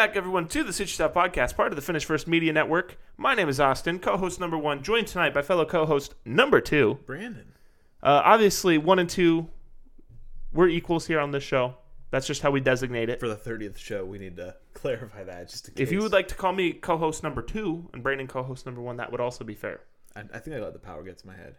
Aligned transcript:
back, 0.00 0.16
everyone, 0.16 0.48
to 0.48 0.64
the 0.64 0.72
City 0.72 0.90
Stuff 0.90 1.12
Podcast, 1.12 1.56
part 1.56 1.72
of 1.72 1.76
the 1.76 1.82
Finish 1.82 2.06
First 2.06 2.26
Media 2.26 2.54
Network. 2.54 2.96
My 3.18 3.34
name 3.34 3.50
is 3.50 3.60
Austin, 3.60 3.98
co-host 3.98 4.40
number 4.40 4.56
one, 4.56 4.82
joined 4.82 5.08
tonight 5.08 5.34
by 5.34 5.42
fellow 5.42 5.66
co-host 5.66 6.14
number 6.24 6.58
two. 6.62 7.00
Brandon. 7.04 7.52
Uh, 8.02 8.22
obviously, 8.24 8.78
one 8.78 8.98
and 8.98 9.10
two, 9.10 9.48
we're 10.54 10.68
equals 10.68 11.06
here 11.06 11.20
on 11.20 11.32
this 11.32 11.42
show. 11.42 11.76
That's 12.10 12.26
just 12.26 12.40
how 12.40 12.50
we 12.50 12.60
designate 12.60 13.10
it. 13.10 13.20
For 13.20 13.28
the 13.28 13.36
30th 13.36 13.76
show, 13.76 14.06
we 14.06 14.16
need 14.16 14.36
to 14.36 14.56
clarify 14.72 15.22
that 15.22 15.50
just 15.50 15.68
in 15.68 15.74
case. 15.74 15.82
If 15.82 15.92
you 15.92 16.00
would 16.00 16.12
like 16.12 16.28
to 16.28 16.34
call 16.34 16.54
me 16.54 16.72
co-host 16.72 17.22
number 17.22 17.42
two 17.42 17.90
and 17.92 18.02
Brandon 18.02 18.26
co-host 18.26 18.64
number 18.64 18.80
one, 18.80 18.96
that 18.96 19.12
would 19.12 19.20
also 19.20 19.44
be 19.44 19.54
fair. 19.54 19.80
I, 20.16 20.22
I 20.32 20.38
think 20.38 20.56
I 20.56 20.60
let 20.60 20.72
the 20.72 20.78
power 20.78 21.02
get 21.02 21.18
to 21.18 21.26
my 21.26 21.36
head. 21.36 21.56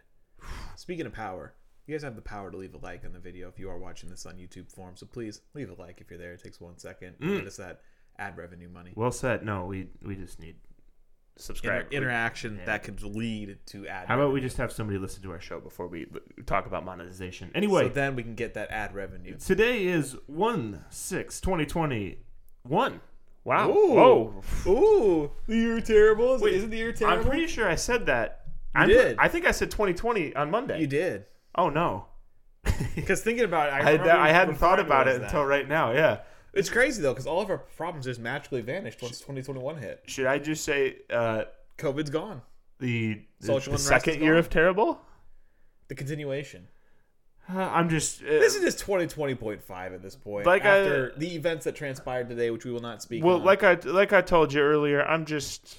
Speaking 0.74 1.06
of 1.06 1.12
power, 1.12 1.54
you 1.86 1.94
guys 1.94 2.02
have 2.02 2.16
the 2.16 2.22
power 2.22 2.50
to 2.50 2.56
leave 2.56 2.74
a 2.74 2.78
like 2.78 3.04
on 3.04 3.12
the 3.12 3.20
video 3.20 3.48
if 3.48 3.60
you 3.60 3.70
are 3.70 3.78
watching 3.78 4.10
this 4.10 4.26
on 4.26 4.34
YouTube 4.34 4.68
form. 4.68 4.96
So 4.96 5.06
please 5.06 5.42
leave 5.54 5.70
a 5.70 5.80
like 5.80 6.00
if 6.00 6.10
you're 6.10 6.18
there. 6.18 6.32
It 6.32 6.42
takes 6.42 6.60
one 6.60 6.76
second. 6.76 7.20
Mm. 7.20 7.46
Us 7.46 7.58
that 7.58 7.82
ad 8.18 8.36
revenue 8.36 8.68
money. 8.68 8.92
Well 8.94 9.12
said. 9.12 9.44
No, 9.44 9.66
we 9.66 9.88
we 10.04 10.14
just 10.16 10.38
need 10.40 10.56
Inter- 11.48 11.86
interaction 11.90 12.58
Yeah. 12.58 12.64
that 12.66 12.82
could 12.84 13.02
lead 13.02 13.58
to 13.66 13.86
ad. 13.88 14.06
How 14.06 14.16
about 14.16 14.32
we 14.32 14.40
just 14.40 14.58
have 14.58 14.70
somebody 14.70 14.98
listen 14.98 15.22
to 15.22 15.30
our 15.32 15.40
show 15.40 15.60
before 15.60 15.86
we 15.88 16.06
talk 16.46 16.66
about 16.66 16.84
monetization? 16.84 17.50
Anyway, 17.54 17.84
So 17.84 17.88
then 17.88 18.14
we 18.16 18.22
can 18.22 18.34
get 18.34 18.54
that 18.54 18.70
ad 18.70 18.94
revenue. 18.94 19.36
today 19.38 19.86
is 19.86 20.14
1 20.26 20.84
6 20.90 21.40
2021. 21.40 23.00
Wow. 23.44 23.70
Ooh. 23.70 23.94
Whoa. 23.94 24.42
Ooh, 24.68 25.30
the 25.46 25.56
year 25.56 25.80
terrible. 25.80 26.34
Is 26.34 26.42
Wait, 26.42 26.54
Isn't 26.54 26.70
the 26.70 26.76
year 26.76 26.92
terrible? 26.92 27.22
I'm 27.24 27.28
pretty 27.28 27.46
sure 27.48 27.68
I 27.68 27.74
said 27.74 28.06
that. 28.06 28.42
You 28.74 28.80
I'm, 28.82 28.88
did. 28.88 29.16
I 29.18 29.28
think 29.28 29.46
I 29.46 29.50
said 29.50 29.70
2020 29.70 30.36
on 30.36 30.50
Monday. 30.50 30.80
you 30.80 30.86
did. 30.86 31.26
Oh, 31.54 31.68
no. 31.70 32.06
Because 32.94 33.22
thinking 33.22 33.44
about 33.44 33.68
it, 33.68 33.72
I, 33.86 33.96
I, 33.96 34.28
I 34.28 34.32
hadn't 34.32 34.56
thought 34.56 34.78
about 34.78 35.08
it 35.08 35.18
that. 35.20 35.24
until 35.26 35.44
right 35.44 35.66
now. 35.66 35.92
Yeah. 35.92 36.18
It's 36.52 36.68
crazy 36.68 37.00
though, 37.02 37.12
because 37.12 37.26
all 37.26 37.40
of 37.40 37.50
our 37.50 37.58
problems 37.58 38.04
just 38.06 38.20
magically 38.20 38.60
vanished 38.60 39.00
once 39.02 39.18
2021 39.18 39.76
hit. 39.78 40.02
Should 40.06 40.26
I 40.26 40.38
just 40.38 40.64
say 40.64 40.96
uh, 41.10 41.44
COVID's 41.78 42.10
gone. 42.10 42.42
the, 42.78 43.22
the, 43.40 43.46
Social 43.46 43.72
the 43.72 43.76
unrest 43.78 43.86
second 43.86 44.20
year 44.22 44.32
gone. 44.34 44.38
of 44.40 44.50
terrible? 44.50 45.00
The 45.88 45.94
continuation. 45.94 46.68
Uh, 47.52 47.58
I'm 47.58 47.88
just. 47.88 48.22
Uh, 48.22 48.26
This 48.26 48.54
is 48.54 48.62
just 48.62 48.86
2020.5 48.86 49.94
at 49.94 50.02
this 50.02 50.14
point. 50.14 50.46
Like 50.46 50.64
I- 50.64 50.78
after 50.78 51.12
the 51.16 51.34
events 51.34 51.64
that 51.64 51.74
transpired 51.74 52.28
today, 52.28 52.50
which 52.50 52.64
we 52.64 52.70
will 52.70 52.80
not 52.80 53.02
speak. 53.02 53.24
well, 53.24 53.36
on. 53.36 53.44
like 53.44 53.62
I 53.62 53.74
like 53.84 54.12
I 54.12 54.20
told 54.20 54.52
you 54.52 54.60
earlier, 54.60 55.02
I'm 55.02 55.24
just. 55.24 55.76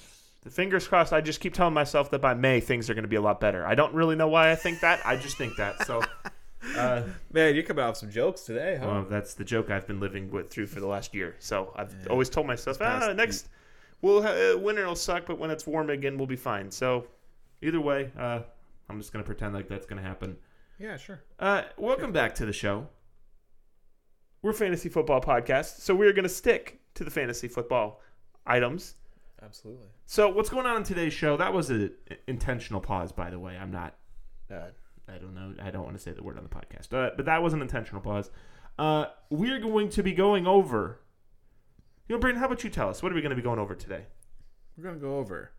Fingers 0.50 0.86
crossed. 0.86 1.14
I 1.14 1.22
just 1.22 1.40
keep 1.40 1.54
telling 1.54 1.72
myself 1.72 2.10
that 2.10 2.20
by 2.20 2.34
May 2.34 2.60
things 2.60 2.90
are 2.90 2.94
going 2.94 3.04
to 3.04 3.08
be 3.08 3.16
a 3.16 3.20
lot 3.22 3.40
better. 3.40 3.64
I 3.66 3.74
don't 3.74 3.94
really 3.94 4.14
know 4.14 4.28
why 4.28 4.50
I 4.50 4.56
think 4.56 4.80
that. 4.80 5.00
I 5.02 5.16
just 5.16 5.38
think 5.38 5.56
that. 5.56 5.86
So, 5.86 6.02
uh, 6.76 7.02
man, 7.32 7.54
you're 7.54 7.64
coming 7.64 7.84
off 7.84 7.96
some 7.96 8.10
jokes 8.10 8.42
today, 8.42 8.76
huh? 8.80 8.86
Well, 8.86 9.06
that's 9.08 9.34
the 9.34 9.44
joke 9.44 9.70
I've 9.70 9.86
been 9.86 10.00
living 10.00 10.30
with 10.30 10.50
through 10.50 10.66
for 10.66 10.80
the 10.80 10.86
last 10.86 11.14
year. 11.14 11.34
So 11.38 11.72
I've 11.76 11.92
Yeah. 12.02 12.08
always 12.10 12.28
told 12.30 12.46
myself, 12.46 12.78
ah, 12.80 13.12
next, 13.14 13.48
we'll 14.02 14.22
ha- 14.22 14.52
uh, 14.54 14.58
winter 14.58 14.86
will 14.86 14.96
suck, 14.96 15.26
but 15.26 15.38
when 15.38 15.50
it's 15.50 15.66
warm 15.66 15.90
again, 15.90 16.16
we'll 16.18 16.26
be 16.26 16.36
fine. 16.36 16.70
So 16.70 17.06
either 17.62 17.80
way, 17.80 18.10
uh, 18.18 18.40
I'm 18.88 18.98
just 19.00 19.12
gonna 19.12 19.24
pretend 19.24 19.54
like 19.54 19.68
that's 19.68 19.86
gonna 19.86 20.02
happen. 20.02 20.36
yeah, 20.78 20.96
sure. 20.96 21.22
Uh, 21.38 21.62
welcome 21.76 22.12
back 22.12 22.34
to 22.36 22.46
the 22.46 22.52
show. 22.52 22.88
We're 24.42 24.52
fantasy 24.52 24.88
football 24.88 25.20
podcast, 25.20 25.80
so 25.80 25.94
we're 25.94 26.12
gonna 26.12 26.28
stick 26.28 26.80
to 26.94 27.04
the 27.04 27.10
fantasy 27.10 27.48
football 27.48 28.00
items. 28.46 28.94
Absolutely. 29.42 29.88
So 30.06 30.28
what's 30.28 30.48
going 30.50 30.66
on 30.66 30.76
in 30.78 30.82
today's 30.82 31.12
show? 31.12 31.36
That 31.36 31.52
was 31.52 31.70
an 31.70 31.92
intentional 32.26 32.80
pause, 32.80 33.12
by 33.12 33.30
the 33.30 33.38
way. 33.38 33.56
I'm 33.56 33.70
not. 33.70 33.94
Uh, 34.50 34.68
I 35.08 35.18
don't 35.18 35.34
know. 35.34 35.54
I 35.62 35.70
don't 35.70 35.84
want 35.84 35.96
to 35.96 36.02
say 36.02 36.12
the 36.12 36.22
word 36.22 36.38
on 36.38 36.44
the 36.44 36.48
podcast, 36.50 36.92
uh, 36.94 37.10
but 37.16 37.26
that 37.26 37.42
was 37.42 37.52
an 37.52 37.60
intentional 37.62 38.00
pause. 38.00 38.30
Uh, 38.78 39.06
we're 39.30 39.60
going 39.60 39.88
to 39.90 40.02
be 40.02 40.12
going 40.12 40.46
over. 40.46 41.00
You 42.08 42.16
know, 42.16 42.20
Brandon, 42.20 42.40
how 42.40 42.46
about 42.46 42.64
you 42.64 42.70
tell 42.70 42.88
us 42.88 43.02
what 43.02 43.12
are 43.12 43.14
we 43.14 43.20
going 43.20 43.30
to 43.30 43.36
be 43.36 43.42
going 43.42 43.58
over 43.58 43.74
today? 43.74 44.06
We're 44.76 44.84
gonna 44.84 44.96
go 44.98 45.18
over 45.18 45.52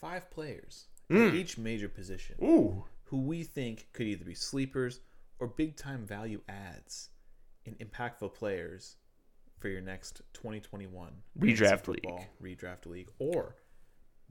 five 0.00 0.30
players 0.30 0.86
Mm. 1.10 1.28
at 1.28 1.34
each 1.34 1.58
major 1.58 1.88
position 1.88 2.36
Ooh, 2.42 2.84
who 3.04 3.20
we 3.22 3.42
think 3.42 3.88
could 3.92 4.06
either 4.06 4.24
be 4.24 4.34
sleepers 4.34 5.00
or 5.38 5.48
big 5.48 5.76
time 5.76 6.06
value 6.06 6.40
adds 6.48 7.10
in 7.66 7.74
impactful 7.74 8.32
players 8.34 8.96
for 9.58 9.68
your 9.68 9.82
next 9.82 10.22
2021 10.32 11.12
Redraft 11.38 11.88
league. 11.88 12.02
football 12.04 12.24
redraft 12.42 12.86
league, 12.86 13.10
or 13.18 13.56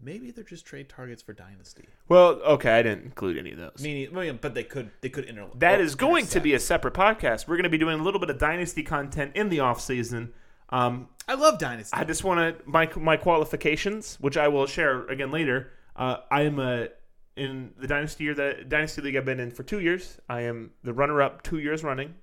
maybe 0.01 0.31
they're 0.31 0.43
just 0.43 0.65
trade 0.65 0.89
targets 0.89 1.21
for 1.21 1.33
dynasty. 1.33 1.85
well, 2.07 2.41
okay, 2.43 2.71
I 2.71 2.83
didn't 2.83 3.05
include 3.05 3.37
any 3.37 3.51
of 3.51 3.57
those. 3.57 3.79
Meaning, 3.81 4.39
but 4.41 4.53
they 4.53 4.63
could 4.63 4.91
they 5.01 5.09
could 5.09 5.25
inter. 5.25 5.47
that 5.55 5.81
oh, 5.81 5.95
going 5.95 6.27
to 6.27 6.39
be 6.39 6.53
a 6.53 6.59
separate 6.59 6.93
podcast. 6.93 7.47
We're 7.47 7.55
going 7.55 7.63
to 7.63 7.69
be 7.69 7.77
doing 7.77 7.99
a 7.99 8.03
little 8.03 8.19
bit 8.19 8.29
of 8.29 8.37
dynasty 8.37 8.83
content 8.83 9.31
in 9.35 9.49
the 9.49 9.59
off 9.59 9.81
season. 9.81 10.33
Um, 10.69 11.09
I 11.27 11.35
love 11.35 11.59
dynasty. 11.59 11.95
I 11.95 12.03
just 12.03 12.23
want 12.23 12.39
to 12.39 12.69
my 12.69 12.89
my 12.95 13.17
qualifications, 13.17 14.17
which 14.19 14.37
I 14.37 14.47
will 14.47 14.65
share 14.65 15.07
again 15.07 15.31
later. 15.31 15.71
Uh, 15.95 16.17
I 16.31 16.41
am 16.41 16.59
a 16.59 16.89
in 17.35 17.71
the 17.77 17.87
dynasty 17.87 18.25
year 18.25 18.33
that 18.35 18.69
dynasty 18.69 19.01
league 19.01 19.15
I've 19.15 19.25
been 19.25 19.39
in 19.39 19.51
for 19.51 19.63
two 19.63 19.79
years. 19.79 20.19
I 20.29 20.41
am 20.41 20.71
the 20.83 20.93
runner 20.93 21.21
up 21.21 21.43
two 21.43 21.59
years 21.59 21.83
running, 21.83 22.13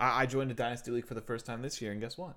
I, 0.00 0.22
I 0.22 0.26
joined 0.26 0.50
a 0.50 0.54
dynasty 0.54 0.90
league 0.90 1.06
for 1.06 1.14
the 1.14 1.20
first 1.20 1.46
time 1.46 1.62
this 1.62 1.80
year, 1.80 1.92
and 1.92 2.00
guess 2.00 2.18
what? 2.18 2.36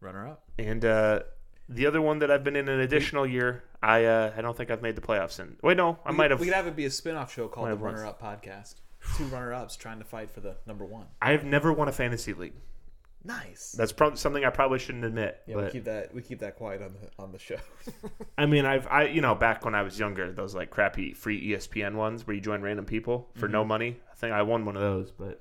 Runner 0.00 0.28
up. 0.28 0.44
and 0.58 0.84
uh, 0.84 1.20
the 1.68 1.86
other 1.86 2.00
one 2.00 2.18
that 2.20 2.30
I've 2.30 2.44
been 2.44 2.56
in 2.56 2.68
an 2.68 2.80
additional 2.80 3.26
year. 3.26 3.64
I 3.82 4.04
uh, 4.04 4.32
I 4.36 4.40
don't 4.40 4.56
think 4.56 4.70
I've 4.70 4.82
made 4.82 4.96
the 4.96 5.00
playoffs 5.00 5.38
in. 5.40 5.56
Wait, 5.62 5.76
no, 5.76 5.98
I 6.04 6.10
We- 6.10 6.16
might 6.16 6.30
have. 6.30 6.40
We 6.40 6.46
could 6.46 6.54
have 6.54 6.66
it 6.66 6.76
be 6.76 6.84
a 6.86 6.90
spin-off 6.90 7.32
show 7.32 7.48
called 7.48 7.68
the. 7.70 7.76
Runner 7.76 8.06
Up 8.06 8.20
Podcast. 8.20 8.76
Two 9.16 9.24
runner-ups 9.24 9.76
trying 9.76 9.98
to 10.00 10.04
fight 10.04 10.30
for 10.30 10.40
the 10.40 10.56
number 10.66 10.84
one. 10.84 11.06
I 11.22 11.30
have 11.32 11.44
never 11.44 11.72
won 11.72 11.86
a 11.88 11.92
fantasy 11.92 12.32
league. 12.34 12.54
Nice. 13.24 13.72
That's 13.76 13.90
probably 13.92 14.18
something 14.18 14.44
I 14.44 14.50
probably 14.50 14.78
shouldn't 14.78 15.04
admit. 15.04 15.40
yeah, 15.46 15.56
we 15.56 15.70
keep 15.70 15.84
that 15.84 16.14
we 16.14 16.22
keep 16.22 16.38
that 16.40 16.56
quiet 16.56 16.80
on 16.82 16.92
the 16.94 17.22
on 17.22 17.32
the 17.32 17.38
show. 17.38 17.56
I 18.38 18.46
mean, 18.46 18.64
I've 18.64 18.86
I 18.86 19.06
you 19.06 19.20
know 19.20 19.34
back 19.34 19.64
when 19.64 19.74
I 19.74 19.82
was 19.82 19.98
younger, 19.98 20.30
those 20.32 20.54
like 20.54 20.70
crappy 20.70 21.12
free 21.12 21.50
ESPN 21.50 21.94
ones 21.94 22.26
where 22.26 22.34
you 22.34 22.40
join 22.40 22.62
random 22.62 22.84
people 22.84 23.28
for 23.34 23.48
no 23.48 23.64
money. 23.64 23.98
I 24.12 24.14
think 24.16 24.32
I 24.32 24.42
won 24.42 24.64
one 24.64 24.76
of 24.76 24.82
those, 24.82 25.10
but 25.10 25.40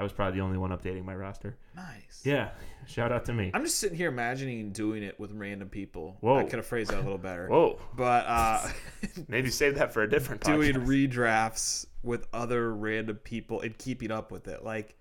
I 0.00 0.02
was 0.02 0.12
probably 0.12 0.38
the 0.40 0.44
only 0.44 0.56
one 0.56 0.70
updating 0.70 1.04
my 1.04 1.14
roster. 1.14 1.56
nice. 1.76 2.22
Yeah, 2.24 2.50
shout 2.86 3.12
out 3.12 3.26
to 3.26 3.34
me. 3.34 3.50
I'm 3.52 3.62
just 3.64 3.78
sitting 3.78 3.96
here 3.98 4.08
imagining 4.08 4.72
doing 4.72 5.02
it 5.02 5.20
with 5.20 5.30
random 5.32 5.68
people. 5.68 6.16
Whoa. 6.20 6.38
I 6.38 6.44
could 6.44 6.54
have 6.54 6.66
phrased 6.66 6.90
that 6.90 6.98
a 7.00 7.02
little 7.02 7.18
better. 7.18 7.48
Whoa, 7.48 7.78
But 7.94 8.24
uh, 8.26 8.66
maybe 9.28 9.50
save 9.50 9.74
that 9.76 9.92
for 9.92 10.02
a 10.02 10.08
different 10.08 10.40
time. 10.40 10.58
doing 10.58 10.74
redrafts 10.86 11.84
with 12.02 12.26
other 12.32 12.74
random 12.74 13.16
people 13.16 13.60
and 13.60 13.76
keeping 13.76 14.10
up 14.10 14.32
with 14.32 14.48
it, 14.48 14.64
like 14.64 14.96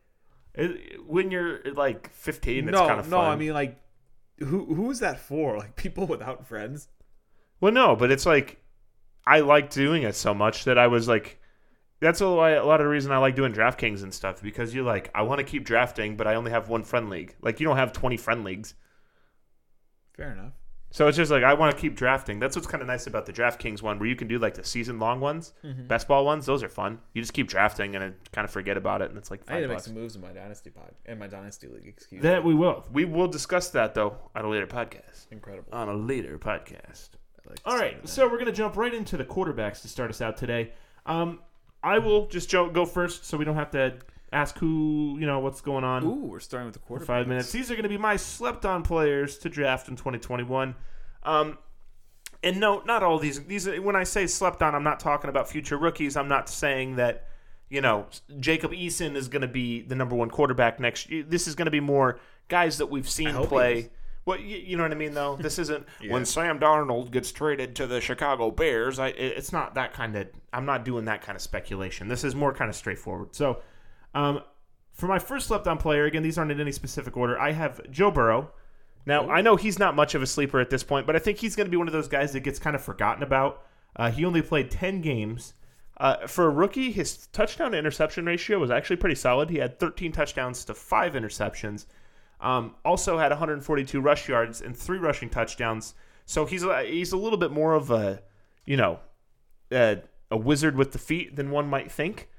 It- 0.53 0.99
when 1.07 1.31
you're 1.31 1.61
like 1.73 2.11
15, 2.11 2.67
it's 2.67 2.71
no, 2.73 2.85
kind 2.87 2.99
of 2.99 3.09
no. 3.09 3.17
fun. 3.17 3.31
I 3.31 3.35
mean, 3.37 3.53
like, 3.53 3.79
who 4.39 4.73
who 4.75 4.91
is 4.91 4.99
that 4.99 5.19
for? 5.19 5.57
Like 5.57 5.75
people 5.77 6.07
without 6.07 6.45
friends. 6.45 6.89
well, 7.61 7.71
no, 7.71 7.95
but 7.95 8.11
it's 8.11 8.25
like 8.25 8.61
I 9.25 9.39
like 9.39 9.69
doing 9.69 10.03
it 10.03 10.15
so 10.15 10.33
much 10.33 10.65
that 10.65 10.77
I 10.77 10.87
was 10.87 11.07
like, 11.07 11.38
that's 11.99 12.21
a 12.21 12.27
lot, 12.27 12.51
a 12.53 12.63
lot 12.63 12.79
of 12.79 12.85
the 12.85 12.89
reason 12.89 13.11
I 13.11 13.17
like 13.17 13.35
doing 13.35 13.53
DraftKings 13.53 14.03
and 14.03 14.13
stuff 14.13 14.41
because 14.41 14.73
you're 14.73 14.85
like, 14.85 15.11
I 15.13 15.21
want 15.23 15.39
to 15.39 15.43
keep 15.43 15.65
drafting, 15.65 16.15
but 16.17 16.27
I 16.27 16.35
only 16.35 16.51
have 16.51 16.69
one 16.69 16.83
friend 16.83 17.09
league. 17.09 17.35
Like 17.41 17.59
you 17.59 17.65
don't 17.67 17.77
have 17.77 17.91
20 17.93 18.17
friend 18.17 18.43
leagues. 18.43 18.73
Fair 20.15 20.31
enough. 20.33 20.53
So 20.91 21.07
it's 21.07 21.15
just 21.17 21.29
like 21.29 21.43
I 21.43 21.53
want 21.53 21.75
to 21.75 21.79
keep 21.79 21.95
drafting. 21.95 22.39
That's 22.39 22.55
what's 22.55 22.67
kind 22.67 22.81
of 22.81 22.87
nice 22.87 23.05
about 23.05 23.27
the 23.27 23.31
DraftKings 23.31 23.83
one, 23.83 23.99
where 23.99 24.09
you 24.09 24.15
can 24.15 24.27
do 24.27 24.39
like 24.39 24.55
the 24.55 24.63
season 24.63 24.97
long 24.97 25.19
ones, 25.19 25.53
Mm-hmm. 25.63 25.85
best 25.85 26.07
ball 26.07 26.25
ones. 26.25 26.47
Those 26.47 26.63
are 26.63 26.69
fun. 26.69 26.97
You 27.13 27.21
just 27.21 27.33
keep 27.33 27.47
drafting 27.47 27.95
and 27.95 28.15
kind 28.31 28.43
of 28.43 28.49
forget 28.49 28.75
about 28.75 29.03
it, 29.03 29.09
and 29.09 29.17
it's 29.19 29.29
like 29.29 29.41
I 29.47 29.55
need 29.57 29.61
to 29.61 29.67
make 29.67 29.81
some 29.81 29.93
moves 29.93 30.15
in 30.15 30.21
my 30.21 30.31
dynasty 30.31 30.71
pod 30.71 30.91
in 31.05 31.19
my 31.19 31.27
dynasty 31.27 31.67
league. 31.67 31.85
Excuse 31.85 32.23
That 32.23 32.43
me. 32.43 32.53
we 32.53 32.55
will. 32.55 32.85
We 32.91 33.05
will 33.05 33.27
discuss 33.27 33.69
that 33.69 33.93
though 33.93 34.17
on 34.35 34.45
a 34.45 34.49
later 34.49 34.65
podcast. 34.65 35.27
Incredible. 35.31 35.69
On 35.71 35.89
a 35.89 35.93
later 35.93 36.39
podcast. 36.39 37.09
Like 37.45 37.57
to 37.63 37.69
All 37.69 37.77
right, 37.77 38.01
that. 38.01 38.07
so 38.07 38.27
we're 38.27 38.39
gonna 38.39 38.51
jump 38.51 38.75
right 38.75 38.93
into 38.93 39.15
the 39.15 39.25
quarterbacks 39.25 39.81
to 39.83 39.87
start 39.87 40.09
us 40.09 40.21
out 40.21 40.37
today. 40.37 40.71
Um, 41.05 41.39
I 41.83 41.99
will 41.99 42.27
just 42.27 42.51
go 42.51 42.85
first, 42.85 43.25
so 43.25 43.37
we 43.37 43.45
don't 43.45 43.55
have 43.55 43.71
to 43.71 43.95
ask 44.31 44.57
who 44.59 45.17
you 45.19 45.25
know 45.25 45.39
what's 45.39 45.61
going 45.61 45.83
on. 45.83 46.03
Ooh, 46.03 46.25
we're 46.25 46.39
starting 46.39 46.65
with 46.65 46.73
the 46.73 46.79
quarter. 46.79 47.05
five 47.05 47.27
minutes. 47.27 47.51
These 47.51 47.71
are 47.71 47.75
going 47.75 47.83
to 47.83 47.89
be 47.89 47.97
my 47.97 48.15
slept-on 48.15 48.83
players 48.83 49.37
to 49.39 49.49
draft 49.49 49.87
in 49.87 49.95
2021. 49.95 50.75
Um, 51.23 51.57
and 52.43 52.59
no, 52.59 52.81
not 52.85 53.03
all 53.03 53.19
these. 53.19 53.43
These 53.45 53.67
when 53.79 53.95
I 53.95 54.03
say 54.03 54.27
slept 54.27 54.61
on, 54.61 54.75
I'm 54.75 54.83
not 54.83 54.99
talking 54.99 55.29
about 55.29 55.49
future 55.49 55.77
rookies. 55.77 56.15
I'm 56.15 56.27
not 56.27 56.49
saying 56.49 56.95
that 56.97 57.27
you 57.69 57.81
know 57.81 58.07
Jacob 58.39 58.71
Eason 58.71 59.15
is 59.15 59.27
going 59.27 59.41
to 59.41 59.47
be 59.47 59.81
the 59.81 59.95
number 59.95 60.15
one 60.15 60.29
quarterback 60.29 60.79
next 60.79 61.09
year. 61.09 61.23
This 61.23 61.47
is 61.47 61.55
going 61.55 61.65
to 61.65 61.71
be 61.71 61.79
more 61.79 62.19
guys 62.47 62.77
that 62.77 62.87
we've 62.87 63.09
seen 63.09 63.33
play. 63.45 63.89
Well, 64.29 64.39
you, 64.39 64.57
you 64.57 64.77
know 64.77 64.83
what 64.83 64.91
I 64.91 64.95
mean, 64.95 65.13
though. 65.13 65.35
This 65.37 65.57
isn't 65.65 65.85
Yeah. 65.99 66.13
when 66.13 66.23
Sam 66.25 66.59
Darnold 66.59 67.09
gets 67.11 67.31
traded 67.31 67.75
to 67.77 67.87
the 67.87 67.99
Chicago 67.99 68.51
Bears. 68.51 68.99
I, 68.99 69.07
it- 69.07 69.37
it's 69.37 69.51
not 69.51 69.73
that 69.75 69.93
kind 69.93 70.15
of. 70.15 70.27
I'm 70.53 70.65
not 70.65 70.85
doing 70.85 71.05
that 71.05 71.21
kind 71.23 71.35
of 71.35 71.41
speculation. 71.41 72.07
This 72.07 72.23
is 72.23 72.35
more 72.35 72.53
kind 72.53 72.69
of 72.69 72.75
straightforward. 72.75 73.35
So, 73.35 73.61
um, 74.13 74.41
for 74.93 75.07
my 75.07 75.17
first 75.19 75.47
slept 75.47 75.67
on 75.67 75.77
player, 75.77 76.05
again, 76.05 76.21
these 76.23 76.37
aren't 76.37 76.51
in 76.51 76.59
any 76.59 76.71
specific 76.71 77.17
order. 77.17 77.39
I 77.39 77.51
have 77.53 77.81
Joe 77.89 78.11
Burrow. 78.11 78.51
Now, 79.05 79.29
I 79.29 79.41
know 79.41 79.55
he's 79.55 79.79
not 79.79 79.95
much 79.95 80.13
of 80.13 80.21
a 80.21 80.27
sleeper 80.27 80.59
at 80.59 80.69
this 80.69 80.83
point, 80.83 81.07
but 81.07 81.15
I 81.15 81.19
think 81.19 81.39
he's 81.39 81.55
going 81.55 81.65
to 81.65 81.71
be 81.71 81.77
one 81.77 81.87
of 81.87 81.93
those 81.93 82.07
guys 82.07 82.31
that 82.33 82.41
gets 82.41 82.59
kind 82.59 82.75
of 82.75 82.83
forgotten 82.83 83.23
about. 83.23 83.63
Uh, 83.95 84.11
he 84.11 84.25
only 84.25 84.41
played 84.43 84.69
10 84.69 85.01
games. 85.01 85.53
Uh, 85.97 86.27
for 86.27 86.45
a 86.45 86.49
rookie, 86.49 86.91
his 86.91 87.27
touchdown 87.27 87.71
to 87.71 87.77
interception 87.77 88.25
ratio 88.25 88.59
was 88.59 88.69
actually 88.69 88.97
pretty 88.97 89.15
solid. 89.15 89.49
He 89.49 89.57
had 89.57 89.79
13 89.79 90.11
touchdowns 90.11 90.63
to 90.65 90.73
five 90.75 91.13
interceptions. 91.13 91.85
Um, 92.41 92.75
also 92.85 93.17
had 93.17 93.31
142 93.31 93.99
rush 93.99 94.29
yards 94.29 94.61
and 94.61 94.75
three 94.75 94.97
rushing 94.97 95.29
touchdowns. 95.29 95.93
So 96.25 96.45
he's 96.45 96.63
a, 96.63 96.83
he's 96.83 97.11
a 97.11 97.17
little 97.17 97.37
bit 97.37 97.51
more 97.51 97.73
of 97.73 97.91
a, 97.91 98.21
you 98.65 98.77
know, 98.77 98.99
a, 99.71 100.01
a 100.31 100.37
wizard 100.37 100.75
with 100.77 100.91
the 100.91 100.99
feet 100.99 101.35
than 101.35 101.51
one 101.51 101.67
might 101.67 101.91
think. 101.91 102.29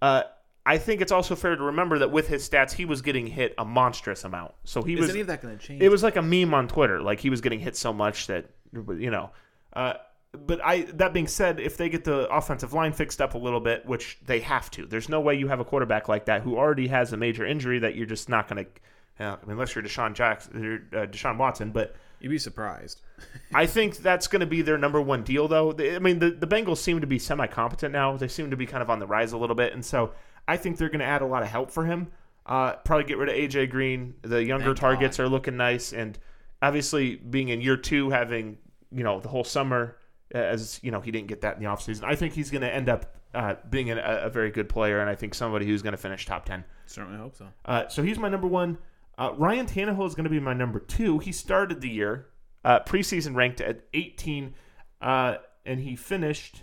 Uh, 0.00 0.22
I 0.64 0.78
think 0.78 1.00
it's 1.00 1.12
also 1.12 1.34
fair 1.34 1.56
to 1.56 1.62
remember 1.64 1.98
that 2.00 2.12
with 2.12 2.28
his 2.28 2.48
stats, 2.48 2.72
he 2.72 2.84
was 2.84 3.02
getting 3.02 3.26
hit 3.26 3.54
a 3.58 3.64
monstrous 3.64 4.24
amount. 4.24 4.52
So 4.64 4.82
he 4.82 4.94
Is 4.94 5.00
was 5.00 5.10
any 5.10 5.20
of 5.20 5.26
that 5.28 5.42
going 5.42 5.56
to 5.58 5.64
change? 5.64 5.82
it 5.82 5.88
was 5.88 6.02
like 6.02 6.16
a 6.16 6.22
meme 6.22 6.54
on 6.54 6.68
Twitter. 6.68 7.00
Like 7.00 7.18
he 7.20 7.30
was 7.30 7.40
getting 7.40 7.60
hit 7.60 7.76
so 7.76 7.92
much 7.92 8.26
that 8.28 8.50
you 8.72 9.10
know. 9.10 9.30
Uh, 9.72 9.94
but 10.32 10.60
I 10.62 10.82
that 10.94 11.12
being 11.12 11.26
said, 11.26 11.60
if 11.60 11.76
they 11.76 11.88
get 11.88 12.04
the 12.04 12.28
offensive 12.28 12.72
line 12.72 12.92
fixed 12.92 13.20
up 13.20 13.34
a 13.34 13.38
little 13.38 13.58
bit, 13.60 13.84
which 13.86 14.18
they 14.24 14.40
have 14.40 14.70
to, 14.72 14.86
there's 14.86 15.08
no 15.08 15.20
way 15.20 15.34
you 15.34 15.48
have 15.48 15.60
a 15.60 15.64
quarterback 15.64 16.08
like 16.08 16.26
that 16.26 16.42
who 16.42 16.56
already 16.56 16.88
has 16.88 17.12
a 17.12 17.16
major 17.16 17.44
injury 17.44 17.78
that 17.80 17.96
you're 17.96 18.06
just 18.06 18.28
not 18.28 18.46
going 18.46 18.64
to. 18.64 18.70
Uh, 19.20 19.36
unless 19.46 19.74
you're 19.74 19.84
Deshaun 19.84 20.14
Jackson, 20.14 20.88
uh, 20.92 21.06
Deshaun 21.06 21.36
Watson, 21.36 21.70
but 21.70 21.94
You'd 22.20 22.30
be 22.30 22.38
surprised. 22.38 23.00
I 23.54 23.66
think 23.66 23.96
that's 23.98 24.26
going 24.26 24.40
to 24.40 24.46
be 24.46 24.62
their 24.62 24.78
number 24.78 25.00
one 25.00 25.24
deal, 25.24 25.48
though. 25.48 25.74
I 25.78 25.98
mean, 25.98 26.18
the, 26.18 26.30
the 26.30 26.46
Bengals 26.46 26.78
seem 26.78 27.00
to 27.00 27.06
be 27.06 27.18
semi 27.18 27.46
competent 27.46 27.92
now. 27.92 28.16
They 28.16 28.28
seem 28.28 28.50
to 28.50 28.56
be 28.56 28.66
kind 28.66 28.82
of 28.82 28.90
on 28.90 28.98
the 28.98 29.06
rise 29.06 29.32
a 29.32 29.38
little 29.38 29.56
bit. 29.56 29.72
And 29.72 29.84
so 29.84 30.12
I 30.46 30.56
think 30.56 30.76
they're 30.76 30.88
going 30.88 31.00
to 31.00 31.06
add 31.06 31.22
a 31.22 31.26
lot 31.26 31.42
of 31.42 31.48
help 31.48 31.70
for 31.70 31.84
him. 31.86 32.08
Uh, 32.46 32.74
probably 32.84 33.04
get 33.04 33.18
rid 33.18 33.28
of 33.28 33.34
A.J. 33.34 33.66
Green. 33.68 34.14
The 34.22 34.44
younger 34.44 34.66
Thank 34.66 34.78
targets 34.78 35.16
God. 35.16 35.24
are 35.24 35.28
looking 35.28 35.56
nice. 35.56 35.92
And 35.92 36.18
obviously, 36.60 37.16
being 37.16 37.48
in 37.48 37.60
year 37.60 37.76
two, 37.76 38.10
having, 38.10 38.58
you 38.92 39.02
know, 39.02 39.20
the 39.20 39.28
whole 39.28 39.44
summer, 39.44 39.96
uh, 40.34 40.38
as, 40.38 40.78
you 40.82 40.90
know, 40.90 41.00
he 41.00 41.10
didn't 41.10 41.28
get 41.28 41.40
that 41.42 41.56
in 41.56 41.62
the 41.62 41.68
offseason. 41.68 42.04
I 42.04 42.16
think 42.16 42.34
he's 42.34 42.50
going 42.50 42.62
to 42.62 42.72
end 42.72 42.88
up 42.88 43.14
uh, 43.34 43.54
being 43.68 43.90
a, 43.90 43.96
a 43.96 44.28
very 44.28 44.50
good 44.50 44.68
player. 44.68 45.00
And 45.00 45.08
I 45.08 45.14
think 45.14 45.34
somebody 45.34 45.66
who's 45.66 45.82
going 45.82 45.92
to 45.92 45.98
finish 45.98 46.26
top 46.26 46.44
10. 46.44 46.64
Certainly 46.86 47.18
hope 47.18 47.36
so. 47.36 47.46
Uh, 47.64 47.88
so 47.88 48.02
he's 48.02 48.18
my 48.18 48.28
number 48.28 48.46
one. 48.46 48.76
Uh, 49.20 49.34
Ryan 49.36 49.66
Tannehill 49.66 50.06
is 50.06 50.14
going 50.14 50.24
to 50.24 50.30
be 50.30 50.40
my 50.40 50.54
number 50.54 50.80
two. 50.80 51.18
He 51.18 51.30
started 51.30 51.80
the 51.82 51.90
year 51.90 52.26
uh, 52.64 52.80
preseason 52.80 53.36
ranked 53.36 53.60
at 53.60 53.82
18, 53.92 54.54
uh, 55.02 55.34
and 55.66 55.78
he 55.80 55.94
finished. 55.94 56.62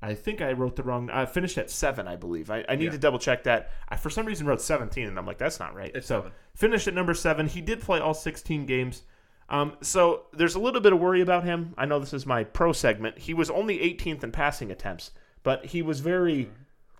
I 0.00 0.14
think 0.14 0.40
I 0.40 0.52
wrote 0.52 0.76
the 0.76 0.82
wrong. 0.82 1.10
I 1.10 1.26
finished 1.26 1.58
at 1.58 1.70
seven, 1.70 2.08
I 2.08 2.16
believe. 2.16 2.50
I, 2.50 2.64
I 2.68 2.76
need 2.76 2.84
Yeah. 2.86 2.90
to 2.92 2.98
double 2.98 3.18
check 3.18 3.44
that. 3.44 3.70
I 3.88 3.96
for 3.96 4.10
some 4.10 4.24
reason 4.26 4.46
wrote 4.46 4.62
17, 4.62 5.06
and 5.06 5.18
I'm 5.18 5.26
like, 5.26 5.38
that's 5.38 5.60
not 5.60 5.74
right. 5.74 5.90
It's 5.94 6.06
so 6.06 6.20
seven. 6.20 6.32
finished 6.54 6.88
at 6.88 6.94
number 6.94 7.12
seven. 7.14 7.46
He 7.48 7.60
did 7.60 7.80
play 7.82 7.98
all 8.00 8.14
16 8.14 8.64
games. 8.64 9.02
Um, 9.50 9.76
so 9.82 10.26
there's 10.32 10.54
a 10.54 10.60
little 10.60 10.80
bit 10.80 10.92
of 10.92 11.00
worry 11.00 11.20
about 11.20 11.44
him. 11.44 11.74
I 11.76 11.84
know 11.84 11.98
this 11.98 12.12
is 12.14 12.24
my 12.26 12.44
pro 12.44 12.72
segment. 12.72 13.18
He 13.18 13.34
was 13.34 13.50
only 13.50 13.78
18th 13.78 14.22
in 14.24 14.30
passing 14.32 14.70
attempts, 14.70 15.10
but 15.42 15.66
he 15.66 15.82
was 15.82 16.00
very, 16.00 16.50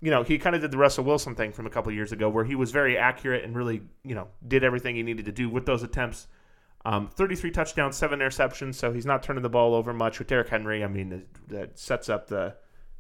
you 0.01 0.11
know, 0.11 0.23
he 0.23 0.39
kind 0.39 0.55
of 0.57 0.63
did 0.63 0.71
the 0.71 0.79
Russell 0.79 1.05
Wilson 1.05 1.35
thing 1.35 1.53
from 1.53 1.67
a 1.67 1.71
couple 1.71 1.93
years 1.93 2.13
ago, 2.13 2.29
where 2.29 2.45
he 2.45 2.55
was 2.55 2.71
very 2.71 2.97
accurate 2.97 3.45
and 3.45 3.57
really, 3.57 3.83
you 4.05 4.15
know, 4.15 4.29
did 4.47 4.63
everything 4.65 4.97
he 4.97 5.03
needed 5.03 5.25
to 5.27 5.33
do 5.33 5.49
with 5.49 5.67
those 5.67 5.83
attempts. 5.83 6.27
Um, 6.85 7.09
33 7.09 7.51
touchdowns, 7.51 7.97
seven 7.97 8.21
interceptions, 8.21 8.77
so 8.77 8.93
he's 8.93 9.05
not 9.07 9.23
turning 9.23 9.43
the 9.43 9.49
ball 9.49 9.75
over 9.75 9.93
much 9.93 10.19
with 10.19 10.29
Derrick 10.29 10.49
Henry. 10.49 10.85
I 10.85 10.87
mean, 10.87 11.09
that- 11.11 11.49
that 11.49 11.79
sets 11.79 12.09
up 12.09 12.29
the, 12.29 12.55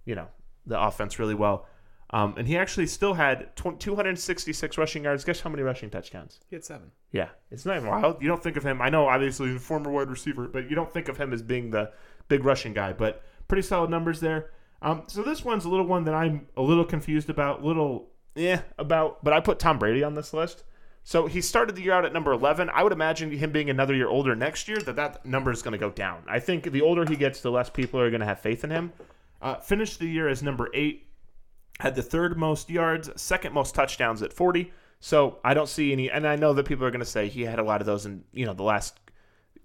you 0.04 0.14
know, 0.14 0.28
the 0.66 0.78
offense 0.80 1.18
really 1.18 1.34
well. 1.34 1.66
Um, 2.10 2.34
and 2.38 2.48
he 2.48 2.56
actually 2.56 2.86
still 2.86 3.14
had 3.14 3.54
266 3.56 4.78
rushing 4.78 5.04
yards. 5.04 5.24
Guess 5.24 5.40
how 5.40 5.50
many 5.50 5.62
rushing 5.62 5.90
touchdowns? 5.90 6.40
He 6.48 6.56
had 6.56 6.64
seven. 6.64 6.90
Yeah, 7.12 7.28
it's 7.50 7.64
not 7.66 7.76
even 7.76 7.88
wild. 7.88 8.20
You 8.22 8.28
don't 8.28 8.42
think 8.42 8.56
of 8.56 8.64
him. 8.64 8.80
I 8.80 8.88
know, 8.88 9.06
obviously, 9.08 9.48
he's 9.48 9.56
a 9.56 9.60
former 9.60 9.90
wide 9.90 10.08
receiver, 10.10 10.48
but 10.48 10.68
you 10.70 10.76
don't 10.76 10.92
think 10.92 11.08
of 11.08 11.16
him 11.18 11.32
as 11.32 11.42
being 11.42 11.70
the 11.70 11.92
big 12.28 12.44
rushing 12.44 12.72
guy. 12.72 12.92
But 12.92 13.22
pretty 13.46 13.62
solid 13.62 13.90
numbers 13.90 14.20
there. 14.20 14.50
Um, 14.80 15.04
so 15.06 15.22
this 15.22 15.44
one's 15.44 15.64
a 15.64 15.68
little 15.68 15.86
one 15.86 16.04
that 16.04 16.14
I'm 16.14 16.46
a 16.56 16.62
little 16.62 16.84
confused 16.84 17.30
about, 17.30 17.64
little 17.64 18.10
yeah 18.34 18.62
about. 18.78 19.24
But 19.24 19.32
I 19.32 19.40
put 19.40 19.58
Tom 19.58 19.78
Brady 19.78 20.04
on 20.04 20.14
this 20.14 20.32
list. 20.32 20.64
So 21.04 21.26
he 21.26 21.40
started 21.40 21.74
the 21.74 21.82
year 21.82 21.94
out 21.94 22.04
at 22.04 22.12
number 22.12 22.32
11. 22.32 22.68
I 22.68 22.82
would 22.82 22.92
imagine 22.92 23.30
him 23.30 23.50
being 23.50 23.70
another 23.70 23.94
year 23.94 24.08
older 24.08 24.36
next 24.36 24.68
year 24.68 24.78
that 24.80 24.96
that 24.96 25.24
number 25.24 25.50
is 25.50 25.62
going 25.62 25.72
to 25.72 25.78
go 25.78 25.90
down. 25.90 26.22
I 26.28 26.38
think 26.38 26.70
the 26.70 26.82
older 26.82 27.06
he 27.08 27.16
gets, 27.16 27.40
the 27.40 27.50
less 27.50 27.70
people 27.70 27.98
are 27.98 28.10
going 28.10 28.20
to 28.20 28.26
have 28.26 28.40
faith 28.40 28.62
in 28.62 28.68
him. 28.68 28.92
Uh, 29.40 29.54
finished 29.54 30.00
the 30.00 30.06
year 30.06 30.28
as 30.28 30.42
number 30.42 30.68
eight 30.74 31.06
had 31.80 31.94
the 31.94 32.02
third 32.02 32.36
most 32.36 32.68
yards, 32.68 33.08
second 33.16 33.54
most 33.54 33.74
touchdowns 33.74 34.22
at 34.22 34.32
40. 34.32 34.70
So 35.00 35.38
I 35.44 35.54
don't 35.54 35.68
see 35.68 35.92
any, 35.92 36.10
and 36.10 36.26
I 36.26 36.36
know 36.36 36.52
that 36.54 36.66
people 36.66 36.84
are 36.84 36.90
going 36.90 37.00
to 37.00 37.06
say 37.06 37.28
he 37.28 37.42
had 37.42 37.58
a 37.58 37.62
lot 37.62 37.80
of 37.80 37.86
those 37.86 38.04
in 38.04 38.24
you 38.32 38.44
know 38.46 38.54
the 38.54 38.64
last 38.64 38.98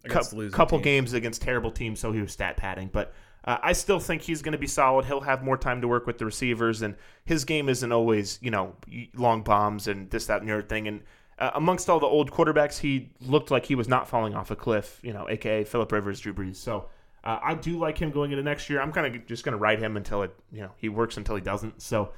losing 0.06 0.51
couple 0.51 0.77
teams. 0.77 0.83
games 0.83 1.13
against 1.13 1.42
terrible 1.42 1.71
teams, 1.71 2.00
so 2.00 2.12
he 2.12 2.21
was 2.21 2.31
stat 2.31 2.56
padding. 2.56 2.89
But 2.92 3.13
uh, 3.45 3.57
I 3.62 3.74
still 3.74 4.00
think 4.00 4.22
he's 4.22 4.42
going 4.42 4.54
to 4.54 4.57
be 4.57 4.68
solid. 4.68 5.06
He'll 5.06 5.22
have 5.22 5.44
more 5.44 5.57
time 5.57 5.81
to 5.81 5.88
work 5.88 6.07
with 6.07 6.18
the 6.18 6.25
receivers, 6.25 6.81
and 6.81 6.95
his 7.25 7.45
game 7.45 7.69
isn't 7.69 7.92
always 7.92 8.40
you 8.42 8.51
know 8.51 8.75
long 9.16 9.44
bombs 9.44 9.88
and 9.88 10.10
this 10.10 10.25
that 10.28 10.42
and 10.42 10.50
the 10.50 10.54
other 10.54 10.62
thing. 10.63 10.88
And 10.88 11.01
uh, 11.40 11.51
amongst 11.56 11.90
all 11.90 12.00
the 12.00 12.06
old 12.06 12.31
quarterbacks, 12.31 12.80
he 12.80 13.12
looked 13.22 13.51
like 13.51 13.66
he 13.66 13.75
was 13.75 13.88
not 13.88 14.07
falling 14.07 14.36
off 14.36 14.51
a 14.51 14.56
cliff. 14.56 15.00
You 15.04 15.13
know, 15.13 15.28
aka 15.30 15.63
Philip 15.63 15.92
Rivers, 15.92 16.19
Drew 16.19 16.34
Brees. 16.34 16.57
So. 16.57 16.90
Uh, 17.25 17.40
I 17.42 17.54
do 17.54 17.80
like 17.80 17.98
him 17.98 18.12
going 18.12 18.31
into 18.31 18.44
next 18.44 18.69
year. 18.69 18.81
I'm 18.81 18.92
kind 18.92 19.16
of 19.16 19.25
just 19.28 19.46
going 19.46 19.54
to 19.54 19.57
ride 19.57 19.80
him 19.80 19.96
until 19.96 20.24
it, 20.24 20.36
you 20.51 20.60
know, 20.60 20.72
he 20.75 20.89
works 20.89 21.16
until 21.16 21.36
he 21.36 21.42
doesn't. 21.42 21.81
So, 21.81 22.12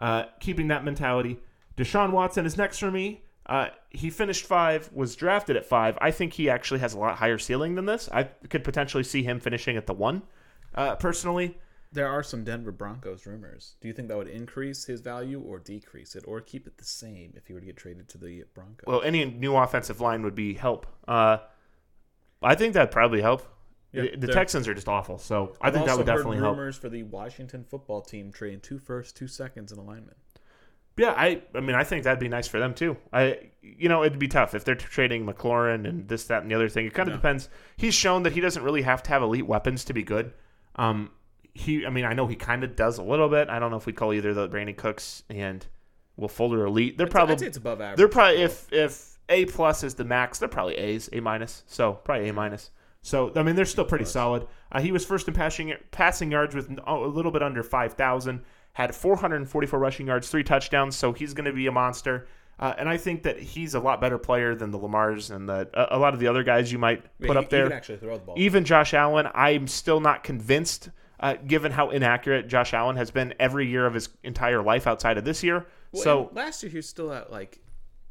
uh, 0.00 0.24
keeping 0.40 0.66
that 0.66 0.84
mentality. 0.84 1.38
Deshaun 1.76 2.10
Watson 2.10 2.44
is 2.44 2.56
next 2.56 2.78
for 2.78 2.90
me. 2.90 3.22
Uh, 3.46 3.68
he 3.90 4.10
finished 4.10 4.44
five, 4.44 4.90
was 4.92 5.16
drafted 5.16 5.56
at 5.56 5.64
five. 5.64 5.96
I 6.00 6.10
think 6.10 6.34
he 6.34 6.50
actually 6.50 6.80
has 6.80 6.92
a 6.92 6.98
lot 6.98 7.16
higher 7.16 7.38
ceiling 7.38 7.76
than 7.76 7.86
this. 7.86 8.08
I 8.12 8.24
could 8.24 8.62
potentially 8.62 9.04
see 9.04 9.22
him 9.22 9.40
finishing 9.40 9.76
at 9.76 9.86
the 9.86 9.94
one, 9.94 10.22
uh, 10.78 10.96
personally. 10.96 11.58
There 11.90 12.06
are 12.08 12.22
some 12.22 12.44
Denver 12.44 12.70
Broncos 12.72 13.24
rumors. 13.24 13.76
Do 13.80 13.88
you 13.88 13.94
think 13.94 14.08
that 14.08 14.16
would 14.18 14.28
increase 14.28 14.84
his 14.84 15.00
value 15.00 15.40
or 15.40 15.58
decrease 15.58 16.14
it, 16.14 16.24
or 16.26 16.40
keep 16.42 16.66
it 16.66 16.76
the 16.76 16.84
same 16.84 17.32
if 17.34 17.46
he 17.46 17.54
were 17.54 17.60
to 17.60 17.66
get 17.66 17.76
traded 17.78 18.08
to 18.10 18.18
the 18.18 18.44
Broncos? 18.54 18.84
Well, 18.86 19.00
any 19.02 19.24
new 19.24 19.56
offensive 19.56 20.00
line 20.00 20.22
would 20.22 20.34
be 20.34 20.52
help. 20.54 20.86
Uh, 21.06 21.38
I 22.42 22.54
think 22.54 22.74
that'd 22.74 22.90
probably 22.90 23.22
help. 23.22 23.42
Yeah, 23.92 24.02
the 24.18 24.26
Texans 24.26 24.68
are 24.68 24.74
just 24.74 24.86
awful, 24.88 25.16
so 25.16 25.54
I 25.62 25.68
I've 25.68 25.72
think 25.74 25.86
that 25.86 25.96
would 25.96 26.04
definitely 26.04 26.36
heard 26.36 26.44
help. 26.44 26.56
rumors 26.58 26.76
for 26.76 26.90
the 26.90 27.04
Washington 27.04 27.64
football 27.64 28.02
team 28.02 28.30
trading 28.32 28.60
two 28.60 28.78
first, 28.78 29.16
two 29.16 29.26
seconds 29.26 29.72
in 29.72 29.78
alignment. 29.78 30.18
Yeah, 30.98 31.14
I 31.16 31.40
I 31.54 31.60
mean 31.60 31.74
I 31.74 31.84
think 31.84 32.04
that'd 32.04 32.18
be 32.20 32.28
nice 32.28 32.46
for 32.46 32.58
them 32.58 32.74
too. 32.74 32.98
I 33.14 33.48
you 33.62 33.88
know 33.88 34.04
it'd 34.04 34.18
be 34.18 34.28
tough 34.28 34.54
if 34.54 34.62
they're 34.64 34.74
trading 34.74 35.24
McLaurin 35.24 35.88
and 35.88 36.06
this 36.06 36.24
that 36.24 36.42
and 36.42 36.50
the 36.50 36.54
other 36.54 36.68
thing. 36.68 36.84
It 36.86 36.92
kind 36.92 37.08
of 37.08 37.14
Yeah. 37.14 37.16
depends. 37.18 37.48
He's 37.78 37.94
shown 37.94 38.24
that 38.24 38.34
he 38.34 38.42
doesn't 38.42 38.62
really 38.62 38.82
have 38.82 39.02
to 39.04 39.10
have 39.10 39.22
elite 39.22 39.46
weapons 39.46 39.84
to 39.86 39.94
be 39.94 40.02
good. 40.02 40.32
Um, 40.78 41.10
he 41.54 41.84
I 41.84 41.90
mean 41.90 42.04
I 42.04 42.12
know 42.14 42.26
he 42.26 42.36
kind 42.36 42.62
of 42.64 42.76
does 42.76 42.98
a 42.98 43.02
little 43.02 43.28
bit. 43.28 43.48
I 43.48 43.58
don't 43.58 43.70
know 43.70 43.76
if 43.76 43.86
we 43.86 43.92
call 43.92 44.12
either 44.12 44.32
the 44.32 44.48
Brandin 44.48 44.76
Cooks 44.76 45.24
and 45.28 45.66
Will 46.16 46.28
Fuller 46.28 46.64
elite. 46.64 46.96
They're 46.96 47.06
I'd 47.06 47.10
probably 47.10 47.38
say 47.38 47.46
it's 47.46 47.56
above 47.56 47.80
average. 47.80 47.98
they're 47.98 48.08
probably 48.08 48.42
if 48.42 48.72
if 48.72 49.18
A 49.28 49.44
plus 49.46 49.82
is 49.82 49.94
the 49.94 50.04
max, 50.04 50.38
they're 50.38 50.48
probably 50.48 50.76
A's, 50.76 51.08
A 51.12 51.20
minus. 51.20 51.64
So 51.66 51.94
probably 51.94 52.28
A 52.28 52.32
minus. 52.32 52.70
So 53.02 53.32
I 53.34 53.42
mean 53.42 53.56
they're 53.56 53.64
still 53.64 53.84
pretty 53.84 54.04
solid. 54.04 54.46
Uh, 54.70 54.80
he 54.80 54.92
was 54.92 55.04
first 55.04 55.26
in 55.28 55.34
passing 55.34 55.72
passing 55.90 56.30
yards 56.30 56.54
with 56.54 56.70
a 56.86 56.94
little 56.94 57.32
bit 57.32 57.42
under 57.42 57.62
five 57.62 57.94
thousand. 57.94 58.42
Had 58.74 58.94
444 58.94 59.80
rushing 59.80 60.06
yards, 60.06 60.30
three 60.30 60.44
touchdowns. 60.44 60.94
So 60.94 61.12
he's 61.12 61.34
going 61.34 61.46
to 61.46 61.52
be 61.52 61.66
a 61.66 61.72
monster. 61.72 62.28
Uh, 62.58 62.74
and 62.76 62.88
I 62.88 62.96
think 62.96 63.22
that 63.22 63.38
he's 63.38 63.74
a 63.74 63.80
lot 63.80 64.00
better 64.00 64.18
player 64.18 64.54
than 64.54 64.70
the 64.72 64.78
Lamars 64.78 65.30
and 65.34 65.48
the 65.48 65.68
a, 65.74 65.96
a 65.96 65.98
lot 65.98 66.12
of 66.14 66.20
the 66.20 66.26
other 66.26 66.42
guys 66.42 66.72
you 66.72 66.78
might 66.78 67.04
Yeah, 67.20 67.26
put 67.28 67.36
he- 67.36 67.44
up 67.44 67.50
there. 67.50 67.72
Actually 67.72 67.98
throw 67.98 68.18
the 68.18 68.24
ball. 68.24 68.34
Even 68.38 68.64
Josh 68.64 68.94
Allen, 68.94 69.28
I'm 69.34 69.68
still 69.68 70.00
not 70.00 70.24
convinced, 70.24 70.90
uh, 71.20 71.34
given 71.46 71.70
how 71.72 71.90
inaccurate 71.90 72.48
Josh 72.48 72.74
Allen 72.74 72.96
has 72.96 73.10
been 73.12 73.32
every 73.38 73.68
year 73.68 73.86
of 73.86 73.94
his 73.94 74.08
entire 74.24 74.62
life 74.62 74.86
outside 74.88 75.18
of 75.18 75.24
this 75.24 75.42
year. 75.44 75.66
Well, 75.92 76.02
so 76.02 76.30
last 76.34 76.62
year 76.62 76.70
he 76.70 76.78
was 76.78 76.88
still 76.88 77.12
at 77.12 77.30
like 77.30 77.60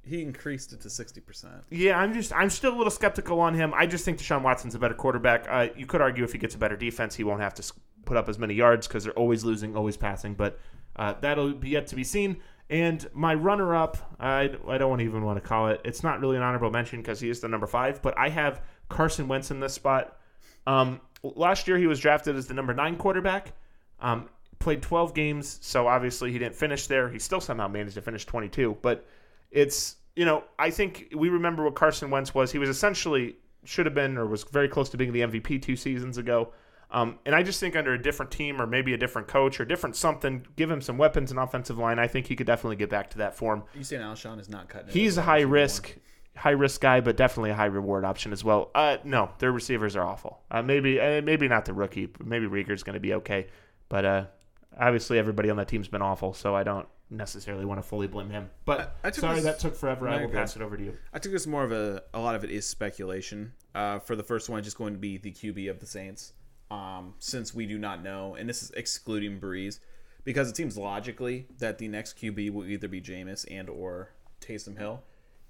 he 0.01 0.22
increased 0.22 0.72
it 0.72 0.80
to 0.82 0.89
sixty 0.89 1.20
percent. 1.20 1.56
Yeah, 1.70 2.00
I'm 2.00 2.13
just 2.13 2.32
I'm 2.32 2.50
still 2.50 2.74
a 2.74 2.77
little 2.77 2.89
skeptical 2.92 3.42
on 3.42 3.54
him. 3.54 3.74
I 3.75 3.86
just 3.86 4.06
think 4.06 4.18
Deshaun 4.18 4.44
Watson's 4.44 4.75
a 4.75 4.80
better 4.80 4.94
quarterback. 4.96 5.46
Uh, 5.50 5.68
you 5.75 5.86
could 5.86 6.00
argue 6.00 6.24
if 6.24 6.32
he 6.32 6.38
gets 6.38 6.56
a 6.56 6.58
better 6.58 6.77
defense, 6.77 7.16
he 7.16 7.25
won't 7.25 7.42
have 7.42 7.54
to 7.56 7.74
put 8.06 8.16
up 8.16 8.30
as 8.30 8.39
many 8.39 8.54
yards 8.54 8.88
because 8.88 9.04
they're 9.04 9.12
always 9.13 9.44
losing, 9.44 9.75
always 9.75 9.98
passing. 9.98 10.34
But 10.34 10.58
uh, 10.96 11.16
that'll 11.20 11.54
be 11.54 11.70
yet 11.72 11.88
to 11.88 11.96
be 11.98 12.06
seen. 12.06 12.38
And 12.69 13.07
my 13.13 13.33
runner-up, 13.33 13.97
I, 14.19 14.51
I 14.67 14.77
don't 14.77 15.01
even 15.01 15.24
want 15.24 15.41
to 15.41 15.47
call 15.47 15.69
it. 15.69 15.81
It's 15.86 16.03
not 16.03 16.19
really 16.19 16.36
an 16.36 16.43
honorable 16.43 16.69
mention 16.69 17.01
because 17.01 17.19
he 17.19 17.29
is 17.29 17.39
the 17.39 17.47
number 17.47 17.67
five. 17.67 18.01
But 18.01 18.17
I 18.17 18.29
have 18.29 18.62
Carson 18.89 19.27
Wentz 19.27 19.51
in 19.51 19.59
this 19.59 19.74
spot. 19.74 20.17
Um, 20.65 21.00
last 21.24 21.67
year 21.67 21.77
he 21.77 21.88
was 21.88 22.00
drafted 22.00 22.36
as 22.36 22.47
the 22.47 22.53
number 22.53 22.74
nine 22.74 22.97
quarterback. 22.97 23.53
Um, 24.00 24.29
played 24.59 24.81
12 24.81 25.13
games, 25.13 25.59
so 25.62 25.88
obviously 25.88 26.31
he 26.31 26.39
didn't 26.39 26.55
finish 26.55 26.88
there. 26.88 27.09
He 27.09 27.19
still 27.19 27.41
somehow 27.41 27.67
managed 27.67 27.95
to 27.95 28.01
finish 28.01 28.25
22, 28.25 28.77
but 28.81 29.05
it's 29.51 29.95
you 30.15 30.25
know 30.25 30.43
I 30.59 30.71
think 30.71 31.13
we 31.15 31.29
remember 31.29 31.63
what 31.63 31.75
Carson 31.75 32.09
Wentz 32.09 32.33
was. 32.33 32.51
He 32.51 32.59
was 32.59 32.69
essentially 32.69 33.38
should 33.63 33.86
have 33.86 33.95
been 33.95 34.17
or 34.17 34.25
was 34.25 34.43
very 34.43 34.67
close 34.67 34.89
to 34.89 34.97
being 34.97 35.13
the 35.13 35.21
MVP 35.21 35.62
two 35.62 35.75
seasons 35.75 36.17
ago. 36.17 36.53
Um, 36.89 37.20
and 37.25 37.36
I 37.36 37.44
just 37.44 37.60
think 37.60 37.75
under 37.75 37.94
a 37.94 38.01
different 38.01 38.32
team 38.32 38.62
or 38.62 38.65
maybe 38.67 38.94
a 38.94 38.98
different 38.98 39.27
coach 39.27 39.60
or 39.60 39.65
different 39.65 39.96
something, 39.98 40.46
give 40.56 40.72
him 40.72 40.82
some 40.82 40.98
weapons 40.98 41.32
and 41.32 41.39
offensive 41.39 41.77
line. 41.77 42.00
I 42.00 42.08
think 42.08 42.27
he 42.27 42.36
could 42.36 42.48
definitely 42.48 42.77
get 42.77 42.89
back 42.89 43.10
to 43.12 43.17
that 43.20 43.36
form. 43.36 43.63
You 43.75 43.84
saying 43.84 44.01
Alshon 44.01 44.39
is 44.39 44.48
not 44.48 44.70
cutting? 44.70 44.89
He's 44.89 45.17
a 45.17 45.22
high 45.24 45.38
anymore? 45.38 45.53
risk, 45.56 45.98
high 46.38 46.51
risk 46.51 46.79
guy, 46.79 47.01
but 47.01 47.17
definitely 47.17 47.50
a 47.50 47.56
high 47.56 47.65
reward 47.65 48.06
option 48.06 48.32
as 48.32 48.44
well. 48.44 48.72
Uh, 48.74 48.98
no, 49.03 49.32
their 49.39 49.51
receivers 49.51 49.96
are 49.98 50.03
awful. 50.03 50.39
Uh, 50.50 50.62
maybe 50.62 50.98
uh, 51.00 51.22
maybe 51.22 51.48
not 51.50 51.65
the 51.65 51.74
rookie. 51.74 52.06
but 52.06 52.25
Maybe 52.25 52.46
Reagor's 52.48 52.84
going 52.84 52.94
to 52.94 53.00
be 53.01 53.13
okay, 53.15 53.48
but 53.89 54.06
uh, 54.06 54.25
obviously 54.79 55.20
everybody 55.20 55.50
on 55.50 55.58
that 55.58 55.67
team's 55.67 55.89
been 55.89 56.01
awful. 56.01 56.34
So 56.34 56.56
I 56.56 56.63
don't 56.63 56.88
necessarily 57.10 57.65
want 57.65 57.82
to 57.82 57.88
fully 57.88 58.08
blame 58.08 58.29
him. 58.29 58.50
But 58.65 58.98
I- 59.03 59.08
I 59.08 59.12
took 59.12 59.22
sorry 59.22 59.36
this- 59.36 59.44
that 59.46 59.60
took 59.60 59.75
forever. 59.75 60.08
I 60.08 60.22
will 60.22 60.29
pass 60.29 60.56
it 60.56 60.62
over 60.62 60.77
to 60.77 60.84
you. 60.84 60.98
I 61.13 61.20
think 61.20 61.34
this 61.34 61.48
more 61.48 61.63
of 61.65 61.72
a 61.74 62.03
a 62.13 62.20
lot 62.20 62.36
of 62.36 62.46
it 62.46 62.50
is 62.51 62.65
speculation. 62.65 63.51
Uh, 63.75 64.00
for 64.00 64.15
the 64.15 64.24
first 64.24 64.50
one, 64.50 64.63
just 64.63 64.77
going 64.77 64.94
to 64.94 65.00
be 65.00 65.17
the 65.17 65.32
QB 65.32 65.70
of 65.70 65.79
the 65.79 65.86
Saints, 65.86 66.34
um, 66.69 67.13
since 67.19 67.53
we 67.53 67.65
do 67.65 67.77
not 67.77 68.03
know, 68.03 68.36
and 68.36 68.47
this 68.47 68.63
is 68.63 68.71
excluding 68.71 69.39
Brees, 69.39 69.79
because 70.24 70.50
it 70.50 70.57
seems 70.57 70.77
logically 70.77 71.47
that 71.59 71.77
the 71.77 71.88
next 71.88 72.17
QB 72.17 72.51
will 72.51 72.65
either 72.65 72.88
be 72.88 73.01
Jameis 73.01 73.45
and 73.50 73.69
or 73.69 74.12
Taysom 74.41 74.77
Hill. 74.77 75.03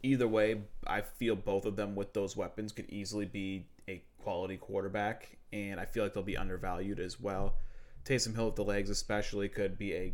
Either 0.03 0.27
way, 0.27 0.61
I 0.85 1.01
feel 1.01 1.35
both 1.35 1.65
of 1.65 1.75
them 1.75 1.95
with 1.95 2.13
those 2.13 2.37
weapons 2.37 2.71
could 2.71 2.89
easily 2.89 3.25
be 3.25 3.65
a 3.87 4.03
quality 4.21 4.57
quarterback, 4.57 5.37
and 5.51 5.79
I 5.79 5.85
feel 5.85 6.03
like 6.03 6.13
they'll 6.13 6.23
be 6.23 6.37
undervalued 6.37 6.99
as 6.99 7.19
well. 7.19 7.55
Taysom 8.05 8.35
Hill 8.35 8.47
with 8.47 8.55
the 8.55 8.63
legs, 8.63 8.89
especially, 8.89 9.49
could 9.49 9.77
be 9.77 9.93
a 9.93 10.13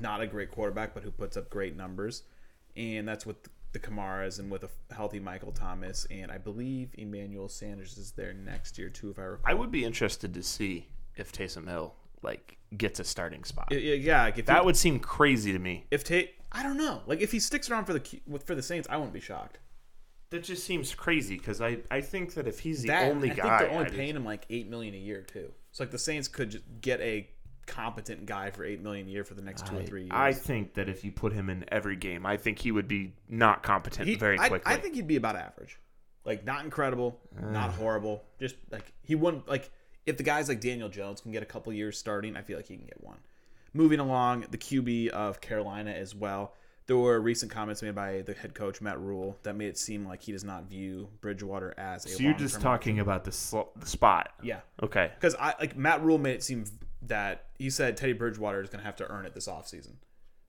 not 0.00 0.20
a 0.20 0.26
great 0.26 0.52
quarterback, 0.52 0.94
but 0.94 1.02
who 1.02 1.10
puts 1.10 1.36
up 1.36 1.50
great 1.50 1.76
numbers. 1.76 2.22
And 2.76 3.08
that's 3.08 3.26
with 3.26 3.48
the 3.72 3.78
Kamaras 3.78 4.38
and 4.38 4.50
with 4.50 4.64
a 4.64 4.70
healthy 4.94 5.20
Michael 5.20 5.52
Thomas. 5.52 6.06
And 6.10 6.30
I 6.30 6.38
believe 6.38 6.90
Emmanuel 6.98 7.48
Sanders 7.48 7.96
is 7.98 8.12
there 8.12 8.32
next 8.32 8.78
year, 8.78 8.88
too, 8.88 9.10
if 9.10 9.18
I 9.18 9.22
recall. 9.22 9.50
I 9.50 9.54
would 9.54 9.70
be 9.70 9.84
interested 9.84 10.34
to 10.34 10.42
see 10.42 10.88
if 11.16 11.32
Taysom 11.32 11.68
Hill 11.68 11.94
like 12.22 12.58
gets 12.76 13.00
a 13.00 13.04
starting 13.04 13.44
spot. 13.44 13.68
Yeah, 13.72 14.24
like 14.24 14.44
that 14.46 14.60
he- 14.60 14.66
would 14.66 14.76
seem 14.76 14.98
crazy 15.00 15.52
to 15.52 15.58
me. 15.58 15.86
if 15.90 16.04
Tate, 16.04 16.34
I 16.52 16.62
don't 16.62 16.76
know. 16.76 17.02
Like 17.06 17.20
if 17.20 17.32
he 17.32 17.38
sticks 17.40 17.70
around 17.70 17.84
for 17.86 17.92
the 17.94 18.20
for 18.44 18.54
the 18.54 18.62
Saints, 18.62 18.86
I 18.90 18.96
wouldn't 18.96 19.14
be 19.14 19.20
shocked. 19.20 19.58
That 20.30 20.44
just 20.44 20.64
seems 20.64 20.94
crazy 20.94 21.36
because 21.38 21.60
I, 21.60 21.78
I 21.90 22.00
think 22.00 22.34
that 22.34 22.46
if 22.46 22.60
he's 22.60 22.82
the 22.82 22.88
That, 22.88 23.10
only 23.10 23.30
I 23.32 23.34
guy, 23.34 23.42
think 23.42 23.58
they're 23.58 23.70
I 23.70 23.72
only 23.74 23.84
just- 23.86 23.96
paying 23.96 24.16
him 24.16 24.24
like 24.24 24.46
eight 24.50 24.68
million 24.68 24.94
a 24.94 24.98
year 24.98 25.22
too. 25.22 25.50
So 25.72 25.82
like 25.84 25.90
the 25.90 25.98
Saints 25.98 26.28
could 26.28 26.50
just 26.50 26.64
get 26.80 27.00
a 27.00 27.28
competent 27.66 28.26
guy 28.26 28.50
for 28.50 28.64
eight 28.64 28.80
million 28.82 29.06
a 29.06 29.10
year 29.10 29.24
for 29.24 29.34
the 29.34 29.42
next 29.42 29.66
two 29.66 29.78
or 29.78 29.82
three 29.82 30.02
years. 30.02 30.12
I 30.14 30.32
think 30.32 30.74
that 30.74 30.88
if 30.88 31.04
you 31.04 31.12
put 31.12 31.32
him 31.32 31.48
in 31.50 31.64
every 31.68 31.96
game, 31.96 32.26
I 32.26 32.36
think 32.36 32.58
he 32.58 32.72
would 32.72 32.88
be 32.88 33.12
not 33.28 33.62
competent 33.62 34.08
He- 34.08 34.14
very 34.16 34.38
I- 34.38 34.48
quickly. 34.48 34.72
I, 34.72 34.76
think 34.76 34.94
he'd 34.94 35.06
be 35.06 35.16
about 35.16 35.36
average. 35.36 35.78
Like 36.24 36.44
not 36.44 36.64
incredible, 36.64 37.18
uh. 37.40 37.50
not 37.50 37.70
horrible. 37.72 38.22
Just 38.38 38.56
like 38.70 38.92
he 39.02 39.14
wouldn't 39.14 39.48
like 39.48 39.70
if 40.06 40.16
the 40.16 40.22
guys 40.22 40.48
like 40.48 40.60
Daniel 40.60 40.88
Jones 40.88 41.20
can 41.20 41.32
get 41.32 41.42
a 41.42 41.46
couple 41.46 41.72
years 41.72 41.96
starting, 41.98 42.36
I 42.36 42.42
feel 42.42 42.56
like 42.56 42.66
he 42.66 42.76
can 42.76 42.86
get 42.86 43.02
one. 43.02 43.18
Moving 43.72 44.00
along, 44.00 44.46
the 44.50 44.58
QB 44.58 45.08
of 45.08 45.40
Carolina 45.40 45.92
as 45.92 46.14
well. 46.14 46.54
There 46.86 46.96
were 46.96 47.20
recent 47.20 47.52
comments 47.52 47.82
made 47.82 47.94
by 47.94 48.22
the 48.22 48.32
head 48.34 48.52
coach 48.52 48.80
Matt 48.80 48.98
Rhule 48.98 49.38
that 49.44 49.54
made 49.54 49.68
it 49.68 49.78
seem 49.78 50.04
like 50.04 50.20
he 50.22 50.32
does 50.32 50.42
not 50.42 50.64
view 50.64 51.08
Bridgewater 51.20 51.72
as 51.78 52.04
a. 52.04 52.08
so 52.08 52.22
you're 52.22 52.32
just 52.34 52.60
talking 52.60 52.98
about 52.98 53.22
the, 53.22 53.30
sl- 53.30 53.68
the 53.76 53.86
spot. 53.86 54.32
Yeah, 54.42 54.58
Okay. 54.82 55.12
because 55.14 55.36
I 55.36 55.54
like 55.60 55.76
Matt 55.76 56.02
Rhule 56.02 56.18
made 56.18 56.34
it 56.34 56.42
seem 56.42 56.64
that 57.02 57.46
he 57.58 57.70
said 57.70 57.96
Teddy 57.96 58.12
Bridgewater 58.12 58.62
is 58.62 58.68
going 58.68 58.80
to 58.80 58.86
have 58.86 58.96
to 58.96 59.10
earn 59.10 59.26
it 59.26 59.34
this 59.34 59.48
offseason. 59.48 59.94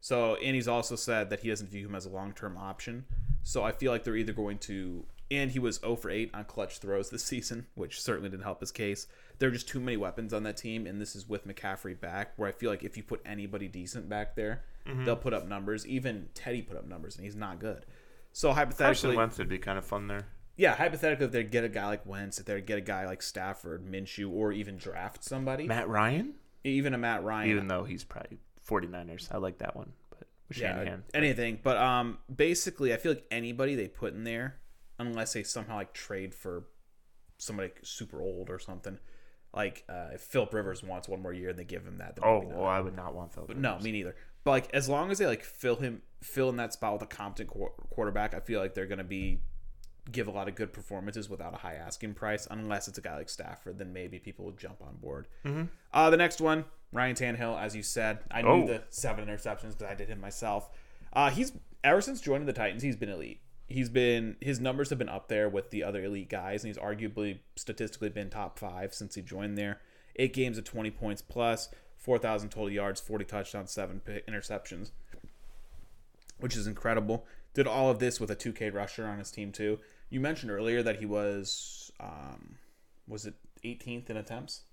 So, 0.02 0.36
and 0.36 0.56
he's 0.56 0.68
also 0.68 0.96
said 0.96 1.30
that 1.30 1.42
he 1.42 1.50
doesn't 1.50 1.70
view 1.70 1.88
him 1.88 1.96
as 1.96 2.06
a 2.06 2.10
long 2.10 2.34
term 2.34 2.58
option. 2.58 3.06
So, 3.44 3.64
I 3.64 3.72
feel 3.72 3.92
like 3.92 4.04
they're 4.04 4.16
either 4.16 4.34
going 4.34 4.58
to, 4.60 5.06
and 5.30 5.52
he 5.52 5.60
was 5.60 5.80
0 5.80 5.96
for 5.96 6.10
8 6.10 6.32
on 6.34 6.46
clutch 6.46 6.80
throws 6.80 7.10
this 7.10 7.24
season, 7.32 7.68
which 7.76 8.02
certainly 8.02 8.30
didn't 8.30 8.44
help 8.44 8.60
his 8.60 8.72
case. 8.72 9.08
There 9.38 9.50
are 9.50 9.52
just 9.52 9.68
too 9.68 9.80
many 9.80 9.98
weapons 9.98 10.34
on 10.34 10.44
that 10.44 10.58
team, 10.58 10.86
and 10.88 11.00
this 11.00 11.16
is 11.16 11.30
with 11.30 11.48
McCaffrey 11.48 12.00
back, 12.00 12.34
where 12.36 12.50
I 12.50 12.52
feel 12.52 12.70
like 12.70 12.84
if 12.84 12.98
you 12.98 13.04
put 13.04 13.22
anybody 13.26 13.68
decent 13.68 14.10
back 14.10 14.36
there, 14.36 14.64
mm-hmm. 14.88 15.06
they'll 15.06 15.16
put 15.16 15.34
up 15.34 15.48
numbers. 15.48 15.86
Even 15.88 16.30
Teddy 16.34 16.64
put 16.64 16.78
up 16.78 16.88
numbers, 16.88 17.16
and 17.16 17.24
he's 17.24 17.36
not 17.36 17.60
good. 17.60 17.86
So, 18.34 18.50
Carson 18.50 18.58
hypothetically, 18.58 19.18
Wentz 19.18 19.38
would 19.38 19.50
be 19.50 19.60
kind 19.60 19.78
of 19.78 19.86
fun 19.86 20.08
there. 20.08 20.26
yeah, 20.58 20.76
hypothetically, 20.76 21.26
if 21.26 21.32
they 21.32 21.44
get 21.44 21.64
a 21.64 21.70
guy 21.70 21.88
like 21.88 22.06
Wentz, 22.08 22.40
if 22.40 22.46
they 22.46 22.60
get 22.62 22.78
a 22.78 22.82
guy 22.82 23.06
like 23.06 23.22
Stafford, 23.22 23.86
Minshew, 23.86 24.32
or 24.32 24.52
even 24.52 24.78
draft 24.78 25.24
somebody, 25.24 25.68
Matt 25.68 25.90
Ryan, 25.90 26.36
even 26.64 26.94
a 26.94 26.98
Matt 26.98 27.24
Ryan, 27.24 27.50
even 27.50 27.68
though 27.68 27.84
he's 27.84 28.04
probably 28.04 28.40
49ers. 28.68 29.28
I 29.32 29.38
like 29.38 29.60
that 29.60 29.76
one, 29.76 29.94
but 30.10 30.28
yeah, 30.56 30.76
Shanahan. 30.76 31.04
anything. 31.14 31.60
But 31.62 31.78
um, 31.78 32.20
basically, 32.34 32.94
I 32.94 32.98
feel 32.98 33.14
like 33.14 33.26
anybody 33.32 33.76
they 33.76 33.88
put 33.88 34.14
in 34.14 34.24
there, 34.24 34.56
unless 35.00 35.34
they 35.34 35.44
somehow 35.44 35.76
like 35.76 35.94
trade 35.94 36.34
for 36.34 36.66
somebody 37.38 37.72
super 37.82 38.22
old 38.22 38.50
or 38.50 38.60
something, 38.60 39.00
like 39.54 39.84
uh, 39.90 40.10
if 40.14 40.22
Philip 40.22 40.54
Rivers 40.54 40.84
wants 40.84 41.08
one 41.10 41.22
more 41.22 41.34
year 41.34 41.50
and 41.50 41.60
they 41.60 41.64
give 41.64 41.84
him 41.86 41.98
that, 41.98 42.16
then 42.16 42.24
Oh, 42.26 42.44
well, 42.46 42.66
I 42.66 42.80
would 42.80 42.96
not 42.96 43.14
want 43.16 43.34
Phil. 43.34 43.46
But 43.48 43.58
no, 43.58 43.80
me 43.80 43.92
neither. 43.92 44.16
But 44.44 44.52
like, 44.52 44.74
as 44.74 44.88
long 44.90 45.12
as 45.12 45.18
they 45.18 45.26
like 45.26 45.44
fill 45.44 45.76
him, 45.76 46.02
fill 46.22 46.50
in 46.50 46.56
that 46.58 46.74
spot 46.74 46.94
with 46.94 47.02
a 47.04 47.08
competent 47.08 47.50
qu- 47.50 47.72
quarterback, 47.90 48.34
I 48.34 48.40
feel 48.40 48.60
like 48.60 48.74
they're 48.76 48.88
gonna 48.88 49.04
be 49.04 49.42
give 50.12 50.28
a 50.28 50.32
lot 50.32 50.48
of 50.48 50.56
good 50.56 50.72
performances 50.74 51.30
without 51.30 51.54
a 51.54 51.58
high 51.58 51.76
asking 51.76 52.14
price. 52.14 52.48
Unless 52.50 52.88
it's 52.88 52.98
a 52.98 53.02
guy 53.02 53.16
like 53.18 53.30
Stafford, 53.30 53.78
then 53.78 53.92
maybe 53.94 54.20
people 54.20 54.46
will 54.46 54.52
jump 54.54 54.82
on 54.82 54.96
board. 54.98 55.28
Mm-hmm. 55.46 55.64
Uh, 55.94 56.10
the 56.10 56.18
next 56.18 56.40
one, 56.42 56.66
Ryan 56.92 57.16
Tannehill, 57.16 57.60
as 57.62 57.76
you 57.76 57.84
said, 57.84 58.20
I 58.32 58.42
knew 58.42 58.50
Oh. 58.50 58.68
the 58.68 58.84
seven 58.90 59.26
interceptions 59.28 59.78
because 59.78 59.88
I 59.90 59.96
did 59.96 60.10
him 60.10 60.20
myself. 60.22 60.70
Uh, 61.14 61.30
he's 61.30 61.52
ever 61.84 62.02
since 62.02 62.22
joining 62.22 62.46
the 62.48 62.54
Titans, 62.54 62.84
he's 62.84 62.96
been 62.96 63.10
elite. 63.10 63.42
He's 63.68 63.90
been 63.90 64.36
his 64.42 64.60
numbers 64.60 64.90
have 64.90 65.00
been 65.00 65.08
up 65.08 65.30
there 65.30 65.48
with 65.48 65.70
the 65.72 65.84
other 65.84 66.04
elite 66.04 66.30
guys, 66.30 66.64
and 66.64 66.70
he's 66.74 66.82
arguably 66.82 67.40
statistically 67.56 68.10
been 68.10 68.30
top 68.30 68.60
five 68.60 68.94
since 68.94 69.16
he 69.16 69.22
joined 69.22 69.58
there. 69.58 69.80
Eight 70.18 70.34
games 70.34 70.58
of 70.58 70.66
twenty 70.66 70.92
points 70.92 71.22
plus, 71.22 71.70
four 71.96 72.18
thousand 72.18 72.50
total 72.50 72.70
yards, 72.70 73.00
forty 73.00 73.24
touchdowns, 73.24 73.72
seven 73.72 74.02
interceptions, 74.28 74.92
which 76.42 76.56
is 76.56 76.68
incredible. 76.68 77.26
Did 77.54 77.68
all 77.68 77.90
of 77.90 78.00
this 78.00 78.20
with 78.20 78.32
a 78.32 78.36
two 78.36 78.54
K 78.54 78.70
rusher 78.70 79.06
on 79.06 79.20
his 79.20 79.32
team 79.32 79.52
too. 79.52 79.80
You 80.10 80.20
mentioned 80.20 80.52
earlier 80.52 80.84
that 80.84 81.00
he 81.00 81.06
was, 81.06 81.92
um, 82.00 82.56
was 83.08 83.26
it 83.26 83.36
18th 83.64 84.10
in 84.10 84.18
attempts? 84.18 84.64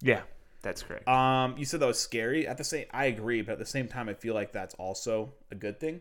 Yeah, 0.00 0.22
that's 0.62 0.82
correct. 0.82 1.06
Um, 1.08 1.56
you 1.58 1.64
said 1.64 1.80
that 1.80 1.86
was 1.86 1.98
scary. 1.98 2.46
At 2.46 2.56
the 2.58 2.64
same, 2.64 2.86
I 2.90 3.06
agree, 3.06 3.42
but 3.42 3.52
at 3.52 3.58
the 3.58 3.66
same 3.66 3.88
time, 3.88 4.08
I 4.08 4.14
feel 4.14 4.34
like 4.34 4.52
that's 4.52 4.74
also 4.74 5.34
a 5.50 5.54
good 5.54 5.78
thing 5.80 6.00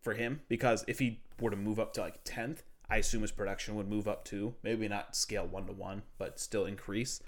for 0.00 0.14
him 0.14 0.40
because 0.48 0.84
if 0.86 0.98
he 0.98 1.20
were 1.40 1.50
to 1.50 1.56
move 1.56 1.80
up 1.80 1.92
to 1.94 2.00
like 2.00 2.20
tenth, 2.24 2.62
I 2.88 2.98
assume 2.98 3.22
his 3.22 3.32
production 3.32 3.74
would 3.74 3.88
move 3.88 4.06
up 4.06 4.24
too. 4.24 4.54
Maybe 4.62 4.88
not 4.88 5.16
scale 5.16 5.46
one 5.46 5.66
to 5.66 5.72
one, 5.72 6.02
but 6.18 6.38
still 6.38 6.64
increase. 6.64 7.20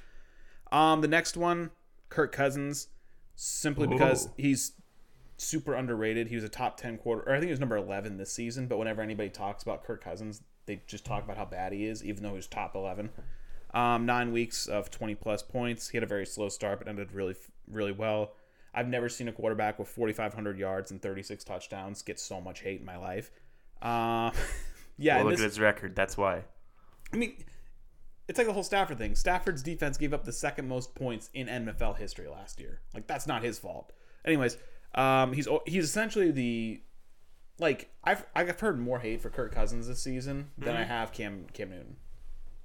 Um, 0.70 1.00
the 1.00 1.08
next 1.08 1.36
one, 1.36 1.70
Kirk 2.08 2.32
Cousins, 2.32 2.88
simply 3.34 3.86
because 3.86 4.28
he's 4.36 4.72
super 5.38 5.74
underrated. 5.74 6.28
He 6.28 6.34
was 6.34 6.44
a 6.44 6.48
top 6.48 6.76
ten 6.76 6.98
quarter, 6.98 7.22
or 7.22 7.32
I 7.34 7.38
think 7.38 7.46
he 7.46 7.52
was 7.52 7.60
number 7.60 7.76
eleven 7.76 8.18
this 8.18 8.32
season. 8.32 8.66
But 8.66 8.76
whenever 8.78 9.00
anybody 9.00 9.30
talks 9.30 9.62
about 9.62 9.84
Kirk 9.84 10.04
Cousins, 10.04 10.42
they 10.66 10.82
just 10.86 11.06
talk 11.06 11.24
about 11.24 11.38
how 11.38 11.46
bad 11.46 11.72
he 11.72 11.86
is, 11.86 12.04
even 12.04 12.22
though 12.22 12.30
he 12.30 12.36
was 12.36 12.46
top 12.46 12.74
eleven. 12.74 13.10
Um, 13.74 14.06
nine 14.06 14.32
weeks 14.32 14.66
of 14.66 14.90
20 14.90 15.14
plus 15.16 15.42
points. 15.42 15.90
He 15.90 15.98
had 15.98 16.02
a 16.02 16.06
very 16.06 16.24
slow 16.24 16.48
start, 16.48 16.78
but 16.78 16.88
ended 16.88 17.12
really, 17.12 17.34
really 17.70 17.92
well. 17.92 18.32
I've 18.74 18.88
never 18.88 19.08
seen 19.10 19.28
a 19.28 19.32
quarterback 19.32 19.78
with 19.78 19.88
4,500 19.88 20.58
yards 20.58 20.90
and 20.90 21.02
36 21.02 21.44
touchdowns 21.44 22.00
get 22.00 22.18
so 22.18 22.40
much 22.40 22.60
hate 22.60 22.80
in 22.80 22.86
my 22.86 22.96
life. 22.96 23.30
Um, 23.82 24.32
yeah, 24.96 25.16
well, 25.16 25.26
look 25.26 25.32
this- 25.34 25.40
at 25.40 25.44
his 25.50 25.60
record. 25.60 25.94
That's 25.94 26.16
why. 26.16 26.44
I 27.12 27.16
mean, 27.16 27.34
it's 28.26 28.38
like 28.38 28.46
the 28.46 28.52
whole 28.52 28.62
Stafford 28.62 28.98
thing. 28.98 29.14
Stafford's 29.14 29.62
defense 29.62 29.96
gave 29.98 30.12
up 30.14 30.24
the 30.24 30.32
second 30.32 30.68
most 30.68 30.94
points 30.94 31.28
in 31.34 31.46
NFL 31.46 31.98
history 31.98 32.28
last 32.28 32.60
year. 32.60 32.80
Like 32.94 33.06
that's 33.06 33.26
not 33.26 33.42
his 33.42 33.58
fault. 33.58 33.92
Anyways, 34.24 34.58
um, 34.94 35.32
he's 35.32 35.48
he's 35.66 35.84
essentially 35.84 36.30
the 36.30 36.80
like 37.58 37.90
I've 38.04 38.24
I've 38.34 38.58
heard 38.60 38.78
more 38.78 38.98
hate 39.00 39.20
for 39.20 39.30
Kirk 39.30 39.52
Cousins 39.52 39.86
this 39.88 40.02
season 40.02 40.50
than 40.58 40.76
I 40.76 40.84
have 40.84 41.12
Cam 41.12 41.46
Cam 41.52 41.70
Newton. 41.70 41.96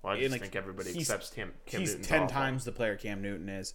Well, 0.01 0.13
I 0.13 0.17
And, 0.17 0.31
like, 0.31 0.41
think 0.41 0.55
everybody 0.55 0.89
accepts 0.97 1.33
him. 1.33 1.53
Cam 1.65 1.79
he's 1.79 1.91
Newton's 1.91 2.07
ten 2.07 2.23
awful. 2.23 2.33
times 2.33 2.65
the 2.65 2.71
player 2.73 2.95
Cam 2.97 3.21
Newton 3.21 3.47
is. 3.49 3.73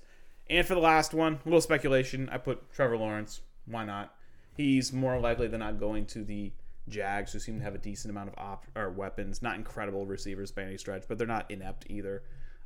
And 0.50 0.67
for 0.67 0.75
the 0.75 0.81
last 0.81 1.14
one, 1.14 1.35
a 1.35 1.38
little 1.45 1.61
speculation. 1.61 2.28
I 2.31 2.38
put 2.38 2.71
Trevor 2.73 2.97
Lawrence. 2.99 3.40
Why 3.67 3.85
not? 3.85 4.14
He's 4.57 4.93
more 4.93 5.19
likely 5.21 5.47
than 5.49 5.61
not 5.61 5.78
going 5.78 6.07
to 6.07 6.25
the 6.25 6.52
Jags, 6.88 7.33
who 7.33 7.38
seem 7.38 7.59
to 7.59 7.64
have 7.64 7.75
a 7.75 7.78
decent 7.78 8.11
amount 8.11 8.28
of 8.31 8.35
op- 8.38 8.67
or 8.75 8.90
weapons. 8.90 9.43
Not 9.43 9.57
incredible 9.57 10.07
receivers 10.07 10.50
by 10.50 10.62
any 10.62 10.76
stretch, 10.78 11.05
but 11.09 11.17
they're 11.19 11.26
not 11.26 11.50
inept 11.50 11.87
either. 11.90 12.23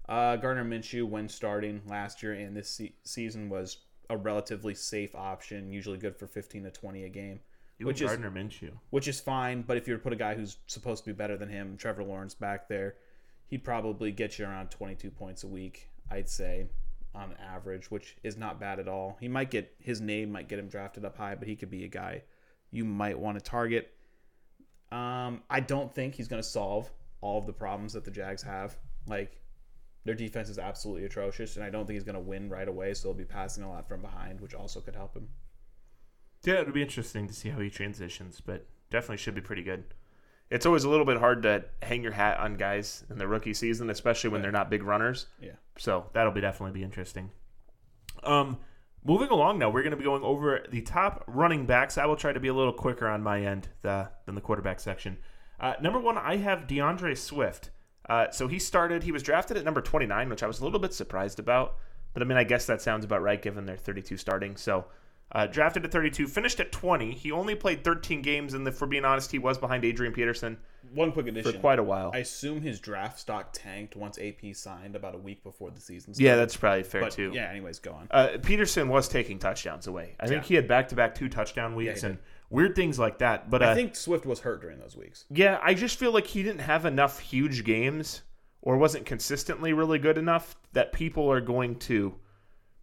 Uh, 0.08 0.36
Gardner 0.36 0.64
Minshew, 0.64 1.04
when 1.08 1.28
starting 1.28 1.82
last 1.86 2.22
year 2.22 2.32
and 2.34 2.56
this 2.56 2.68
se- 2.70 2.94
season, 3.04 3.48
was 3.48 3.78
a 4.12 4.16
relatively 4.16 4.74
safe 4.74 5.14
option. 5.14 5.72
Usually 5.72 5.98
good 5.98 6.16
for 6.16 6.26
fifteen 6.26 6.64
to 6.64 6.70
twenty 6.70 7.04
a 7.04 7.08
game, 7.08 7.40
Even 7.78 7.86
which 7.88 8.02
is 8.02 8.10
Minshew. 8.10 8.70
which 8.90 9.08
is 9.08 9.20
fine. 9.20 9.62
But 9.62 9.76
if 9.78 9.88
you 9.88 9.94
were 9.94 9.98
to 9.98 10.02
put 10.04 10.12
a 10.12 10.16
guy 10.16 10.34
who's 10.34 10.58
supposed 10.66 11.04
to 11.04 11.10
be 11.10 11.14
better 11.16 11.36
than 11.36 11.48
him, 11.48 11.76
Trevor 11.76 12.04
Lawrence, 12.04 12.34
back 12.34 12.68
there, 12.68 12.96
he'd 13.48 13.64
probably 13.64 14.12
get 14.12 14.38
you 14.38 14.44
around 14.44 14.70
22 14.70 15.10
points 15.10 15.44
a 15.44 15.48
week, 15.48 15.88
I'd 16.10 16.28
say, 16.28 16.66
on 17.14 17.34
average, 17.40 17.90
which 17.90 18.16
is 18.22 18.36
not 18.36 18.60
bad 18.60 18.78
at 18.78 18.88
all. 18.88 19.16
He 19.20 19.28
might 19.28 19.50
get 19.50 19.74
his 19.78 20.00
name 20.00 20.30
might 20.30 20.48
get 20.48 20.58
him 20.58 20.68
drafted 20.68 21.04
up 21.04 21.16
high, 21.16 21.34
but 21.34 21.48
he 21.48 21.56
could 21.56 21.70
be 21.70 21.84
a 21.84 21.88
guy 21.88 22.22
you 22.70 22.84
might 22.84 23.18
want 23.18 23.38
to 23.38 23.44
target. 23.44 23.92
Um, 24.90 25.42
I 25.48 25.60
don't 25.60 25.94
think 25.94 26.14
he's 26.14 26.28
going 26.28 26.42
to 26.42 26.48
solve 26.48 26.90
all 27.22 27.38
of 27.38 27.46
the 27.46 27.52
problems 27.52 27.92
that 27.94 28.04
the 28.04 28.10
Jags 28.10 28.42
have. 28.42 28.76
Like 29.06 29.40
their 30.04 30.14
defense 30.14 30.48
is 30.48 30.58
absolutely 30.58 31.04
atrocious, 31.04 31.56
and 31.56 31.64
I 31.64 31.70
don't 31.70 31.86
think 31.86 31.94
he's 31.94 32.04
going 32.04 32.14
to 32.14 32.20
win 32.20 32.48
right 32.48 32.68
away. 32.68 32.94
So 32.94 33.08
they'll 33.08 33.16
be 33.16 33.24
passing 33.24 33.64
a 33.64 33.70
lot 33.70 33.88
from 33.88 34.02
behind, 34.02 34.40
which 34.40 34.54
also 34.54 34.80
could 34.80 34.96
help 34.96 35.14
him. 35.16 35.28
Yeah, 36.44 36.60
it'll 36.60 36.72
be 36.72 36.82
interesting 36.82 37.28
to 37.28 37.34
see 37.34 37.50
how 37.50 37.60
he 37.60 37.70
transitions, 37.70 38.40
but 38.40 38.66
definitely 38.90 39.18
should 39.18 39.34
be 39.34 39.40
pretty 39.40 39.62
good. 39.62 39.84
It's 40.50 40.66
always 40.66 40.84
a 40.84 40.90
little 40.90 41.06
bit 41.06 41.18
hard 41.18 41.42
to 41.44 41.64
hang 41.82 42.02
your 42.02 42.12
hat 42.12 42.38
on 42.38 42.56
guys 42.56 43.04
in 43.08 43.16
the 43.16 43.26
rookie 43.26 43.54
season, 43.54 43.88
especially 43.90 44.30
when 44.30 44.42
they're 44.42 44.52
not 44.52 44.68
big 44.68 44.82
runners. 44.82 45.26
Yeah. 45.40 45.52
So 45.78 46.06
that'll 46.12 46.32
be 46.32 46.40
definitely 46.40 46.78
be 46.78 46.84
interesting. 46.84 47.30
Um, 48.22 48.58
Moving 49.04 49.30
along 49.30 49.58
now, 49.58 49.68
we're 49.68 49.82
going 49.82 49.90
to 49.90 49.96
be 49.96 50.04
going 50.04 50.22
over 50.22 50.64
the 50.70 50.80
top 50.80 51.24
running 51.26 51.66
backs. 51.66 51.98
I 51.98 52.06
will 52.06 52.14
try 52.14 52.32
to 52.32 52.38
be 52.38 52.46
a 52.46 52.54
little 52.54 52.72
quicker 52.72 53.08
on 53.08 53.20
my 53.20 53.44
end 53.44 53.68
the, 53.82 54.08
than 54.26 54.36
the 54.36 54.40
quarterback 54.40 54.78
section. 54.78 55.18
Uh, 55.58 55.74
number 55.82 55.98
one, 55.98 56.16
I 56.16 56.36
have 56.36 56.68
D'Andre 56.68 57.16
Swift. 57.16 57.70
Uh, 58.08 58.30
so 58.30 58.48
he 58.48 58.58
started, 58.58 59.02
he 59.02 59.12
was 59.12 59.22
drafted 59.22 59.56
at 59.56 59.64
number 59.64 59.80
29, 59.80 60.28
which 60.28 60.42
I 60.42 60.46
was 60.46 60.60
a 60.60 60.64
little 60.64 60.80
bit 60.80 60.92
surprised 60.92 61.38
about. 61.38 61.76
But 62.12 62.22
I 62.22 62.26
mean, 62.26 62.38
I 62.38 62.44
guess 62.44 62.66
that 62.66 62.82
sounds 62.82 63.04
about 63.04 63.22
right 63.22 63.40
given 63.40 63.64
their 63.64 63.76
32 63.76 64.16
starting. 64.16 64.56
So 64.56 64.84
uh, 65.34 65.46
drafted 65.46 65.84
at 65.84 65.92
32, 65.92 66.28
finished 66.28 66.60
at 66.60 66.72
20. 66.72 67.12
He 67.12 67.32
only 67.32 67.54
played 67.54 67.84
13 67.84 68.20
games, 68.20 68.52
and 68.52 68.70
for 68.74 68.86
being 68.86 69.04
honest, 69.04 69.30
he 69.30 69.38
was 69.38 69.56
behind 69.56 69.82
Adrian 69.84 70.12
Peterson 70.12 70.58
One 70.94 71.10
quick 71.10 71.26
addition 71.26 71.52
for 71.52 71.58
quite 71.58 71.78
a 71.78 71.82
while. 71.82 72.10
I 72.12 72.18
assume 72.18 72.60
his 72.60 72.80
draft 72.80 73.18
stock 73.18 73.48
tanked 73.54 73.96
once 73.96 74.18
AP 74.18 74.54
signed 74.54 74.94
about 74.94 75.14
a 75.14 75.18
week 75.18 75.42
before 75.42 75.70
the 75.70 75.80
season. 75.80 76.12
yeah, 76.18 76.36
that's 76.36 76.54
probably 76.56 76.82
fair 76.82 77.00
but 77.00 77.12
too. 77.12 77.30
yeah. 77.32 77.48
Anyways, 77.48 77.78
go 77.78 77.92
on. 77.92 78.08
Uh, 78.10 78.36
Peterson 78.42 78.88
was 78.88 79.08
taking 79.08 79.38
touchdowns 79.38 79.86
away. 79.86 80.16
I 80.20 80.26
think 80.26 80.44
he 80.44 80.54
had 80.54 80.68
back 80.68 80.88
to 80.88 80.94
back 80.94 81.14
two 81.14 81.30
touchdown 81.30 81.74
weeks 81.74 82.02
he 82.02 82.08
and 82.08 82.18
weird 82.52 82.76
things 82.76 82.98
like 82.98 83.18
that. 83.18 83.50
But 83.50 83.62
uh, 83.62 83.70
I 83.70 83.74
think 83.74 83.96
Swift 83.96 84.26
was 84.26 84.40
hurt 84.40 84.60
during 84.60 84.78
those 84.78 84.96
weeks. 84.96 85.24
Yeah, 85.30 85.58
I 85.62 85.74
just 85.74 85.98
feel 85.98 86.12
like 86.12 86.26
he 86.26 86.42
didn't 86.42 86.60
have 86.60 86.84
enough 86.84 87.18
huge 87.18 87.64
games 87.64 88.22
or 88.60 88.76
wasn't 88.76 89.06
consistently 89.06 89.72
really 89.72 89.98
good 89.98 90.18
enough 90.18 90.54
that 90.72 90.92
people 90.92 91.30
are 91.30 91.40
going 91.40 91.76
to 91.80 92.14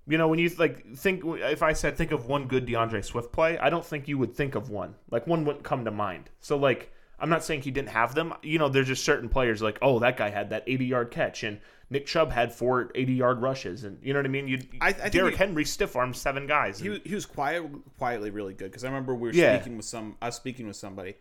you 0.09 0.17
know, 0.17 0.27
when 0.27 0.39
you 0.39 0.49
like 0.57 0.95
think 0.95 1.21
if 1.23 1.61
I 1.61 1.73
said 1.73 1.95
think 1.95 2.11
of 2.11 2.25
one 2.25 2.47
good 2.47 2.65
D'Andre 2.65 3.01
Swift 3.03 3.31
play, 3.31 3.59
I 3.59 3.69
don't 3.69 3.85
think 3.85 4.07
you 4.07 4.17
would 4.17 4.33
think 4.33 4.55
of 4.55 4.71
one. 4.71 4.95
Like 5.11 5.27
one 5.27 5.45
wouldn't 5.45 5.63
come 5.63 5.85
to 5.85 5.91
mind. 5.91 6.31
So 6.39 6.57
like 6.57 6.91
I'm 7.19 7.29
not 7.29 7.43
saying 7.43 7.61
he 7.61 7.71
didn't 7.71 7.89
have 7.89 8.15
them. 8.15 8.33
You 8.41 8.57
know, 8.57 8.69
there's 8.69 8.87
just 8.87 9.03
certain 9.03 9.29
players 9.29 9.61
like, 9.61 9.77
oh, 9.83 9.99
that 9.99 10.17
guy 10.17 10.31
had 10.31 10.49
that 10.49 10.63
80 10.65 10.85
yard 10.85 11.11
catch, 11.11 11.43
and 11.43 11.59
Nick 11.91 12.05
Chubb 12.05 12.31
had 12.31 12.53
four 12.53 12.91
80 12.93 13.13
yard 13.13 13.41
rushes, 13.41 13.83
and 13.83 13.97
you 14.03 14.13
know 14.13 14.19
what 14.19 14.25
I 14.25 14.29
mean. 14.29 14.47
You, 14.47 14.59
I- 14.79 14.95
I 15.03 15.09
Derrick 15.09 15.33
he- 15.33 15.37
Henry 15.39 15.65
stiff 15.65 15.95
armed 15.95 16.15
seven 16.15 16.45
guys. 16.45 16.79
He 16.79 16.85
and- 16.87 16.93
was, 16.93 17.01
he 17.03 17.15
was 17.15 17.25
quiet, 17.25 17.63
quietly 17.97 18.29
really 18.29 18.53
good 18.53 18.69
because 18.71 18.83
I 18.83 18.87
remember 18.87 19.15
we 19.15 19.29
were 19.29 19.33
Yeah. 19.33 19.55
speaking 19.59 19.75
with 19.77 19.85
some. 19.87 20.15
I 20.21 20.27
was 20.27 20.35
speaking 20.35 20.67
with 20.67 20.75
somebody, 20.75 21.15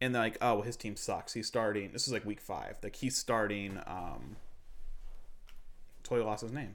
and 0.00 0.14
they're 0.14 0.22
like, 0.22 0.38
"Oh, 0.40 0.54
well, 0.54 0.62
his 0.62 0.76
team 0.76 0.96
sucks. 0.96 1.34
He's 1.34 1.46
starting. 1.46 1.92
This 1.92 2.06
is 2.06 2.12
like 2.12 2.24
week 2.24 2.40
five. 2.40 2.78
Like 2.82 2.96
he's 2.96 3.16
starting. 3.18 3.78
Um, 3.86 4.36
totally 6.02 6.26
lost 6.26 6.42
his 6.42 6.52
name. 6.52 6.74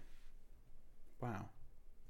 Wow, 1.21 1.45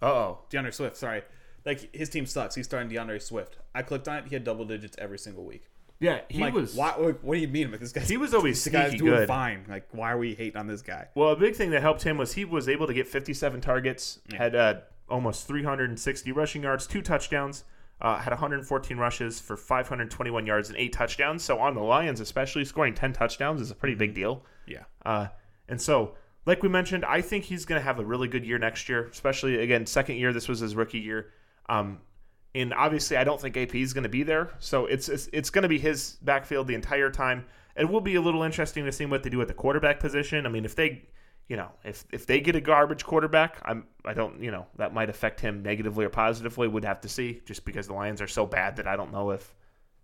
Uh-oh. 0.01 0.39
D'Andre 0.49 0.71
Swift. 0.71 0.97
Sorry, 0.97 1.23
like 1.65 1.93
his 1.95 2.09
team 2.09 2.25
sucks. 2.25 2.53
He's 2.55 2.65
starting 2.65 2.89
D'Andre 2.89 3.17
Swift. 3.19 3.57
I 3.73 3.81
clicked 3.81 4.07
on 4.07 4.17
it. 4.17 4.25
He 4.27 4.35
had 4.35 4.43
double 4.43 4.65
digits 4.65 4.95
every 4.99 5.17
single 5.17 5.45
week. 5.45 5.65
Yeah, 5.99 6.21
he 6.29 6.39
like, 6.39 6.53
was. 6.53 6.75
Why, 6.75 6.91
what, 6.91 7.23
what 7.23 7.35
do 7.35 7.41
you 7.41 7.47
mean 7.47 7.71
with 7.71 7.81
this 7.81 7.91
guy? 7.91 8.01
He 8.01 8.17
was 8.17 8.33
always 8.33 8.63
the 8.63 8.69
guy's 8.69 8.93
doing 8.93 9.13
good. 9.13 9.27
fine. 9.27 9.65
Like, 9.67 9.87
why 9.91 10.11
are 10.11 10.17
we 10.17 10.33
hating 10.33 10.57
on 10.57 10.67
this 10.67 10.81
guy? 10.81 11.07
Well, 11.13 11.29
a 11.29 11.35
big 11.35 11.55
thing 11.55 11.71
that 11.71 11.81
helped 11.81 12.03
him 12.03 12.17
was 12.17 12.33
he 12.33 12.45
was 12.45 12.69
able 12.69 12.87
to 12.87 12.93
get 12.93 13.07
57 13.07 13.59
targets, 13.59 14.19
had 14.33 14.55
uh, 14.55 14.75
almost 15.09 15.47
360 15.47 16.31
rushing 16.31 16.63
yards, 16.63 16.87
two 16.87 17.01
touchdowns, 17.01 17.65
uh, 17.99 18.17
had 18.17 18.31
114 18.31 18.97
rushes 18.97 19.41
for 19.41 19.57
521 19.57 20.45
yards 20.45 20.69
and 20.69 20.77
eight 20.77 20.93
touchdowns. 20.93 21.43
So 21.43 21.59
on 21.59 21.75
the 21.75 21.81
Lions, 21.81 22.21
especially 22.21 22.63
scoring 22.63 22.93
10 22.93 23.11
touchdowns 23.11 23.59
is 23.59 23.71
a 23.71 23.75
pretty 23.75 23.95
big 23.95 24.13
deal. 24.13 24.45
Yeah, 24.65 24.83
Uh, 25.05 25.27
and 25.67 25.81
so, 25.81 26.15
like 26.45 26.63
we 26.63 26.69
mentioned, 26.69 27.03
I 27.05 27.21
think 27.21 27.43
he's 27.45 27.65
going 27.65 27.79
to 27.79 27.83
have 27.83 27.99
a 27.99 28.05
really 28.05 28.27
good 28.27 28.45
year 28.45 28.57
next 28.57 28.87
year, 28.87 29.07
especially 29.07 29.57
again 29.59 29.85
second 29.85 30.15
year. 30.15 30.31
This 30.31 30.47
was 30.47 30.59
his 30.59 30.75
rookie 30.75 30.99
year. 30.99 31.31
Um, 31.67 31.99
and 32.55 32.73
obviously, 32.73 33.17
I 33.17 33.23
don't 33.23 33.39
think 33.39 33.55
AP 33.55 33.75
is 33.75 33.93
going 33.93 34.03
to 34.03 34.09
be 34.09 34.23
there, 34.23 34.51
so 34.59 34.85
it's 34.87 35.07
it's, 35.07 35.29
it's 35.31 35.49
going 35.49 35.63
to 35.63 35.69
be 35.69 35.77
his 35.77 36.17
backfield 36.21 36.67
the 36.67 36.75
entire 36.75 37.11
time. 37.11 37.45
It 37.75 37.87
will 37.89 38.01
be 38.01 38.15
a 38.15 38.21
little 38.21 38.43
interesting 38.43 38.85
to 38.85 38.91
see 38.91 39.05
what 39.05 39.23
they 39.23 39.29
do 39.29 39.41
at 39.41 39.47
the 39.47 39.53
quarterback 39.53 39.99
position. 39.99 40.45
I 40.45 40.49
mean, 40.49 40.65
if 40.65 40.75
they, 40.75 41.07
you 41.47 41.55
know, 41.55 41.69
if 41.83 42.05
if 42.11 42.25
they 42.25 42.41
get 42.41 42.55
a 42.55 42.61
garbage 42.61 43.05
quarterback, 43.05 43.61
I'm 43.63 43.85
I 44.03 44.13
don't 44.13 44.41
you 44.41 44.51
know 44.51 44.65
that 44.77 44.93
might 44.93 45.09
affect 45.09 45.39
him 45.39 45.61
negatively 45.61 46.05
or 46.05 46.09
positively. 46.09 46.67
Would 46.67 46.85
have 46.85 47.01
to 47.01 47.09
see, 47.09 47.41
just 47.45 47.65
because 47.65 47.87
the 47.87 47.93
Lions 47.93 48.21
are 48.21 48.27
so 48.27 48.45
bad 48.45 48.77
that 48.77 48.87
I 48.87 48.95
don't 48.95 49.11
know 49.11 49.29
if, 49.29 49.53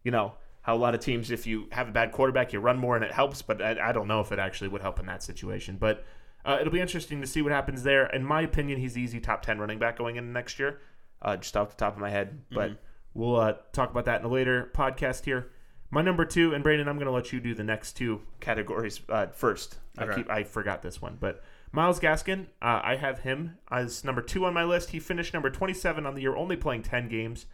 you 0.03 0.11
know, 0.11 0.33
how 0.61 0.75
a 0.75 0.77
lot 0.77 0.93
of 0.93 1.01
teams 1.01 1.31
if 1.31 1.47
you 1.47 1.67
have 1.71 1.89
a 1.89 1.91
bad 1.91 2.11
quarterback 2.11 2.53
you 2.53 2.59
run 2.59 2.77
more 2.77 2.95
and 2.95 3.03
it 3.03 3.11
helps, 3.11 3.41
but 3.41 3.61
I, 3.61 3.89
I 3.89 3.91
don't 3.91 4.07
know 4.07 4.19
if 4.19 4.31
it 4.31 4.39
actually 4.39 4.67
would 4.67 4.81
help 4.81 4.99
in 4.99 5.07
that 5.07 5.23
situation. 5.23 5.77
But 5.77 6.05
uh, 6.45 6.57
it'll 6.61 6.71
be 6.73 6.79
interesting 6.79 7.21
to 7.21 7.27
see 7.27 7.41
what 7.41 7.51
happens 7.51 7.81
there. 7.81 8.05
In 8.07 8.23
my 8.23 8.41
opinion, 8.41 8.79
he's 8.79 8.97
easy 8.97 9.19
top 9.19 9.41
ten 9.41 9.57
running 9.57 9.79
back 9.79 9.97
going 9.97 10.15
into 10.15 10.29
next 10.29 10.59
year, 10.59 10.79
uh, 11.25 11.35
just 11.35 11.57
off 11.57 11.71
the 11.71 11.75
top 11.75 11.95
of 11.95 11.99
my 11.99 12.09
head. 12.09 12.39
But 12.51 12.77
we'll 13.13 13.35
uh, 13.35 13.53
talk 13.73 13.91
about 13.91 14.05
that 14.05 14.21
in 14.21 14.25
a 14.25 14.29
later 14.29 14.71
podcast 14.73 15.25
here. 15.25 15.51
My 15.89 16.01
number 16.01 16.23
two, 16.23 16.53
and 16.53 16.63
Brandon, 16.63 16.87
I'm 16.87 16.95
going 16.95 17.07
to 17.07 17.11
let 17.11 17.33
you 17.33 17.39
do 17.39 17.53
the 17.53 17.63
next 17.63 17.93
two 17.93 18.21
categories 18.39 19.01
uh, 19.09 19.27
first. 19.27 19.77
I 19.97 20.13
keep 20.13 20.29
I 20.29 20.43
forgot 20.43 20.81
this 20.81 21.01
one, 21.01 21.17
but 21.19 21.43
Myles 21.71 21.99
Gaskin, 21.99 22.47
uh, 22.61 22.81
I 22.83 22.97
have 22.97 23.19
him 23.19 23.57
as 23.71 24.03
number 24.03 24.21
two 24.21 24.45
on 24.45 24.53
my 24.53 24.63
list. 24.63 24.89
He 24.89 24.99
finished 24.99 25.33
number 25.33 25.49
27 25.49 26.05
on 26.05 26.15
the 26.15 26.21
year, 26.21 26.35
only 26.35 26.55
playing 26.55 26.83
10 26.83 27.07
games. 27.07 27.45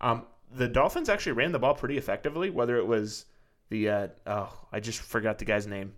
Um, 0.00 0.24
the 0.54 0.68
Dolphins 0.68 1.08
actually 1.08 1.32
ran 1.32 1.52
the 1.52 1.58
ball 1.58 1.74
pretty 1.74 1.98
effectively, 1.98 2.50
whether 2.50 2.76
it 2.76 2.86
was 2.86 3.26
the 3.68 3.88
uh, 3.88 4.08
oh, 4.26 4.52
I 4.72 4.80
just 4.80 5.00
forgot 5.00 5.38
the 5.38 5.44
guy's 5.44 5.66
name. 5.66 5.92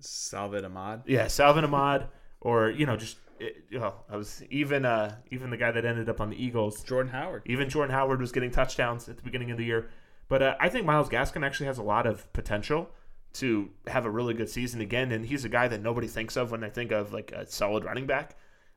Salvon 0.00 0.64
Ahmed. 0.64 1.02
Yeah, 1.06 1.26
Salvon 1.28 1.64
Ahmed, 1.64 2.08
or 2.40 2.70
you 2.70 2.86
know, 2.86 2.96
just 2.96 3.18
it, 3.42 3.82
I 4.08 4.16
was 4.16 4.42
even 4.50 4.84
uh, 4.84 5.16
even 5.30 5.50
the 5.50 5.56
guy 5.56 5.70
that 5.70 5.84
ended 5.84 6.08
up 6.08 6.20
on 6.20 6.30
the 6.30 6.42
Eagles. 6.42 6.82
Jordan 6.82 7.12
Howard. 7.12 7.42
Even 7.46 7.68
Jordan 7.68 7.94
Howard 7.94 8.20
was 8.20 8.32
getting 8.32 8.50
touchdowns 8.50 9.08
at 9.08 9.16
the 9.16 9.22
beginning 9.22 9.50
of 9.50 9.58
the 9.58 9.64
year. 9.64 9.90
But 10.28 10.42
uh, 10.42 10.56
I 10.60 10.68
think 10.68 10.86
Myles 10.86 11.08
Gaskin 11.08 11.44
actually 11.44 11.66
has 11.66 11.78
a 11.78 11.82
lot 11.82 12.06
of 12.06 12.32
potential 12.32 12.90
to 13.34 13.70
have 13.86 14.04
a 14.04 14.10
really 14.10 14.34
good 14.34 14.48
season 14.48 14.80
again. 14.80 15.12
And 15.12 15.26
he's 15.26 15.44
a 15.44 15.48
guy 15.48 15.68
that 15.68 15.82
nobody 15.82 16.06
thinks 16.06 16.36
of 16.36 16.50
when 16.50 16.60
they 16.60 16.70
think 16.70 16.92
of 16.92 17.12
like 17.12 17.32
a 17.32 17.46
solid 17.46 17.84
running 17.84 18.06
back. 18.06 18.36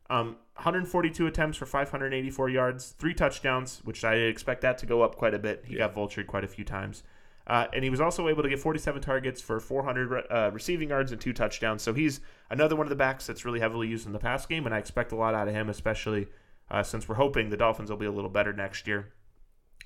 Um, 0.09 0.37
142 0.55 1.27
attempts 1.27 1.57
for 1.57 1.65
584 1.65 2.49
yards, 2.49 2.95
three 2.97 3.13
touchdowns, 3.13 3.81
which 3.83 4.03
I 4.03 4.15
expect 4.15 4.61
that 4.61 4.77
to 4.79 4.85
go 4.85 5.01
up 5.01 5.15
quite 5.15 5.33
a 5.33 5.39
bit. 5.39 5.65
He 5.65 5.75
got 5.75 5.95
vultured 5.95 6.27
quite 6.27 6.43
a 6.43 6.47
few 6.47 6.63
times. 6.63 7.03
Uh, 7.47 7.67
and 7.73 7.83
he 7.83 7.89
was 7.89 8.01
also 8.01 8.27
able 8.27 8.41
to 8.41 8.49
get 8.49 8.59
47 8.59 9.01
targets 9.01 9.39
for 9.39 9.59
400 9.59 10.09
re- 10.09 10.23
uh, 10.31 10.49
receiving 10.51 10.89
yards 10.89 11.11
and 11.11 11.21
two 11.21 11.33
touchdowns. 11.33 11.83
So 11.83 11.93
he's 11.93 12.21
another 12.49 12.75
one 12.75 12.85
of 12.85 12.89
the 12.89 12.95
backs 12.95 13.27
that's 13.27 13.45
really 13.45 13.59
heavily 13.59 13.87
used 13.87 14.07
in 14.07 14.13
the 14.13 14.19
pass 14.19 14.45
game, 14.45 14.65
and 14.65 14.73
I 14.73 14.79
expect 14.79 15.11
a 15.11 15.15
lot 15.15 15.35
out 15.35 15.47
of 15.47 15.53
him, 15.53 15.69
especially 15.69 16.27
uh, 16.71 16.81
since 16.81 17.07
we're 17.07 17.15
hoping 17.15 17.49
the 17.49 17.57
Dolphins 17.57 17.89
will 17.89 17.97
be 17.97 18.07
a 18.07 18.11
little 18.11 18.31
better 18.31 18.51
next 18.51 18.87
year. 18.87 19.13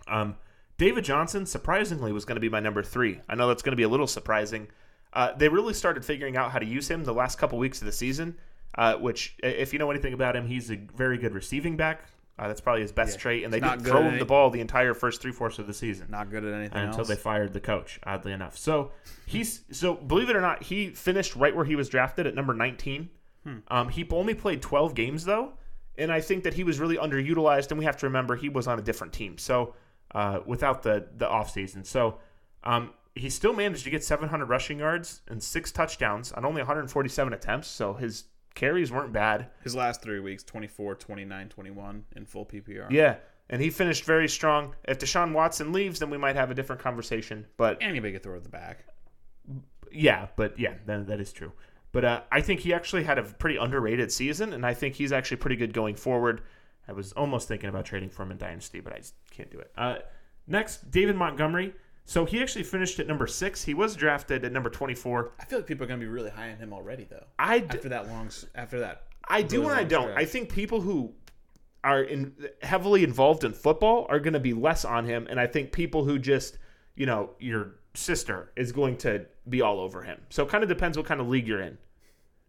Um, 0.08 0.38
David 0.78 1.04
Johnson, 1.04 1.46
surprisingly, 1.46 2.14
was 2.14 2.24
going 2.24 2.38
to 2.38 2.42
be 2.42 2.48
my 2.48 2.62
number 2.62 2.82
three. 2.82 3.20
I 3.28 3.36
know 3.36 3.50
that's 3.50 3.62
going 3.62 3.74
to 3.74 3.78
be 3.78 3.84
a 3.84 3.90
little 3.90 4.08
surprising. 4.08 4.70
Uh, 5.12 5.34
they 5.36 5.50
really 5.50 5.74
started 5.74 6.06
figuring 6.06 6.38
out 6.38 6.52
how 6.52 6.60
to 6.60 6.66
use 6.66 6.90
him 6.90 7.04
the 7.04 7.14
last 7.14 7.38
couple 7.38 7.58
weeks 7.58 7.82
of 7.82 7.86
the 7.86 7.92
season, 7.92 8.38
uh, 8.76 8.96
which, 8.96 9.36
if 9.44 9.74
you 9.74 9.80
know 9.80 9.92
anything 9.92 10.14
about 10.14 10.38
him, 10.38 10.48
he's 10.48 10.72
a 10.72 10.78
very 10.96 11.18
good 11.18 11.34
receiving 11.34 11.76
back. 11.76 12.04
Uh, 12.40 12.48
that's 12.48 12.62
probably 12.62 12.82
his 12.82 12.92
best 12.94 13.18
Yeah. 13.18 13.22
trait, 13.22 13.44
and 13.44 13.54
they 13.54 13.60
didn't 13.60 13.82
throw 13.84 14.02
him 14.02 14.18
the 14.18 14.26
ball 14.26 14.50
the 14.50 14.62
entire 14.62 14.94
first 14.94 15.22
three 15.22 15.34
fourths 15.34 15.60
of 15.60 15.68
the 15.68 15.74
season 15.74 16.08
Not 16.10 16.30
good 16.30 16.46
at 16.46 16.54
anything 16.54 16.84
until 16.84 17.00
else. 17.02 17.08
they 17.10 17.16
fired 17.16 17.52
the 17.52 17.60
coach. 17.60 18.00
Oddly 18.06 18.32
enough, 18.32 18.58
so 18.58 18.92
he's 19.26 19.62
so 19.72 19.96
believe 19.96 20.30
it 20.30 20.36
or 20.36 20.42
not, 20.42 20.64
he 20.64 20.90
finished 20.92 21.36
right 21.36 21.54
where 21.56 21.66
he 21.66 21.76
was 21.76 21.90
drafted 21.90 22.26
at 22.26 22.34
number 22.36 22.54
19. 22.54 23.10
Hmm. 23.44 23.58
Um, 23.68 23.90
he 23.90 24.08
only 24.12 24.34
played 24.36 24.62
12 24.62 24.96
games 24.96 25.26
though, 25.26 25.54
and 25.98 26.12
I 26.12 26.22
think 26.22 26.44
that 26.46 26.54
he 26.54 26.64
was 26.64 26.80
really 26.80 26.96
underutilized. 26.98 27.72
And 27.72 27.78
we 27.78 27.86
have 27.86 27.98
to 27.98 28.06
remember 28.06 28.36
he 28.38 28.50
was 28.50 28.68
on 28.68 28.80
a 28.80 28.82
different 28.82 29.12
team, 29.14 29.38
so 29.38 29.76
uh, 30.16 30.40
without 30.46 30.84
the 30.84 31.08
the 31.18 31.26
offseason. 31.28 31.86
So 31.86 32.20
um, 32.64 32.92
he 33.16 33.30
still 33.30 33.54
managed 33.54 33.84
to 33.84 33.90
get 33.90 34.04
700 34.04 34.46
rushing 34.48 34.80
yards 34.80 35.22
and 35.28 35.44
six 35.44 35.72
touchdowns 35.74 36.32
on 36.32 36.46
only 36.46 36.62
147 36.62 37.34
attempts. 37.34 37.68
So 37.68 37.94
his 37.96 38.26
carries 38.56 38.92
weren't 38.92 39.14
bad. 39.14 39.48
His 39.64 39.76
last 39.76 40.02
three 40.02 40.20
weeks 40.20 40.44
24, 40.44 40.96
29, 40.96 41.50
21 41.50 42.06
in 42.16 42.26
full 42.26 42.46
PPR. 42.46 42.90
Yeah. 42.92 43.18
And 43.50 43.62
he 43.62 43.70
finished 43.70 44.04
very 44.04 44.30
strong. 44.30 44.76
If 44.88 45.00
Deshaun 45.00 45.34
Watson 45.34 45.74
leaves, 45.74 46.00
then 46.00 46.10
we 46.10 46.18
might 46.18 46.36
have 46.36 46.52
a 46.52 46.54
different 46.54 46.82
conversation. 46.82 47.48
But 47.58 47.80
Anybody 47.82 48.14
could 48.14 48.24
throw 48.24 48.36
it 48.36 48.44
the 48.44 48.50
back. 48.50 48.86
Yeah, 49.92 50.28
but 50.36 50.60
yeah, 50.60 50.74
that, 50.86 51.08
that 51.08 51.20
is 51.20 51.34
true. 51.34 51.52
But 51.92 52.06
uh, 52.06 52.22
I 52.32 52.42
think 52.42 52.60
he 52.60 52.74
actually 52.74 53.04
had 53.04 53.18
a 53.18 53.24
pretty 53.24 53.58
underrated 53.58 54.12
season, 54.12 54.54
and 54.54 54.64
I 54.66 54.76
think 54.76 54.94
he's 54.94 55.12
actually 55.12 55.38
pretty 55.38 55.56
good 55.56 55.74
going 55.74 55.96
forward. 55.96 56.42
I 56.88 56.92
was 56.92 57.12
almost 57.14 57.48
thinking 57.48 57.70
about 57.70 57.86
trading 57.86 58.10
for 58.10 58.24
him 58.24 58.32
in 58.32 58.38
Dynasty, 58.38 58.80
but 58.80 58.94
I 58.94 58.98
just 58.98 59.16
can't 59.32 59.50
do 59.50 59.60
it. 59.60 59.72
Uh, 59.76 59.98
next, 60.48 60.92
David 60.92 61.16
Montgomery. 61.16 61.74
So 62.10 62.26
he 62.26 62.42
actually 62.42 62.64
finished 62.64 63.00
at 63.00 63.06
number 63.06 63.28
six. 63.28 63.64
He 63.64 63.76
was 63.76 63.96
drafted 63.96 64.44
at 64.44 64.52
number 64.52 64.72
24. 64.72 65.34
I 65.40 65.46
feel 65.46 65.60
like 65.60 65.68
people 65.68 65.84
are 65.84 65.88
going 65.88 66.00
to 66.00 66.04
be 66.04 66.10
really 66.10 66.32
high 66.32 66.50
on 66.50 66.58
him 66.58 66.74
already, 66.74 67.04
though. 67.08 67.24
I, 67.38 67.60
d- 67.60 67.68
After 67.70 67.90
that 67.90 68.08
long, 68.08 68.32
after 68.56 68.80
that, 68.80 69.04
I 69.28 69.44
do 69.44 69.62
really 69.62 69.74
and 69.74 69.80
I 69.80 69.84
don't. 69.84 70.18
I 70.18 70.26
think 70.26 70.52
people 70.52 70.82
who 70.82 71.14
are 71.84 72.02
in, 72.02 72.34
heavily 72.64 73.04
involved 73.04 73.44
in 73.44 73.54
football 73.54 74.08
are 74.10 74.20
going 74.20 74.34
to 74.34 74.40
be 74.40 74.56
less 74.56 74.86
on 74.86 75.06
him, 75.06 75.28
and 75.30 75.40
I 75.40 75.46
think 75.46 75.72
people 75.72 76.04
who 76.04 76.18
just, 76.18 76.58
you 76.96 77.06
know, 77.06 77.30
your 77.40 77.76
sister 77.94 78.52
is 78.56 78.72
going 78.72 78.98
to 78.98 79.28
be 79.48 79.62
all 79.62 79.80
over 79.80 80.02
him. 80.02 80.20
So 80.32 80.42
it 80.42 80.50
kind 80.50 80.64
of 80.64 80.68
depends 80.68 80.98
what 80.98 81.06
kind 81.06 81.22
of 81.22 81.28
league 81.28 81.48
you're 81.48 81.62
in. 81.62 81.78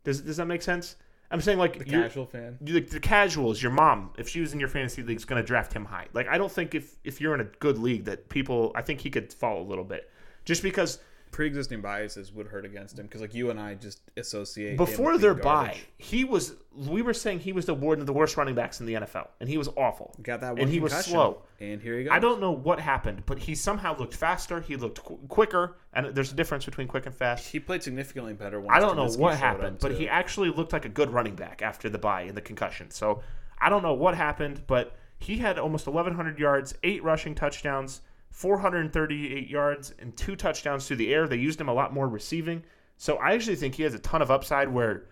Does 0.04 0.22
does 0.22 0.38
that 0.38 0.46
make 0.46 0.62
sense? 0.62 0.96
I'm 1.30 1.40
saying 1.40 1.58
like 1.58 1.78
the 1.78 1.84
casual 1.84 2.26
fan. 2.26 2.58
the, 2.60 2.80
the 2.80 3.00
casuals, 3.00 3.62
your 3.62 3.70
mom, 3.70 4.10
if 4.18 4.28
she 4.28 4.40
was 4.40 4.52
in 4.52 4.58
your 4.58 4.68
fantasy 4.68 5.02
league, 5.02 5.16
is 5.16 5.24
going 5.24 5.40
to 5.40 5.46
draft 5.46 5.72
him 5.72 5.84
high. 5.84 6.06
Like 6.12 6.26
I 6.28 6.38
don't 6.38 6.50
think 6.50 6.74
if 6.74 6.96
if 7.04 7.20
you're 7.20 7.34
in 7.34 7.40
a 7.40 7.44
good 7.44 7.78
league 7.78 8.04
that 8.06 8.28
people, 8.28 8.72
I 8.74 8.82
think 8.82 9.00
he 9.00 9.10
could 9.10 9.32
fall 9.32 9.62
a 9.62 9.66
little 9.66 9.84
bit, 9.84 10.10
just 10.44 10.62
because 10.62 10.98
pre-existing 11.30 11.80
biases 11.80 12.32
would 12.32 12.46
hurt 12.46 12.64
against 12.64 12.98
him 12.98 13.06
because 13.06 13.20
like 13.20 13.34
you 13.34 13.50
and 13.50 13.60
I 13.60 13.74
just 13.74 14.00
associate 14.16 14.76
Before 14.76 15.18
their 15.18 15.34
bye, 15.34 15.78
he 15.98 16.24
was. 16.24 16.54
We 16.74 17.02
were 17.02 17.14
saying 17.14 17.40
he 17.40 17.52
was 17.52 17.66
the 17.66 17.74
one 17.74 18.00
of 18.00 18.06
the 18.06 18.12
worst 18.12 18.36
running 18.36 18.54
backs 18.54 18.80
in 18.80 18.86
the 18.86 18.94
NFL, 18.94 19.28
and 19.40 19.48
he 19.48 19.58
was 19.58 19.68
awful. 19.76 20.14
got 20.22 20.40
that 20.40 20.52
one 20.52 20.62
and 20.62 20.70
he 20.70 20.80
was 20.80 20.92
slow. 20.92 21.42
and 21.60 21.80
here 21.80 21.98
you 21.98 22.08
go. 22.08 22.12
I 22.12 22.18
don't 22.18 22.40
know 22.40 22.52
what 22.52 22.80
happened, 22.80 23.24
but 23.26 23.38
he 23.38 23.54
somehow 23.54 23.96
looked 23.96 24.14
faster. 24.14 24.60
He 24.60 24.76
looked 24.76 25.04
qu- 25.04 25.18
quicker, 25.28 25.76
and 25.92 26.06
there's 26.14 26.32
a 26.32 26.36
difference 26.36 26.64
between 26.64 26.88
quick 26.88 27.06
and 27.06 27.14
fast. 27.14 27.48
He 27.48 27.60
played 27.60 27.82
significantly 27.82 28.32
better. 28.32 28.60
Once 28.60 28.76
I 28.76 28.80
don't 28.80 28.96
know 28.96 29.08
what 29.18 29.36
happened, 29.36 29.78
but 29.80 29.92
he 29.92 30.08
actually 30.08 30.50
looked 30.50 30.72
like 30.72 30.84
a 30.84 30.90
good 30.90 31.10
running 31.10 31.34
back 31.34 31.62
after 31.62 31.88
the 31.88 31.98
bye 31.98 32.22
and 32.22 32.36
the 32.36 32.42
concussion. 32.42 32.90
So 32.90 33.22
I 33.60 33.68
don't 33.68 33.82
know 33.82 33.94
what 33.94 34.16
happened, 34.16 34.62
but 34.66 34.96
he 35.18 35.36
had 35.36 35.58
almost 35.58 35.86
1,100 35.86 36.38
yards, 36.38 36.74
eight 36.82 37.04
rushing 37.04 37.34
touchdowns, 37.34 38.00
438 38.40 39.50
yards, 39.50 39.92
and 39.98 40.16
two 40.16 40.34
touchdowns 40.34 40.86
through 40.86 40.96
the 40.96 41.12
air. 41.12 41.28
They 41.28 41.36
used 41.36 41.60
him 41.60 41.68
a 41.68 41.74
lot 41.74 41.92
more 41.92 42.08
receiving. 42.08 42.62
So 42.96 43.16
I 43.16 43.34
actually 43.34 43.56
think 43.56 43.74
he 43.74 43.82
has 43.82 43.92
a 43.92 43.98
ton 43.98 44.22
of 44.22 44.30
upside 44.30 44.70
where 44.70 45.04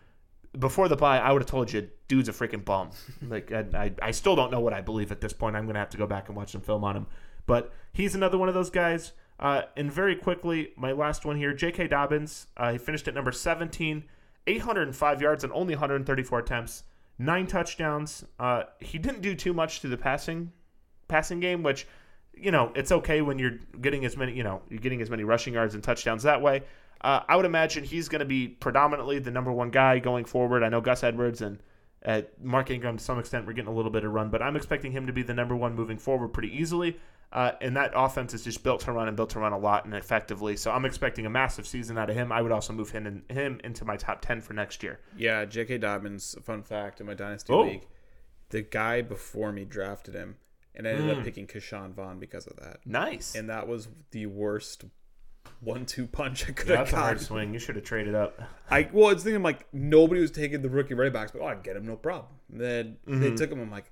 before 0.59 0.88
the 0.88 0.97
bye, 0.97 1.19
I 1.19 1.31
would 1.31 1.43
have 1.43 1.51
told 1.51 1.71
you, 1.71 1.91
dude's 2.09 2.31
a 2.31 2.33
freaking 2.33 2.64
bum. 2.64 2.88
like, 3.29 3.53
I, 3.53 3.67
I, 3.75 3.93
I 4.01 4.11
still 4.12 4.35
don't 4.35 4.51
know 4.51 4.61
what 4.61 4.73
I 4.73 4.81
believe 4.81 5.12
at 5.12 5.21
this 5.21 5.35
point. 5.35 5.57
I'm 5.57 5.64
going 5.64 5.75
to 5.75 5.81
have 5.81 5.91
to 5.91 5.99
go 5.99 6.07
back 6.07 6.29
and 6.29 6.37
watch 6.38 6.53
some 6.53 6.62
film 6.62 6.85
on 6.85 6.97
him. 6.97 7.07
But 7.45 7.71
he's 7.93 8.14
another 8.14 8.38
one 8.38 8.49
of 8.49 8.55
those 8.55 8.71
guys. 8.71 9.12
Uh, 9.38 9.62
and 9.77 9.93
very 9.93 10.17
quickly, 10.17 10.73
my 10.75 10.93
last 10.93 11.27
one 11.27 11.37
here 11.37 11.53
J.K. 11.53 11.88
Dobbins. 11.88 12.47
Uh, 12.57 12.73
he 12.73 12.79
finished 12.79 13.09
at 13.09 13.14
number 13.14 13.31
17, 13.31 14.05
805 14.47 15.21
yards 15.21 15.45
and 15.45 15.53
only 15.53 15.75
134 15.75 16.38
attempts, 16.38 16.85
nine 17.19 17.47
touchdowns. 17.47 18.25
Uh, 18.41 18.62
he 18.81 18.97
didn't 18.97 19.21
do 19.21 19.35
too 19.35 19.53
much 19.53 19.81
to 19.81 19.88
the 19.88 19.99
passing 19.99 20.51
passing 21.09 21.41
game, 21.41 21.62
which 21.62 21.87
you 22.40 22.51
know 22.51 22.72
it's 22.74 22.92
okay 22.92 23.20
when 23.22 23.38
you're 23.38 23.59
getting 23.81 24.05
as 24.05 24.16
many 24.16 24.33
you 24.35 24.42
know 24.44 24.62
you're 24.68 24.81
getting 24.81 25.01
as 25.03 25.11
many 25.11 25.24
rushing 25.24 25.55
yards 25.55 25.74
and 25.74 25.83
touchdowns 25.83 26.22
that 26.24 26.40
way. 26.42 26.62
Uh, 27.01 27.20
I 27.29 27.37
would 27.37 27.44
imagine 27.44 27.85
he's 27.85 28.09
going 28.09 28.18
to 28.20 28.24
be 28.27 28.48
predominantly 28.48 29.20
the 29.20 29.31
number 29.31 29.53
one 29.53 29.70
guy 29.70 30.01
going 30.01 30.24
forward. 30.24 30.64
I 30.64 30.68
know 30.68 30.81
Gus 30.81 31.05
Edwards 31.05 31.42
and 31.42 31.61
uh, 32.05 32.22
Mark 32.42 32.70
Ingram 32.72 32.96
to 32.96 33.05
some 33.05 33.18
extent 33.20 33.46
we're 33.46 33.53
getting 33.53 33.70
a 33.72 33.74
little 33.74 33.90
bit 33.92 34.03
of 34.05 34.12
run, 34.12 34.31
but 34.31 34.42
I'm 34.42 34.57
expecting 34.57 34.90
him 34.90 35.07
to 35.07 35.12
be 35.12 35.22
the 35.22 35.35
number 35.35 35.55
one 35.55 35.74
moving 35.74 35.96
forward 35.98 36.29
pretty 36.33 36.57
easily. 36.57 36.96
Uh, 37.31 37.53
and 37.61 37.77
that 37.77 37.92
offense 37.94 38.33
is 38.35 38.42
just 38.42 38.64
built 38.64 38.81
to 38.81 38.90
run 38.90 39.07
and 39.07 39.16
built 39.16 39.31
to 39.31 39.38
run 39.38 39.53
a 39.53 39.59
lot 39.59 39.85
and 39.85 39.94
effectively. 39.94 40.57
So 40.57 40.70
I'm 40.72 40.85
expecting 40.87 41.27
a 41.27 41.31
massive 41.31 41.66
season 41.68 41.98
out 41.98 42.09
of 42.11 42.16
him. 42.16 42.33
I 42.33 42.40
would 42.42 42.51
also 42.53 42.72
move 42.72 42.90
him, 42.90 43.07
in, 43.07 43.22
him 43.37 43.61
into 43.62 43.85
my 43.85 43.96
top 43.96 44.20
10 44.22 44.40
for 44.40 44.55
next 44.55 44.83
year. 44.83 44.98
Yeah, 45.16 45.44
J.K. 45.44 45.79
Dobbins. 45.79 46.35
Fun 46.42 46.62
fact 46.62 47.01
in 47.01 47.07
my 47.07 47.14
dynasty 47.14 47.53
Oh. 47.53 47.61
league, 47.61 47.87
the 48.48 48.62
guy 48.62 49.03
before 49.03 49.53
me 49.53 49.64
drafted 49.66 50.14
him, 50.14 50.37
and 50.79 50.87
I 50.88 50.93
ended 50.93 51.12
Hmm. 51.12 51.19
up 51.19 51.25
picking 51.25 51.47
Ke'Shawn 51.47 51.93
Vaughn 51.93 52.19
because 52.19 52.47
of 52.47 52.57
that. 52.57 52.79
Nice. 52.87 53.35
And 53.35 53.51
that 53.51 53.69
was 53.69 53.88
the 54.12 54.25
worst 54.27 54.85
one-two 55.61 56.07
punch 56.07 56.49
I 56.49 56.53
could 56.53 56.69
Yeah, 56.69 56.77
have 56.77 56.87
that's 56.87 56.93
a 56.93 57.01
hard 57.01 57.21
swing. 57.21 57.53
You 57.53 57.59
should 57.59 57.77
have 57.77 57.85
traded 57.85 58.14
up. 58.14 58.41
I 58.71 58.88
well, 58.93 59.11
it's 59.11 59.25
thinking 59.25 59.43
like 59.43 59.67
nobody 59.73 60.21
was 60.21 60.31
taking 60.31 60.62
the 60.62 60.71
rookie 60.71 60.95
running 60.95 61.12
backs, 61.12 61.33
but 61.33 61.43
oh, 61.43 61.47
I 61.47 61.57
get 61.57 61.77
him 61.77 61.85
no 61.87 61.97
problem. 61.97 62.33
And 62.53 62.61
then 62.61 62.97
Mm-hmm. 63.07 63.21
they 63.21 63.35
took 63.35 63.51
him. 63.51 63.61
I'm 63.61 63.71
like, 63.71 63.91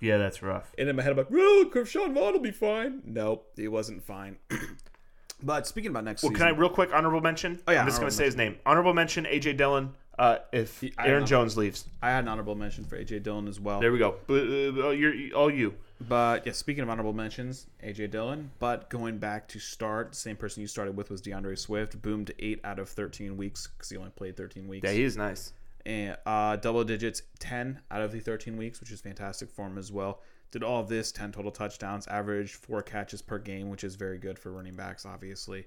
Yeah, 0.00 0.18
that's 0.18 0.42
rough. 0.42 0.72
and 0.78 0.88
in 0.88 0.96
my 0.96 1.02
head, 1.02 1.12
I'm 1.12 1.18
like, 1.18 1.30
well, 1.30 1.84
Sean 1.84 2.12
Vaughn 2.14 2.32
will 2.34 2.40
be 2.40 2.50
fine. 2.50 3.02
Nope, 3.04 3.50
he 3.56 3.66
wasn't 3.68 4.02
fine. 4.02 4.36
but 5.42 5.66
speaking 5.66 5.90
about 5.90 6.04
next 6.04 6.22
Well, 6.22 6.32
season, 6.32 6.46
can 6.46 6.54
I 6.54 6.58
real 6.58 6.68
quick 6.70 6.90
honorable 6.92 7.20
mention? 7.20 7.60
Oh, 7.66 7.72
yeah, 7.72 7.80
I'm 7.80 7.86
just 7.86 7.98
going 8.00 8.10
to 8.10 8.16
say 8.16 8.24
his 8.24 8.36
name. 8.36 8.56
Honorable 8.66 8.92
mention: 8.94 9.24
AJ 9.24 9.56
Dillon. 9.56 9.94
Uh, 10.18 10.38
if 10.52 10.84
I 10.98 11.06
Aaron. 11.08 11.24
Jones 11.24 11.56
leaves, 11.56 11.86
I 12.02 12.10
had 12.10 12.24
an 12.24 12.28
honorable 12.28 12.54
mention 12.54 12.84
for 12.84 12.98
AJ 12.98 13.22
Dillon 13.22 13.48
as 13.48 13.58
well. 13.58 13.80
there 13.80 13.90
we 13.92 13.98
go. 13.98 14.16
Uh, 14.28 14.90
you're 14.90 15.34
all 15.34 15.50
you. 15.50 15.74
But 16.08 16.46
yeah, 16.46 16.52
speaking 16.52 16.82
of 16.82 16.88
honorable 16.88 17.12
mentions, 17.12 17.66
AJ 17.84 18.10
Dillon. 18.10 18.50
But 18.58 18.88
going 18.90 19.18
back 19.18 19.48
to 19.48 19.58
start, 19.58 20.14
same 20.14 20.36
person 20.36 20.60
you 20.62 20.66
started 20.66 20.96
with 20.96 21.10
was 21.10 21.20
D'Andre 21.20 21.54
Swift. 21.56 22.00
Boomed 22.00 22.32
eight 22.38 22.60
out 22.64 22.78
of 22.78 22.88
thirteen 22.88 23.36
weeks 23.36 23.66
because 23.68 23.90
he 23.90 23.96
only 23.96 24.10
played 24.10 24.36
thirteen 24.36 24.66
weeks. 24.66 24.84
Yeah, 24.84 24.94
he 24.94 25.02
is 25.02 25.16
nice. 25.16 25.52
and 25.86 26.16
uh, 26.26 26.56
double 26.56 26.84
digits 26.84 27.22
10 27.38 27.80
out 27.90 28.02
of 28.02 28.12
the 28.12 28.20
13 28.20 28.56
weeks, 28.56 28.80
which 28.80 28.90
is 28.90 29.00
fantastic 29.00 29.50
for 29.50 29.66
him 29.66 29.78
as 29.78 29.90
well. 29.90 30.20
Did 30.50 30.62
all 30.62 30.80
of 30.80 30.88
this, 30.88 31.10
10 31.12 31.32
total 31.32 31.50
touchdowns, 31.50 32.06
averaged 32.08 32.54
four 32.56 32.82
catches 32.82 33.22
per 33.22 33.38
game, 33.38 33.70
which 33.70 33.84
is 33.84 33.94
very 33.94 34.18
good 34.18 34.38
for 34.38 34.52
running 34.52 34.74
backs, 34.74 35.06
obviously. 35.06 35.66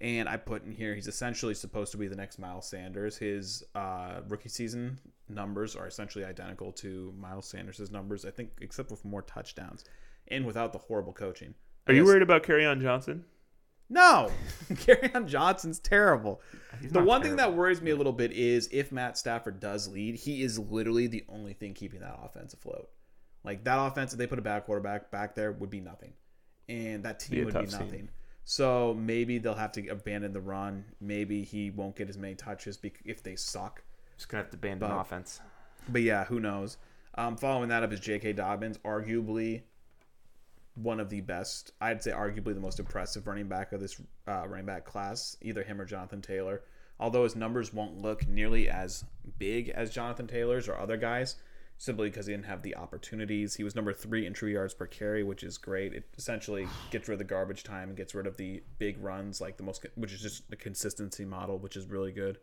And 0.00 0.28
I 0.28 0.36
put 0.36 0.64
in 0.64 0.70
here, 0.70 0.94
he's 0.94 1.08
essentially 1.08 1.54
supposed 1.54 1.90
to 1.92 1.98
be 1.98 2.06
the 2.06 2.14
next 2.14 2.38
Miles 2.38 2.68
Sanders. 2.68 3.16
His 3.16 3.64
uh, 3.74 4.20
rookie 4.28 4.48
season 4.48 4.98
numbers 5.28 5.74
are 5.74 5.88
essentially 5.88 6.24
identical 6.24 6.70
to 6.72 7.12
Miles 7.18 7.48
Sanders' 7.48 7.90
numbers, 7.90 8.24
I 8.24 8.30
think, 8.30 8.50
except 8.60 8.90
with 8.90 9.04
more 9.04 9.22
touchdowns 9.22 9.84
and 10.28 10.46
without 10.46 10.72
the 10.72 10.78
horrible 10.78 11.12
coaching. 11.12 11.54
I 11.86 11.92
Are 11.92 11.94
you 11.94 12.04
worried 12.04 12.22
about 12.22 12.48
on 12.48 12.80
Johnson? 12.80 13.24
no, 13.90 14.30
on 15.14 15.26
Johnson's 15.26 15.78
terrible. 15.78 16.42
He's 16.80 16.92
The 16.92 17.02
one 17.02 17.22
thing 17.22 17.36
that 17.36 17.54
worries 17.54 17.80
me 17.80 17.90
a 17.90 17.96
little 17.96 18.12
bit 18.12 18.32
is 18.32 18.68
if 18.70 18.92
Matt 18.92 19.16
Stafford 19.16 19.60
does 19.60 19.88
lead, 19.88 20.14
he 20.16 20.42
is 20.42 20.58
literally 20.58 21.06
the 21.06 21.24
only 21.28 21.54
thing 21.54 21.74
keeping 21.74 22.00
that 22.00 22.18
offense 22.22 22.52
afloat. 22.52 22.90
Like 23.44 23.64
that 23.64 23.78
offense, 23.78 24.12
if 24.12 24.18
they 24.18 24.26
put 24.26 24.38
a 24.38 24.42
bad 24.42 24.64
quarterback 24.64 25.10
back 25.10 25.34
there, 25.34 25.52
would 25.52 25.70
be 25.70 25.80
nothing, 25.80 26.12
and 26.68 27.04
that 27.04 27.20
team 27.20 27.42
a 27.42 27.44
would 27.46 27.54
be 27.54 27.66
nothing. 27.72 28.10
So 28.50 28.94
maybe 28.94 29.36
they'll 29.36 29.52
have 29.52 29.72
to 29.72 29.86
abandon 29.88 30.32
the 30.32 30.40
run. 30.40 30.86
Maybe 31.02 31.44
he 31.44 31.70
won't 31.70 31.94
get 31.96 32.08
as 32.08 32.16
many 32.16 32.34
touches 32.34 32.78
if 33.04 33.22
they 33.22 33.36
suck. 33.36 33.82
just 34.16 34.30
gonna 34.30 34.42
have 34.42 34.50
to 34.50 34.56
abandon 34.56 34.88
But- 34.88 34.98
offense. 34.98 35.42
But 35.86 36.00
yeah, 36.00 36.24
who 36.24 36.40
knows? 36.40 36.78
Um, 37.16 37.36
following 37.36 37.68
that 37.68 37.82
up 37.82 37.92
is 37.92 38.00
J.K. 38.00 38.32
Dobbins, 38.32 38.78
arguably 38.78 39.64
one 40.76 40.98
of 40.98 41.10
the 41.10 41.20
best. 41.20 41.72
I'd 41.82 42.02
say 42.02 42.10
arguably 42.12 42.54
the 42.54 42.60
most 42.60 42.80
impressive 42.80 43.26
running 43.26 43.48
back 43.48 43.72
of 43.72 43.80
this 43.80 44.00
uh, 44.26 44.46
running 44.48 44.64
back 44.64 44.86
class, 44.86 45.36
either 45.42 45.62
him 45.62 45.78
or 45.78 45.84
Jonathan 45.84 46.22
Taylor. 46.22 46.62
Although 46.98 47.24
his 47.24 47.36
numbers 47.36 47.74
won't 47.74 47.98
look 47.98 48.26
nearly 48.26 48.70
as 48.70 49.04
big 49.38 49.68
as 49.68 49.90
Jonathan 49.90 50.26
Taylor's 50.26 50.68
or 50.70 50.76
other 50.78 50.96
guys, 50.96 51.36
simply 51.78 52.10
because 52.10 52.26
he 52.26 52.32
didn't 52.32 52.46
have 52.46 52.62
the 52.62 52.76
opportunities. 52.76 53.54
He 53.54 53.62
was 53.62 53.76
number 53.76 53.92
three 53.92 54.26
in 54.26 54.34
true 54.34 54.50
yards 54.50 54.74
per 54.74 54.86
carry, 54.86 55.22
which 55.22 55.44
is 55.44 55.56
great. 55.56 55.94
It 55.94 56.04
essentially 56.18 56.66
gets 56.90 57.08
rid 57.08 57.14
of 57.14 57.18
the 57.20 57.24
garbage 57.24 57.62
time 57.62 57.88
and 57.88 57.96
gets 57.96 58.16
rid 58.16 58.26
of 58.26 58.36
the 58.36 58.62
big 58.78 59.02
runs, 59.02 59.40
like 59.40 59.56
the 59.56 59.62
most, 59.62 59.86
which 59.94 60.12
is 60.12 60.20
just 60.20 60.50
the 60.50 60.56
consistency 60.56 61.24
model, 61.24 61.56
which 61.58 61.76
is 61.76 61.86
really 61.86 62.10
good. 62.10 62.38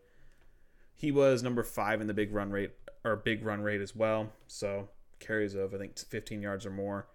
He 0.94 1.12
was 1.12 1.42
number 1.42 1.62
five 1.62 2.00
in 2.00 2.06
the 2.06 2.14
big 2.14 2.32
run 2.34 2.50
rate 2.50 2.72
or 3.04 3.14
big 3.16 3.44
run 3.44 3.60
rate 3.60 3.82
as 3.82 3.94
well. 3.94 4.32
So 4.46 4.88
carries 5.20 5.54
of 5.54 5.74
I 5.74 5.78
think 5.78 5.98
15 5.98 6.40
yards 6.40 6.64
or 6.64 6.70
more. 6.70 7.06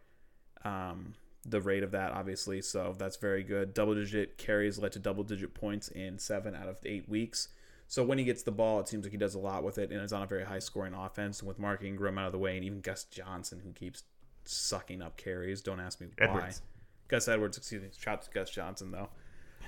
Um, 0.63 1.15
the 1.43 1.59
rate 1.59 1.81
of 1.81 1.89
that 1.89 2.11
obviously, 2.11 2.61
so 2.61 2.95
that's 2.99 3.17
very 3.17 3.41
good. 3.41 3.73
Double 3.73 3.95
digit 3.95 4.37
carries 4.37 4.77
led 4.77 4.91
to 4.91 4.99
double 4.99 5.23
digit 5.23 5.55
points 5.55 5.87
in 5.87 6.19
seven 6.19 6.53
out 6.53 6.67
of 6.67 6.77
eight 6.85 7.09
weeks. 7.09 7.47
So 7.91 8.05
when 8.05 8.17
he 8.17 8.23
gets 8.23 8.43
the 8.43 8.53
ball, 8.53 8.79
it 8.79 8.87
seems 8.87 9.03
like 9.03 9.11
he 9.11 9.17
does 9.17 9.35
a 9.35 9.39
lot 9.39 9.65
with 9.65 9.77
it, 9.77 9.91
and 9.91 10.01
is 10.01 10.13
on 10.13 10.21
a 10.21 10.25
very 10.25 10.45
high 10.45 10.59
scoring 10.59 10.93
offense. 10.93 11.39
And 11.39 11.47
with 11.49 11.59
Mark 11.59 11.83
Ingram 11.83 12.17
out 12.17 12.25
of 12.25 12.31
the 12.31 12.37
way, 12.37 12.55
and 12.55 12.63
even 12.63 12.79
Gus 12.79 13.03
Johnson, 13.03 13.59
who 13.61 13.73
keeps 13.73 14.03
sucking 14.45 15.01
up 15.01 15.17
carries. 15.17 15.59
Don't 15.59 15.81
ask 15.81 15.99
me 15.99 16.07
why. 16.17 16.25
Edwards. 16.25 16.61
Gus 17.09 17.27
Edwards, 17.27 17.57
excuse 17.57 17.81
me. 17.81 17.89
Shout 17.99 18.13
out 18.13 18.21
to 18.21 18.31
Gus 18.31 18.49
Johnson 18.49 18.91
though. 18.91 19.09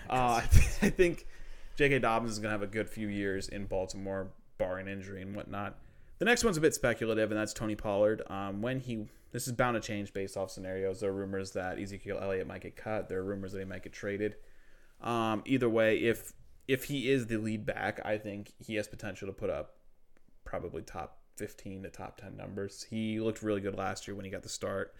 Uh, 0.09 0.41
I 0.81 0.89
think 0.89 1.27
J.K. 1.77 1.99
Dobbins 1.99 2.33
is 2.33 2.39
going 2.39 2.49
to 2.49 2.59
have 2.59 2.62
a 2.62 2.67
good 2.67 2.89
few 2.89 3.07
years 3.07 3.47
in 3.47 3.67
Baltimore, 3.67 4.27
barring 4.57 4.89
injury 4.89 5.21
and 5.21 5.33
whatnot. 5.33 5.77
The 6.19 6.25
next 6.25 6.43
one's 6.43 6.57
a 6.57 6.62
bit 6.62 6.73
speculative, 6.73 7.31
and 7.31 7.39
that's 7.39 7.53
Tony 7.53 7.75
Pollard. 7.75 8.21
Um, 8.27 8.62
when 8.62 8.81
he 8.81 9.07
this 9.31 9.47
is 9.47 9.53
bound 9.53 9.75
to 9.75 9.79
change 9.81 10.12
based 10.12 10.36
off 10.36 10.51
scenarios. 10.51 10.99
There 10.99 11.09
are 11.09 11.13
rumors 11.13 11.51
that 11.51 11.79
Ezekiel 11.79 12.19
Elliott 12.21 12.47
might 12.47 12.62
get 12.62 12.75
cut. 12.75 13.07
There 13.07 13.19
are 13.19 13.23
rumors 13.23 13.53
that 13.53 13.59
he 13.59 13.65
might 13.65 13.83
get 13.83 13.93
traded. 13.93 14.36
Um, 15.01 15.41
either 15.45 15.69
way, 15.69 15.99
if 15.99 16.33
if 16.67 16.86
he 16.86 17.10
is 17.10 17.28
the 17.28 17.38
lead 17.38 17.65
back, 17.65 17.99
I 18.06 18.17
think 18.17 18.54
he 18.60 18.76
has 18.76 18.88
potential 18.88 19.28
to 19.28 19.34
put 19.34 19.49
up 19.49 19.78
probably 20.45 20.82
top 20.82 21.19
15 21.38 21.84
to 21.84 21.89
top 21.89 22.19
10 22.19 22.38
numbers. 22.38 22.86
He 22.89 23.19
looked 23.19 23.41
really 23.41 23.62
good 23.62 23.76
last 23.76 24.08
year 24.08 24.15
when 24.15 24.26
he 24.26 24.32
got 24.32 24.43
the 24.43 24.49
start, 24.49 24.93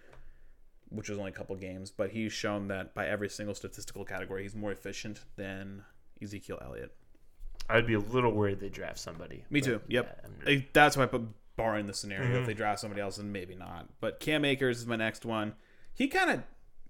which 0.90 1.10
was 1.10 1.18
only 1.18 1.32
a 1.32 1.34
couple 1.34 1.56
games, 1.56 1.92
but 1.92 2.10
he's 2.10 2.34
shown 2.34 2.68
that 2.70 2.94
by 2.94 3.08
every 3.08 3.30
single 3.30 3.56
statistical 3.56 4.04
category, 4.04 4.44
he's 4.44 4.56
more 4.56 4.72
efficient 4.72 5.22
than 5.36 5.84
Ezekiel 6.22 6.60
Elliott. 6.64 6.94
I'd 7.70 7.88
be 7.88 7.94
a 7.94 8.00
little 8.00 8.32
worried 8.32 8.60
they 8.60 8.70
draft 8.70 9.00
somebody. 9.00 9.46
Me 9.50 9.62
too. 9.62 9.80
Yep. 9.88 10.28
yeah, 10.46 10.60
That's 10.74 10.98
why 10.98 11.04
I 11.04 11.06
put 11.08 11.24
barring 11.56 11.88
the 11.88 11.94
scenario. 11.94 12.30
Mm-hmm. 12.30 12.42
If 12.42 12.46
they 12.46 12.54
draft 12.54 12.82
somebody 12.82 13.02
else, 13.02 13.18
then 13.18 13.32
maybe 13.32 13.56
not. 13.56 13.88
But 14.02 14.20
Cam 14.20 14.44
Akers 14.44 14.80
is 14.80 14.88
my 14.88 14.96
next 14.96 15.26
one. 15.26 15.54
He 15.94 16.08
kind 16.08 16.30
of, 16.32 16.44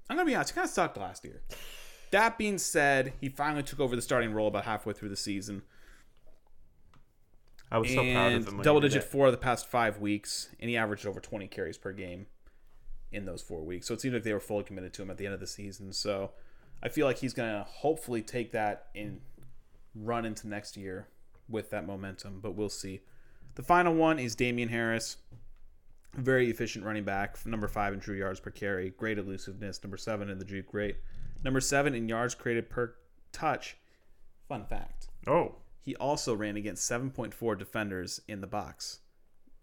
I'm 0.10 0.18
gonna 0.18 0.26
be 0.26 0.36
honest, 0.36 0.52
he 0.52 0.56
kind 0.56 0.66
of 0.66 0.72
sucked 0.72 0.98
last 0.98 1.24
year. 1.26 1.42
That 2.14 2.38
being 2.38 2.60
said, 2.60 3.14
he 3.20 3.28
finally 3.28 3.64
took 3.64 3.80
over 3.80 3.96
the 3.96 4.02
starting 4.02 4.34
role 4.34 4.48
about 4.48 4.66
halfway 4.66 4.94
through 4.94 5.10
the 5.10 5.16
season. 5.16 5.64
I 7.72 7.80
was 7.80 7.92
so 7.92 8.04
proud 8.04 8.34
of 8.34 8.48
him. 8.48 8.62
double 8.62 8.82
digit 8.82 9.04
four 9.04 9.26
of 9.26 9.32
the 9.32 9.40
past 9.40 9.66
five 9.68 9.98
weeks, 9.98 10.50
and 10.60 10.70
he 10.70 10.78
averaged 10.78 11.08
over 11.08 11.20
20 11.20 11.48
carries 11.48 11.76
per 11.76 11.92
game 11.92 12.28
in 13.12 13.26
those 13.26 13.42
four 13.42 13.64
weeks. 13.64 13.88
So 13.88 13.96
it 13.96 14.02
seemed 14.02 14.14
like 14.14 14.22
they 14.22 14.32
were 14.32 14.40
fully 14.40 14.64
committed 14.64 14.94
to 14.94 15.02
him 15.02 15.10
at 15.10 15.18
the 15.18 15.26
end 15.26 15.34
of 15.34 15.40
the 15.40 15.48
season. 15.48 15.92
So 15.92 16.30
I 16.84 16.90
feel 16.90 17.08
like 17.08 17.18
he's 17.18 17.34
gonna 17.34 17.66
hopefully 17.68 18.22
take 18.22 18.52
that 18.52 18.90
and 18.94 19.20
run 19.96 20.24
into 20.24 20.48
next 20.48 20.78
year 20.78 21.08
with 21.50 21.72
that 21.72 21.88
momentum, 21.88 22.42
but 22.42 22.52
we'll 22.52 22.70
see. 22.70 23.02
The 23.56 23.64
final 23.64 23.96
one 23.96 24.20
is 24.20 24.36
Damien 24.36 24.70
Harris. 24.70 25.18
Very 26.14 26.52
efficient 26.52 26.86
running 26.86 27.06
back, 27.06 27.44
number 27.44 27.68
five 27.68 27.92
in 27.92 28.00
true 28.00 28.16
yards 28.16 28.40
per 28.40 28.52
carry, 28.52 28.92
great 28.92 29.18
elusiveness, 29.18 29.84
number 29.84 29.98
seven 29.98 30.30
in 30.30 30.38
the 30.38 30.46
juke 30.46 30.76
rate, 30.76 30.98
number 31.44 31.60
seven 31.62 31.94
in 31.94 32.08
yards 32.10 32.36
created 32.36 32.70
per 32.70 32.96
touch, 33.32 33.78
Fun 34.48 34.66
fact. 34.66 35.08
Oh, 35.28 35.56
He 35.82 35.96
also 35.96 36.34
ran 36.36 36.58
against 36.58 36.90
7.4 36.90 37.58
defenders 37.58 38.20
in 38.28 38.42
the 38.42 38.48
box 38.48 39.00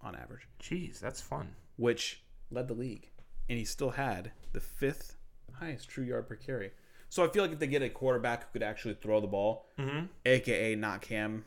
on 0.00 0.14
average, 0.16 0.48
jeez, 0.62 0.98
that's 1.00 1.20
fun. 1.20 1.54
which 1.76 2.22
led 2.50 2.66
the 2.68 2.74
league. 2.74 3.10
And 3.48 3.58
he 3.58 3.64
still 3.64 3.90
had 3.90 4.32
the 4.52 4.60
fifth 4.60 5.16
highest 5.58 5.88
true 5.88 6.04
yard 6.04 6.28
per 6.28 6.36
carry. 6.36 6.70
So 7.10 7.24
I 7.24 7.28
feel 7.28 7.42
like 7.42 7.52
if 7.52 7.58
they 7.58 7.66
get 7.66 7.82
a 7.82 7.88
quarterback 7.90 8.44
who 8.44 8.48
could 8.52 8.62
actually 8.62 8.94
throw 8.94 9.20
the 9.20 9.26
ball, 9.26 9.66
Mm-hmm. 9.78 10.06
aka 10.24 10.74
not 10.76 11.02
Cam, 11.02 11.44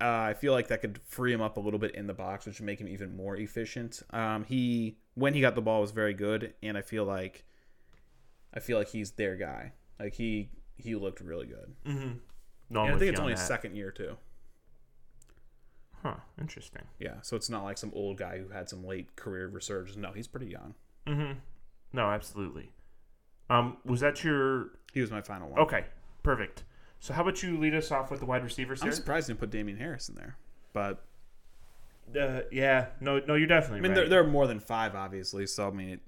uh, 0.00 0.04
I 0.04 0.34
feel 0.34 0.52
like 0.52 0.68
that 0.68 0.80
could 0.82 1.00
free 1.06 1.32
him 1.32 1.40
up 1.40 1.56
a 1.56 1.60
little 1.60 1.78
bit 1.78 1.94
in 1.94 2.06
the 2.06 2.12
box, 2.14 2.44
which 2.46 2.60
would 2.60 2.66
make 2.66 2.80
him 2.80 2.88
even 2.88 3.16
more 3.16 3.36
efficient. 3.36 4.02
Um, 4.10 4.44
he 4.44 4.98
when 5.14 5.32
he 5.32 5.40
got 5.40 5.54
the 5.54 5.62
ball 5.62 5.80
was 5.80 5.92
very 5.92 6.12
good, 6.12 6.52
and 6.62 6.76
I 6.76 6.82
feel 6.82 7.04
like 7.04 7.44
I 8.56 8.60
feel 8.60 8.78
like 8.78 8.88
he's 8.88 9.12
their 9.12 9.36
guy. 9.36 9.72
Like 10.00 10.14
he 10.14 10.48
he 10.76 10.94
looked 10.94 11.20
really 11.20 11.46
good. 11.46 11.74
Mm-hmm. 11.86 12.12
No, 12.70 12.80
And 12.80 12.80
I'm 12.80 12.86
I 12.88 12.90
with 12.92 13.00
think 13.00 13.10
it's 13.12 13.20
only 13.20 13.34
that. 13.34 13.38
his 13.38 13.46
second 13.46 13.76
year 13.76 13.90
too. 13.92 14.16
Huh. 16.02 16.14
Interesting. 16.40 16.82
Yeah, 16.98 17.20
so 17.22 17.36
it's 17.36 17.50
not 17.50 17.64
like 17.64 17.78
some 17.78 17.90
old 17.94 18.18
guy 18.18 18.38
who 18.38 18.48
had 18.48 18.68
some 18.68 18.84
late 18.84 19.16
career 19.16 19.48
resurgence. 19.48 19.96
No, 19.96 20.12
he's 20.12 20.26
pretty 20.28 20.46
young. 20.46 20.74
Mm-hmm. 21.06 21.38
No, 21.92 22.02
absolutely. 22.10 22.70
Um, 23.48 23.78
was 23.84 24.00
that 24.00 24.22
your 24.24 24.70
He 24.92 25.00
was 25.00 25.10
my 25.10 25.20
final 25.22 25.48
one. 25.48 25.60
okay? 25.60 25.84
Perfect. 26.22 26.64
So 27.00 27.12
how 27.14 27.22
about 27.22 27.42
you 27.42 27.58
lead 27.58 27.74
us 27.74 27.90
off 27.90 28.10
with 28.10 28.20
the 28.20 28.26
wide 28.26 28.42
receivers 28.42 28.82
I'm 28.82 28.90
surprised 28.92 29.28
they 29.28 29.32
didn't 29.32 29.40
put 29.40 29.50
Damien 29.50 29.78
Harris 29.78 30.08
in 30.08 30.14
there, 30.16 30.36
but 30.72 31.04
Uh, 32.18 32.40
yeah. 32.50 32.86
No, 33.00 33.20
no, 33.20 33.34
you're 33.34 33.46
definitely 33.46 33.78
I 33.78 33.82
mean 33.82 33.90
right. 33.92 33.96
there, 34.00 34.08
there 34.08 34.20
are 34.20 34.26
more 34.26 34.46
than 34.46 34.60
five, 34.60 34.94
obviously. 34.94 35.46
So 35.46 35.68
I 35.68 35.70
mean, 35.70 35.88
it, 35.90 36.00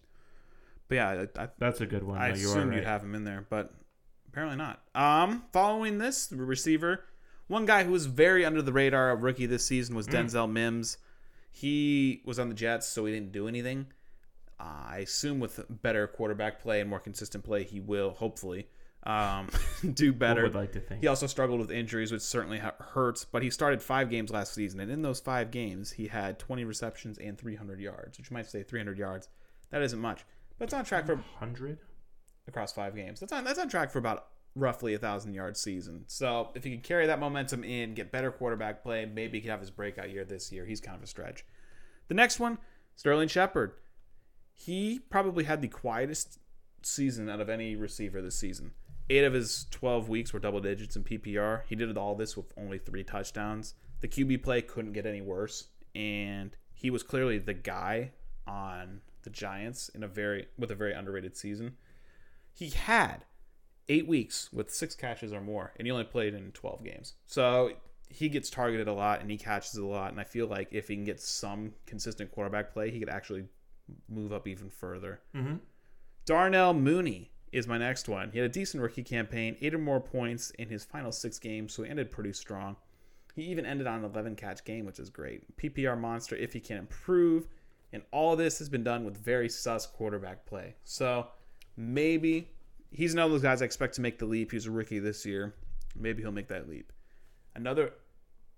but 0.89 0.95
yeah, 0.95 1.27
I, 1.37 1.43
I, 1.43 1.49
That's 1.59 1.81
a 1.81 1.87
good 1.87 2.03
one. 2.03 2.19
I 2.19 2.31
no, 2.31 2.37
you 2.37 2.49
assumed 2.49 2.71
right. 2.71 2.77
you'd 2.77 2.85
have 2.85 3.03
him 3.03 3.15
in 3.15 3.25
there, 3.25 3.47
but 3.49 3.73
apparently 4.29 4.57
not. 4.57 4.83
Um, 4.95 5.45
following 5.53 5.99
this 5.99 6.33
receiver, 6.33 7.05
one 7.47 7.67
guy 7.67 7.85
who 7.85 7.93
was 7.93 8.07
very 8.07 8.45
under 8.45 8.63
the 8.63 8.73
radar, 8.73 9.11
a 9.11 9.17
rookie 9.17 9.47
this 9.47 9.65
season, 9.65 9.95
was 9.95 10.07
Denzel 10.07 10.51
Mims. 10.51 10.99
He 11.51 12.23
was 12.25 12.39
on 12.39 12.49
the 12.49 12.55
Jets, 12.55 12.87
so 12.87 13.05
he 13.07 13.13
didn't 13.13 13.33
do 13.33 13.49
anything. 13.49 13.87
Uh, 14.61 14.85
I 14.89 14.99
assume 14.99 15.41
with 15.41 15.65
better 15.69 16.07
quarterback 16.07 16.61
play 16.61 16.81
and 16.81 16.91
more 16.91 17.01
consistent 17.01 17.45
play, 17.45 17.65
he 17.65 17.81
will 17.81 18.11
hopefully 18.11 18.69
um, 19.05 19.49
do 19.95 20.13
better. 20.13 20.43
would 20.43 20.55
like 20.55 20.73
to 20.73 20.81
think. 20.81 21.01
He 21.01 21.07
also 21.07 21.27
struggled 21.27 21.61
with 21.61 21.71
injuries, 21.71 22.13
which 22.13 22.23
certainly 22.23 22.59
hu- 22.59 22.69
hurts. 22.79 23.25
But 23.25 23.43
he 23.43 23.51
started 23.51 23.83
five 23.83 24.11
games 24.11 24.31
last 24.31 24.55
season, 24.55 24.81
and 24.81 24.91
in 24.91 25.03
those 25.03 25.21
five 25.21 25.51
games, 25.51 25.93
he 25.93 26.09
had 26.09 26.39
20 26.39 26.65
receptions 26.65 27.19
and 27.19 27.39
300 27.39 27.81
yards, 27.81 28.19
which 28.19 28.31
you 28.31 28.35
might 28.35 28.47
say 28.47 28.63
300 28.63 28.99
yards. 28.99 29.29
That 29.71 29.83
isn't 29.83 30.01
much, 30.01 30.25
it's 30.61 30.75
on 30.75 30.85
track 30.85 31.07
for 31.07 31.17
Hundred. 31.39 31.79
across 32.47 32.73
five 32.73 32.95
games. 32.95 33.21
That's 33.21 33.33
on 33.33 33.45
that's 33.45 33.59
on 33.59 33.69
track 33.69 33.91
for 33.91 33.99
about 33.99 34.27
roughly 34.55 34.95
a 34.95 34.99
thousand 34.99 35.35
yard 35.35 35.57
season. 35.57 36.05
So 36.07 36.51
if 36.55 36.65
he 36.65 36.71
can 36.71 36.81
carry 36.81 37.07
that 37.07 37.21
momentum 37.21 37.65
in, 37.65 37.95
get 37.95 38.11
better 38.11 38.31
quarterback 38.31 38.83
play, 38.83 39.07
maybe 39.07 39.39
he 39.39 39.43
could 39.43 39.51
have 39.51 39.61
his 39.61 39.71
breakout 39.71 40.11
year 40.11 40.25
this 40.25 40.51
year. 40.51 40.67
He's 40.67 40.81
kind 40.81 40.97
of 40.97 41.03
a 41.03 41.07
stretch. 41.07 41.45
The 42.09 42.15
next 42.15 42.41
one, 42.41 42.59
Sterling 42.97 43.29
Shepard. 43.29 43.73
He 44.53 44.99
probably 44.99 45.45
had 45.45 45.63
the 45.63 45.69
quietest 45.69 46.39
season 46.83 47.29
out 47.29 47.41
of 47.41 47.49
any 47.49 47.77
receiver 47.77 48.21
this 48.21 48.37
season. 48.37 48.73
Eight 49.11 49.25
of 49.25 49.33
his 49.33 49.67
12 49.71 50.09
weeks 50.09 50.33
were 50.33 50.41
double 50.41 50.61
digits 50.61 50.97
in 50.97 51.05
PPR. 51.05 51.63
He 51.67 51.77
did 51.77 51.97
all 51.97 52.15
this 52.15 52.37
with 52.37 52.53
only 52.59 52.79
three 52.79 53.05
touchdowns. 53.05 53.75
The 54.01 54.09
QB 54.09 54.43
play 54.43 54.63
couldn't 54.63 54.93
get 54.93 55.07
any 55.07 55.21
worse, 55.21 55.69
and 55.95 56.55
he 56.73 56.91
was 56.91 57.03
clearly 57.03 57.39
the 57.39 57.55
guy 57.55 58.13
on 58.47 59.01
the 59.23 59.31
Giants 59.31 59.89
in 59.91 60.03
a 60.03 60.09
very 60.09 60.47
with 60.59 60.71
a 60.71 60.75
very 60.75 60.93
underrated 60.93 61.37
season. 61.37 61.77
He 62.53 62.71
had 62.71 63.25
eight 63.89 64.07
weeks 64.07 64.51
with 64.53 64.71
six 64.71 64.95
catches 64.95 65.33
or 65.33 65.41
more, 65.41 65.73
and 65.77 65.87
he 65.87 65.91
only 65.91 66.05
played 66.05 66.35
in 66.35 66.53
12 66.53 66.85
games. 66.85 67.15
So 67.27 67.73
he 68.09 68.29
gets 68.29 68.51
targeted 68.51 68.89
a 68.89 68.93
lot 68.93 69.21
and 69.21 69.31
he 69.31 69.37
catches 69.37 69.75
a 69.75 69.85
lot. 69.85 70.11
And 70.11 70.21
I 70.21 70.25
feel 70.25 70.47
like 70.47 70.69
if 70.73 70.89
he 70.89 70.95
can 70.95 71.05
get 71.05 71.21
some 71.21 71.73
consistent 71.87 72.33
quarterback 72.33 72.73
play, 72.73 72.91
he 72.91 72.99
could 72.99 73.09
actually 73.09 73.45
move 74.09 74.33
up 74.33 74.47
even 74.47 74.71
further. 74.71 75.21
Mm-hmm. 75.35 75.57
Darnell 76.25 76.75
Mooney 76.75 77.31
is 77.53 77.67
my 77.67 77.79
next 77.79 78.09
one. 78.09 78.31
He 78.31 78.39
had 78.39 78.47
a 78.51 78.53
decent 78.53 78.83
rookie 78.83 79.03
campaign, 79.03 79.57
eight 79.61 79.75
or 79.75 79.79
more 79.79 80.01
points 80.01 80.51
in 80.53 80.69
his 80.69 80.85
final 80.85 81.13
six 81.13 81.39
games, 81.39 81.73
so 81.73 81.83
he 81.83 81.91
ended 81.91 82.11
pretty 82.11 82.33
strong. 82.33 82.77
He 83.35 83.45
even 83.45 83.65
ended 83.65 83.87
on 83.87 84.01
an 84.01 84.05
11 84.05 84.37
catch 84.37 84.65
game, 84.65 84.85
which 84.85 84.99
is 84.99 85.11
great. 85.11 85.57
PPR 85.57 85.99
monster 85.99 86.37
if 86.37 86.53
he 86.53 86.61
can 86.61 86.77
improve. 86.77 87.49
And 87.93 88.03
all 88.13 88.37
this 88.37 88.59
has 88.59 88.69
been 88.69 88.85
done 88.85 89.05
with 89.05 89.17
very 89.17 89.49
sus 89.49 89.87
quarterback 89.87 90.45
play. 90.47 90.75
So 90.85 91.29
maybe 91.77 92.49
he's 92.91 93.13
another 93.15 93.27
of 93.27 93.33
those 93.33 93.43
guys 93.43 93.63
I 93.63 93.65
expect 93.65 93.95
to 93.95 94.01
make 94.01 94.19
the 94.19 94.27
leap. 94.27 94.53
He's 94.53 94.67
a 94.67 94.71
rookie 94.71 94.99
this 94.99 95.25
year. 95.25 95.55
Maybe 95.97 96.23
he'll 96.23 96.33
make 96.33 96.49
that 96.49 96.69
leap. 96.69 96.93
Another, 97.55 97.93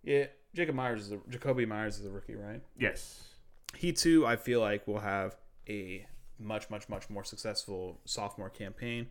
yeah, 0.03 0.27
Jacob 0.55 0.75
Myers 0.75 1.03
is 1.07 1.13
a 1.13 1.17
Jakobi 1.17 1.67
Meyers 1.67 2.01
is 2.01 2.07
a 2.07 2.11
rookie, 2.11 2.35
right? 2.35 2.61
Yes. 2.79 3.23
he 3.77 3.93
too 3.93 4.27
i 4.27 4.35
feel 4.35 4.61
like 4.61 4.87
will 4.89 4.99
have 4.99 5.37
a 5.69 6.05
much 6.41 6.69
much 6.71 6.89
much 6.89 7.09
more 7.09 7.23
successful 7.23 8.01
sophomore 8.05 8.51
campaign 8.51 9.07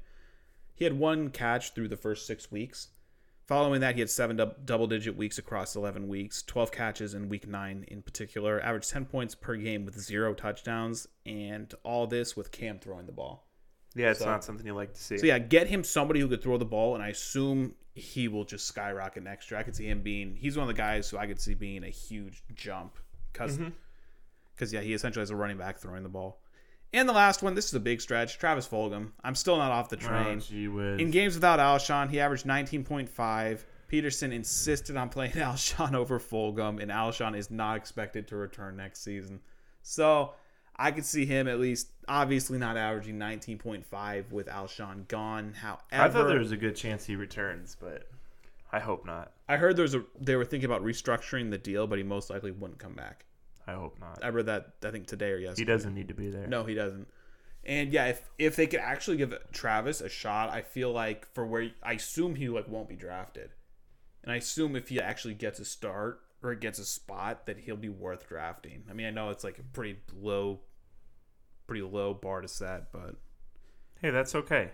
he 0.76 0.84
had 0.84 1.00
one 1.00 1.30
catch 1.30 1.74
through 1.74 1.88
the 1.88 1.96
first 1.96 2.28
six 2.28 2.52
weeks 2.52 2.90
following 3.50 3.82
that 3.82 3.96
he 3.96 4.00
had 4.00 4.10
seven 4.12 4.36
dub- 4.36 4.64
double 4.64 4.86
digit 4.86 5.16
weeks 5.18 5.40
across 5.40 5.76
11 5.76 6.08
weeks 6.08 6.44
12 6.44 6.72
catches 6.72 7.16
in 7.16 7.28
week 7.30 7.48
9 7.48 7.84
in 7.88 8.02
particular 8.04 8.62
averaged 8.62 8.92
10 8.92 9.06
points 9.06 9.34
per 9.34 9.56
game 9.56 9.86
with 9.86 10.00
zero 10.00 10.36
touchdowns 10.36 11.08
and 11.26 11.74
all 11.84 12.06
this 12.06 12.38
with 12.38 12.52
cam 12.52 12.78
throwing 12.78 13.08
the 13.08 13.12
ball 13.12 13.48
Yeah, 13.96 14.12
it's 14.12 14.20
So- 14.20 14.26
not 14.28 14.44
something 14.44 14.68
you 14.68 14.76
like 14.76 14.94
to 14.94 15.02
see. 15.02 15.18
so 15.18 15.26
yeah, 15.26 15.40
get 15.40 15.66
him 15.68 15.84
somebody 15.84 16.20
who 16.20 16.28
could 16.28 16.44
throw 16.44 16.58
the 16.60 16.66
ball, 16.66 16.94
and 16.94 17.04
I 17.04 17.08
assume 17.08 17.74
he 17.96 18.28
will 18.28 18.46
just 18.46 18.68
skyrocket 18.68 19.24
next 19.24 19.50
year. 19.50 19.60
I 19.60 19.64
could 19.64 19.76
see 19.76 19.88
him 19.90 20.04
being 20.04 20.36
he's 20.36 20.56
one 20.56 20.70
of 20.70 20.74
the 20.76 20.80
guys 20.80 21.10
who 21.10 21.18
I 21.18 21.26
could 21.26 21.42
see 21.42 21.56
being 21.56 21.84
a 21.84 21.90
huge 21.90 22.44
jump 22.54 22.98
because 23.34 23.58
Mm-hmm. 23.58 24.76
yeah, 24.76 24.82
he 24.82 24.94
essentially 24.94 25.22
has 25.24 25.32
a 25.32 25.36
running 25.36 25.58
back 25.58 25.80
throwing 25.80 26.04
the 26.04 26.10
ball. 26.10 26.40
And 26.92 27.08
the 27.08 27.14
last 27.14 27.44
one, 27.44 27.54
this 27.56 27.66
is 27.68 27.74
a 27.76 27.80
big 27.80 28.02
stretch. 28.02 28.38
Travis 28.40 28.68
Fulgham. 28.68 29.12
I'm 29.24 29.36
still 29.36 29.58
not 29.58 29.72
off 29.72 29.90
the 29.90 29.98
Oh, 29.98 30.00
train. 30.00 30.38
whiz. 30.74 31.00
In 31.00 31.12
games 31.12 31.36
without 31.36 31.60
Alshon, 31.60 32.10
he 32.10 32.20
averaged 32.20 32.46
19.5. 32.46 33.60
Pederson 33.92 34.32
insisted 34.32 34.96
on 34.98 35.10
playing 35.10 35.32
Alshon 35.34 35.94
over 35.94 36.20
Fulgham, 36.20 36.82
and 36.82 36.92
Alshon 36.92 37.36
is 37.36 37.50
not 37.52 37.78
expected 37.78 38.28
to 38.28 38.36
return 38.36 38.76
next 38.78 39.04
season. 39.04 39.40
So 39.82 40.34
I 40.76 40.92
could 40.92 41.06
see 41.06 41.26
him 41.26 41.48
at 41.48 41.60
least, 41.60 41.90
obviously 42.08 42.58
not 42.58 42.78
averaging 42.78 43.18
19.5 43.18 44.32
with 44.32 44.48
Alshon 44.48 45.08
gone. 45.08 45.54
However, 45.54 45.80
I 45.92 46.10
thought 46.10 46.28
there 46.28 46.40
was 46.40 46.52
a 46.52 46.58
good 46.58 46.76
chance 46.76 47.06
he 47.06 47.16
returns, 47.16 47.76
but 47.80 48.08
I 48.72 48.80
hope 48.80 49.06
not. 49.06 49.32
I 49.48 49.58
heard 49.58 49.76
there's 49.76 49.96
a 49.96 50.04
they 50.20 50.36
were 50.36 50.46
thinking 50.46 50.70
about 50.70 50.84
restructuring 50.84 51.50
the 51.50 51.58
deal, 51.58 51.88
but 51.88 51.98
he 51.98 52.04
most 52.04 52.30
likely 52.30 52.52
wouldn't 52.52 52.80
come 52.80 52.94
back. 52.94 53.26
I 53.70 53.76
hope 53.76 54.00
not. 54.00 54.20
I 54.24 54.30
read 54.30 54.48
that 54.48 54.74
I 54.84 54.92
think 54.92 55.08
today 55.08 55.32
or 55.32 55.38
yesterday. 55.38 55.62
He 55.62 55.66
doesn't 55.66 55.94
need 55.94 56.08
to 56.08 56.14
be 56.14 56.30
there. 56.30 56.48
No, 56.48 56.64
he 56.64 56.74
doesn't. 56.74 57.08
And 57.64 57.92
yeah, 57.92 58.08
if 58.08 58.22
if 58.38 58.56
they 58.56 58.68
could 58.68 58.80
actually 58.80 59.18
give 59.18 59.34
Travis 59.52 60.02
a 60.02 60.10
shot, 60.10 60.50
I 60.50 60.62
feel 60.62 60.92
like 60.92 61.28
for 61.34 61.46
where 61.46 61.70
I 61.84 61.94
assume 61.94 62.36
he 62.36 62.50
like 62.50 62.68
won't 62.68 62.90
be 62.90 62.96
drafted, 62.96 63.52
and 64.24 64.32
I 64.32 64.38
assume 64.38 64.76
if 64.76 64.90
he 64.90 65.00
actually 65.00 65.34
gets 65.34 65.60
a 65.60 65.66
start 65.66 66.22
or 66.42 66.56
gets 66.56 66.80
a 66.80 66.86
spot, 66.86 67.46
that 67.48 67.60
he'll 67.60 67.76
be 67.76 67.90
worth 67.90 68.28
drafting. 68.30 68.84
I 68.90 68.94
mean, 68.94 69.08
I 69.08 69.12
know 69.12 69.30
it's 69.30 69.44
like 69.44 69.60
a 69.60 69.64
pretty 69.64 70.00
low, 70.18 70.62
pretty 71.68 71.84
low 71.84 72.14
bar 72.14 72.42
to 72.42 72.48
set, 72.48 72.92
but 72.94 73.16
Hey, 74.02 74.10
that's 74.10 74.34
okay. 74.34 74.72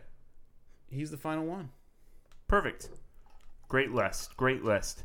he's 0.87 1.09
the 1.09 1.17
final 1.17 1.45
one. 1.45 1.69
Perfect. 2.47 2.89
Great 3.67 3.91
list. 3.91 4.37
Great 4.37 4.63
list. 4.63 5.03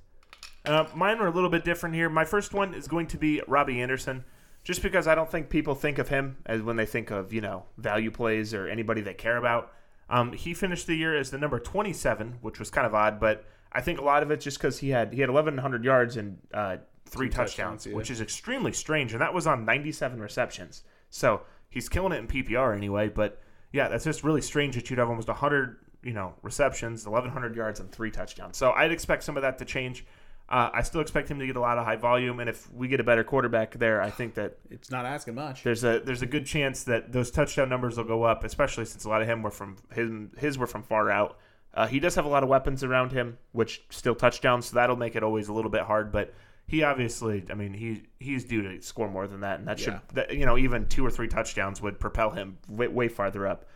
Uh, 0.64 0.86
mine 0.94 1.18
are 1.18 1.26
a 1.26 1.32
little 1.32 1.50
bit 1.50 1.64
different 1.64 1.94
here. 1.94 2.08
My 2.08 2.24
first 2.24 2.52
one 2.52 2.74
is 2.74 2.86
going 2.86 3.06
to 3.08 3.16
be 3.16 3.40
Robby 3.46 3.80
Anderson, 3.80 4.24
just 4.62 4.82
because 4.82 5.06
I 5.06 5.14
don't 5.14 5.30
think 5.30 5.48
people 5.48 5.74
think 5.74 5.98
of 5.98 6.08
him 6.08 6.36
as 6.46 6.62
when 6.62 6.76
they 6.76 6.86
think 6.86 7.10
of 7.10 7.32
you 7.32 7.40
know 7.40 7.64
value 7.78 8.10
plays 8.10 8.52
or 8.52 8.68
anybody 8.68 9.00
they 9.00 9.14
care 9.14 9.36
about. 9.36 9.72
Um, 10.10 10.32
he 10.32 10.54
finished 10.54 10.86
the 10.86 10.94
year 10.94 11.16
as 11.16 11.30
the 11.30 11.38
number 11.38 11.60
27, 11.60 12.38
which 12.40 12.58
was 12.58 12.68
kind 12.68 12.86
of 12.86 12.94
odd, 12.94 13.20
but 13.20 13.44
I 13.72 13.80
think 13.80 14.00
a 14.00 14.04
lot 14.04 14.22
of 14.22 14.30
it 14.30 14.40
just 14.40 14.58
because 14.58 14.78
he 14.78 14.90
had 14.90 15.12
he 15.12 15.20
had 15.20 15.30
1,100 15.30 15.84
yards 15.84 16.16
and 16.16 16.38
uh, 16.52 16.78
three 17.06 17.28
Two 17.28 17.34
touchdowns, 17.34 17.82
touchdowns, 17.82 17.86
yeah. 17.86 17.94
which 17.94 18.10
is 18.10 18.20
extremely 18.20 18.72
strange, 18.72 19.12
and 19.12 19.20
that 19.20 19.32
was 19.32 19.46
on 19.46 19.64
97 19.64 20.20
receptions. 20.20 20.82
So 21.08 21.42
he's 21.68 21.88
killing 21.88 22.12
it 22.12 22.18
in 22.18 22.26
PPR 22.26 22.76
anyway. 22.76 23.08
But 23.08 23.40
yeah, 23.72 23.88
that's 23.88 24.04
just 24.04 24.24
really 24.24 24.42
strange 24.42 24.74
that 24.74 24.90
you'd 24.90 24.98
have 24.98 25.08
almost 25.08 25.28
100 25.28 25.78
you 26.02 26.12
know 26.12 26.34
receptions, 26.42 27.06
1,100 27.06 27.54
yards, 27.54 27.80
and 27.80 27.90
three 27.90 28.10
touchdowns. 28.10 28.56
So 28.56 28.72
I'd 28.72 28.92
expect 28.92 29.22
some 29.22 29.36
of 29.36 29.42
that 29.42 29.58
to 29.58 29.64
change. 29.64 30.04
Uh, 30.50 30.68
I 30.74 30.82
still 30.82 31.00
expect 31.00 31.30
him 31.30 31.38
to 31.38 31.46
get 31.46 31.54
a 31.54 31.60
lot 31.60 31.78
of 31.78 31.84
high 31.84 31.94
volume, 31.94 32.40
and 32.40 32.50
if 32.50 32.72
we 32.72 32.88
get 32.88 32.98
a 32.98 33.04
better 33.04 33.22
quarterback 33.22 33.78
there, 33.78 34.02
I 34.02 34.10
think 34.10 34.34
that 34.34 34.58
It's 34.68 34.90
not 34.90 35.04
asking 35.06 35.36
much. 35.36 35.62
there's 35.62 35.84
a 35.84 36.00
there's 36.00 36.22
a 36.22 36.26
good 36.26 36.44
chance 36.44 36.82
that 36.84 37.12
those 37.12 37.30
touchdown 37.30 37.68
numbers 37.68 37.96
will 37.96 38.04
go 38.04 38.24
up, 38.24 38.42
especially 38.42 38.84
since 38.84 39.04
a 39.04 39.08
lot 39.08 39.22
of 39.22 39.28
him 39.28 39.42
were 39.42 39.52
from 39.52 39.76
his 39.92 40.10
his 40.38 40.58
were 40.58 40.66
from 40.66 40.82
far 40.82 41.08
out. 41.10 41.38
Uh, 41.72 41.86
he 41.86 42.00
does 42.00 42.16
have 42.16 42.24
a 42.24 42.28
lot 42.28 42.42
of 42.42 42.48
weapons 42.48 42.82
around 42.82 43.12
him, 43.12 43.38
which 43.52 43.84
still 43.90 44.16
touchdowns, 44.16 44.66
so 44.66 44.74
that'll 44.74 44.96
make 44.96 45.14
it 45.14 45.22
always 45.22 45.46
a 45.46 45.52
little 45.52 45.70
bit 45.70 45.82
hard. 45.82 46.10
But 46.10 46.34
he 46.66 46.82
obviously, 46.82 47.44
I 47.48 47.54
mean, 47.54 47.72
he 47.72 48.02
he's 48.18 48.44
due 48.44 48.62
to 48.62 48.82
score 48.82 49.08
more 49.08 49.28
than 49.28 49.40
that, 49.42 49.60
and 49.60 49.68
that 49.68 49.78
should 49.78 50.00
that, 50.14 50.34
you 50.34 50.46
know 50.46 50.58
even 50.58 50.86
two 50.88 51.06
or 51.06 51.12
three 51.12 51.28
touchdowns 51.28 51.80
would 51.80 52.00
propel 52.00 52.30
him 52.30 52.58
way, 52.68 52.88
way 52.88 53.06
farther 53.06 53.46
up. 53.46 53.66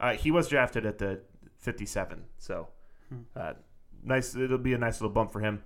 Uh, 0.00 0.14
he 0.14 0.30
was 0.30 0.48
drafted 0.48 0.86
at 0.86 0.96
the 0.96 1.20
57, 1.58 2.24
so 2.38 2.68
uh, 3.36 3.52
nice. 4.02 4.34
It'll 4.34 4.56
be 4.56 4.72
a 4.72 4.78
nice 4.78 4.98
little 5.00 5.12
bump 5.12 5.30
for 5.30 5.40
him. 5.40 5.62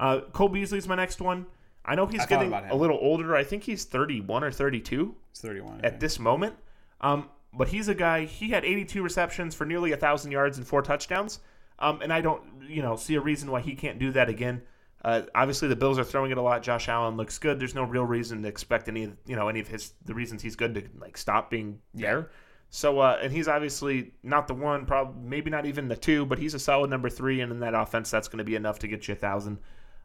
Uh, 0.00 0.22
Cole 0.32 0.48
Beasley's 0.48 0.88
my 0.88 0.96
next 0.96 1.20
one. 1.20 1.46
I 1.84 1.94
know 1.94 2.06
he's 2.06 2.22
I 2.22 2.26
getting 2.26 2.52
a 2.52 2.74
little 2.74 2.98
older. 3.00 3.36
I 3.36 3.44
think 3.44 3.62
he's 3.62 3.84
31 3.84 4.42
or 4.42 4.50
32 4.50 5.14
It's 5.30 5.40
31. 5.40 5.72
I 5.72 5.76
at 5.76 5.82
think. 5.82 6.00
this 6.00 6.18
moment. 6.18 6.56
Um, 7.00 7.28
but 7.52 7.68
he's 7.68 7.88
a 7.88 7.94
guy. 7.94 8.24
He 8.24 8.50
had 8.50 8.64
82 8.64 9.02
receptions 9.02 9.54
for 9.54 9.64
nearly 9.64 9.92
a 9.92 9.96
thousand 9.96 10.32
yards 10.32 10.58
and 10.58 10.66
four 10.66 10.82
touchdowns. 10.82 11.40
Um, 11.78 12.00
and 12.02 12.12
I 12.12 12.20
don't, 12.20 12.42
you 12.66 12.82
know, 12.82 12.96
see 12.96 13.14
a 13.14 13.20
reason 13.20 13.50
why 13.50 13.60
he 13.60 13.74
can't 13.74 13.98
do 13.98 14.10
that 14.12 14.28
again. 14.28 14.62
Uh, 15.02 15.22
obviously, 15.34 15.68
the 15.68 15.76
Bills 15.76 15.98
are 15.98 16.04
throwing 16.04 16.30
it 16.30 16.38
a 16.38 16.42
lot. 16.42 16.62
Josh 16.62 16.88
Allen 16.88 17.16
looks 17.16 17.38
good. 17.38 17.58
There's 17.58 17.74
no 17.74 17.84
real 17.84 18.04
reason 18.04 18.42
to 18.42 18.48
expect 18.48 18.88
any, 18.88 19.04
of 19.04 19.16
you 19.26 19.34
know, 19.34 19.48
any 19.48 19.60
of 19.60 19.68
his 19.68 19.92
the 20.04 20.14
reasons 20.14 20.42
he's 20.42 20.56
good 20.56 20.74
to 20.74 20.82
like 20.98 21.16
stop 21.16 21.50
being 21.50 21.78
there. 21.94 22.30
So, 22.68 23.00
uh, 23.00 23.18
and 23.22 23.32
he's 23.32 23.48
obviously 23.48 24.12
not 24.22 24.46
the 24.46 24.54
one, 24.54 24.86
probably 24.86 25.22
maybe 25.28 25.50
not 25.50 25.66
even 25.66 25.88
the 25.88 25.96
two, 25.96 26.24
but 26.26 26.38
he's 26.38 26.54
a 26.54 26.58
solid 26.58 26.90
number 26.90 27.08
three, 27.08 27.40
and 27.40 27.50
in 27.50 27.60
that 27.60 27.74
offense, 27.74 28.10
that's 28.10 28.28
going 28.28 28.38
to 28.38 28.44
be 28.44 28.54
enough 28.54 28.78
to 28.80 28.88
get 28.88 29.08
you 29.08 29.12
a 29.12 29.16
thousand. 29.16 29.58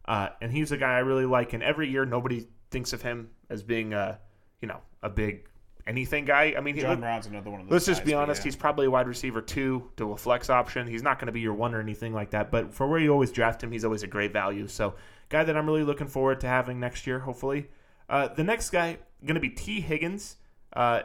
Uh, 0.08 0.30
and 0.42 0.52
he's 0.52 0.72
a 0.72 0.78
guy 0.78 0.96
I 0.96 1.00
really 1.00 1.26
like. 1.26 1.54
And 1.54 1.64
every 1.64 1.90
year, 1.90 2.06
nobody 2.06 2.48
thinks 2.72 2.94
of 2.94 3.02
him 3.02 3.30
as 3.50 3.64
being 3.64 3.94
a, 3.94 4.20
you 4.62 4.68
know, 4.68 4.82
a 5.02 5.10
big 5.10 5.48
anything 5.88 6.26
guy. 6.26 6.54
I 6.58 6.62
mean, 6.62 6.76
he, 6.76 6.82
John 6.82 7.00
Brown's 7.00 7.28
another 7.28 7.50
one 7.50 7.62
of 7.62 7.68
those. 7.68 7.74
let's 7.74 7.86
just 7.86 8.06
be 8.06 8.14
honest. 8.14 8.42
yeah. 8.42 8.46
He's 8.46 8.56
probably 8.56 8.88
a 8.88 8.92
wide 8.92 9.08
receiver 9.08 9.42
two 9.42 9.90
to 9.98 10.12
a 10.12 10.18
flex 10.18 10.50
option. 10.50 10.88
He's 10.88 11.04
not 11.04 11.20
going 11.20 11.28
to 11.28 11.32
be 11.32 11.42
your 11.42 11.54
one 11.54 11.74
or 11.74 11.80
anything 11.80 12.14
like 12.14 12.32
that. 12.32 12.52
But 12.52 12.74
for 12.74 12.88
where 12.88 13.00
you 13.00 13.12
always 13.12 13.32
draft 13.32 13.64
him, 13.64 13.72
he's 13.72 13.86
always 13.86 14.04
a 14.04 14.08
great 14.08 14.34
value. 14.34 14.68
So, 14.68 14.96
guy 15.30 15.44
that 15.44 15.56
I'm 15.56 15.66
really 15.66 15.84
looking 15.84 16.08
forward 16.08 16.40
to 16.42 16.48
having 16.48 16.80
next 16.80 17.08
year, 17.08 17.20
hopefully. 17.20 17.68
Uh, 18.08 18.28
the 18.28 18.44
next 18.44 18.70
guy 18.70 18.98
going 19.24 19.36
to 19.36 19.42
be 19.42 19.50
Tee 19.50 19.82
Higgins. 19.82 20.38
Uh, 20.74 21.02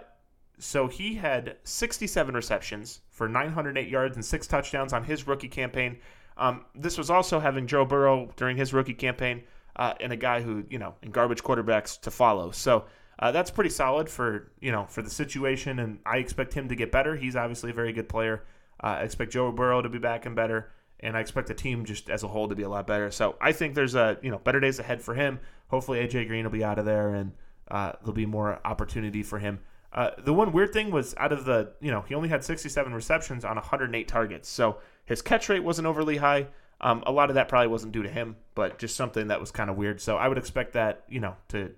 so 0.58 0.88
he 0.88 1.14
had 1.14 1.56
67 1.64 2.34
receptions 2.34 3.00
for 3.10 3.28
908 3.28 3.88
yards 3.88 4.16
and 4.16 4.24
six 4.24 4.46
touchdowns 4.46 4.92
on 4.92 5.04
his 5.04 5.26
rookie 5.26 5.48
campaign. 5.48 5.98
Um, 6.40 6.64
this 6.74 6.96
was 6.96 7.10
also 7.10 7.38
having 7.38 7.66
Joe 7.66 7.84
Burrow 7.84 8.30
during 8.36 8.56
his 8.56 8.72
rookie 8.72 8.94
campaign 8.94 9.42
uh, 9.76 9.94
and 10.00 10.12
a 10.12 10.16
guy 10.16 10.40
who 10.40 10.64
you 10.68 10.78
know 10.78 10.94
and 11.02 11.12
garbage 11.12 11.42
quarterbacks 11.42 12.00
to 12.00 12.10
follow. 12.10 12.50
So 12.50 12.86
uh, 13.18 13.30
that's 13.30 13.50
pretty 13.50 13.70
solid 13.70 14.08
for 14.08 14.50
you 14.60 14.72
know 14.72 14.86
for 14.86 15.02
the 15.02 15.10
situation, 15.10 15.78
and 15.78 15.98
I 16.04 16.16
expect 16.16 16.54
him 16.54 16.68
to 16.68 16.74
get 16.74 16.90
better. 16.90 17.14
He's 17.14 17.36
obviously 17.36 17.70
a 17.70 17.74
very 17.74 17.92
good 17.92 18.08
player. 18.08 18.44
Uh, 18.82 18.98
I 18.98 19.02
expect 19.02 19.32
Joe 19.32 19.52
Burrow 19.52 19.82
to 19.82 19.90
be 19.90 19.98
back 19.98 20.24
and 20.24 20.34
better, 20.34 20.72
and 21.00 21.16
I 21.16 21.20
expect 21.20 21.48
the 21.48 21.54
team 21.54 21.84
just 21.84 22.08
as 22.08 22.22
a 22.22 22.28
whole 22.28 22.48
to 22.48 22.54
be 22.54 22.62
a 22.62 22.68
lot 22.68 22.86
better. 22.86 23.10
So 23.10 23.36
I 23.40 23.52
think 23.52 23.74
there's 23.74 23.94
a 23.94 24.18
you 24.22 24.30
know 24.30 24.38
better 24.38 24.60
days 24.60 24.78
ahead 24.78 25.02
for 25.02 25.14
him. 25.14 25.38
Hopefully 25.68 25.98
AJ 26.06 26.26
Green 26.26 26.44
will 26.44 26.50
be 26.50 26.64
out 26.64 26.78
of 26.78 26.86
there, 26.86 27.14
and 27.14 27.32
uh, 27.70 27.92
there'll 28.00 28.14
be 28.14 28.26
more 28.26 28.60
opportunity 28.64 29.22
for 29.22 29.38
him. 29.38 29.60
Uh, 29.92 30.10
the 30.18 30.32
one 30.32 30.52
weird 30.52 30.72
thing 30.72 30.90
was 30.90 31.14
out 31.16 31.32
of 31.32 31.44
the, 31.44 31.72
you 31.80 31.90
know, 31.90 32.02
he 32.02 32.14
only 32.14 32.28
had 32.28 32.44
67 32.44 32.94
receptions 32.94 33.44
on 33.44 33.56
108 33.56 34.06
targets. 34.08 34.48
So 34.48 34.78
his 35.04 35.20
catch 35.20 35.48
rate 35.48 35.64
wasn't 35.64 35.86
overly 35.86 36.18
high. 36.18 36.46
Um, 36.80 37.02
a 37.06 37.12
lot 37.12 37.28
of 37.28 37.34
that 37.34 37.48
probably 37.48 37.68
wasn't 37.68 37.92
due 37.92 38.02
to 38.02 38.08
him, 38.08 38.36
but 38.54 38.78
just 38.78 38.96
something 38.96 39.28
that 39.28 39.40
was 39.40 39.50
kind 39.50 39.68
of 39.68 39.76
weird. 39.76 40.00
So 40.00 40.16
I 40.16 40.28
would 40.28 40.38
expect 40.38 40.72
that, 40.74 41.04
you 41.08 41.20
know, 41.20 41.36
to 41.48 41.72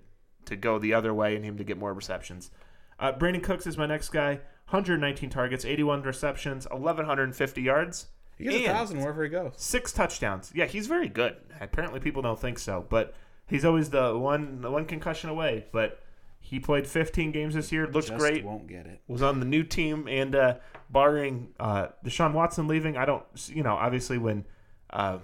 to 0.45 0.55
go 0.57 0.77
the 0.77 0.93
other 0.93 1.13
way 1.13 1.35
and 1.37 1.45
him 1.45 1.57
to 1.57 1.63
get 1.63 1.77
more 1.77 1.93
receptions. 1.93 2.51
Uh, 2.99 3.13
Brandin 3.13 3.41
Cooks 3.41 3.65
is 3.65 3.77
my 3.77 3.85
next 3.85 4.09
guy. 4.09 4.41
119 4.69 5.29
targets, 5.29 5.63
81 5.65 6.01
receptions, 6.03 6.67
1,150 6.69 7.61
yards, 7.61 8.07
he 8.37 8.45
gets 8.45 8.55
a 8.57 8.65
thousand 8.65 8.99
wherever 8.99 9.23
he 9.23 9.29
goes. 9.29 9.53
six 9.57 9.91
touchdowns. 9.91 10.51
Yeah, 10.53 10.65
he's 10.65 10.87
very 10.87 11.09
good. 11.09 11.35
Apparently, 11.59 11.99
people 11.99 12.21
don't 12.21 12.39
think 12.39 12.59
so, 12.59 12.85
but 12.89 13.13
he's 13.47 13.65
always 13.65 13.89
the 13.89 14.17
one 14.17 14.61
the 14.61 14.71
one 14.71 14.85
concussion 14.85 15.29
away. 15.29 15.65
But 15.71 15.99
he 16.43 16.59
played 16.59 16.85
15 16.85 17.31
games 17.31 17.55
this 17.55 17.71
year. 17.71 17.87
Looks 17.87 18.09
Just 18.09 18.19
great 18.19 18.43
Won't 18.43 18.67
get 18.67 18.85
it. 18.85 19.01
was 19.07 19.21
on 19.21 19.39
the 19.39 19.45
new 19.45 19.63
team, 19.63 20.07
and 20.09 20.35
uh, 20.35 20.55
barring 20.89 21.53
uh, 21.57 21.87
Deshaun 22.05 22.33
Watson 22.33 22.67
leaving, 22.67 22.97
I 22.97 23.05
don't, 23.05 23.23
you 23.47 23.63
know, 23.63 23.75
obviously 23.75 24.17
when 24.17 24.45
uh, 24.89 25.19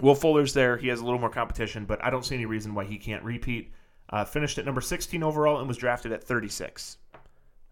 Will 0.00 0.14
Fuller's 0.14 0.54
there, 0.54 0.78
he 0.78 0.88
has 0.88 1.00
a 1.00 1.04
little 1.04 1.18
more 1.20 1.28
competition, 1.28 1.84
but 1.84 2.02
I 2.02 2.08
don't 2.08 2.24
see 2.24 2.34
any 2.36 2.46
reason 2.46 2.74
why 2.74 2.84
he 2.84 2.96
can't 2.96 3.22
repeat. 3.22 3.70
Uh, 4.08 4.24
finished 4.24 4.56
at 4.56 4.64
number 4.64 4.80
16 4.80 5.22
overall 5.22 5.58
and 5.58 5.68
was 5.68 5.76
drafted 5.76 6.10
at 6.10 6.24
36. 6.24 6.96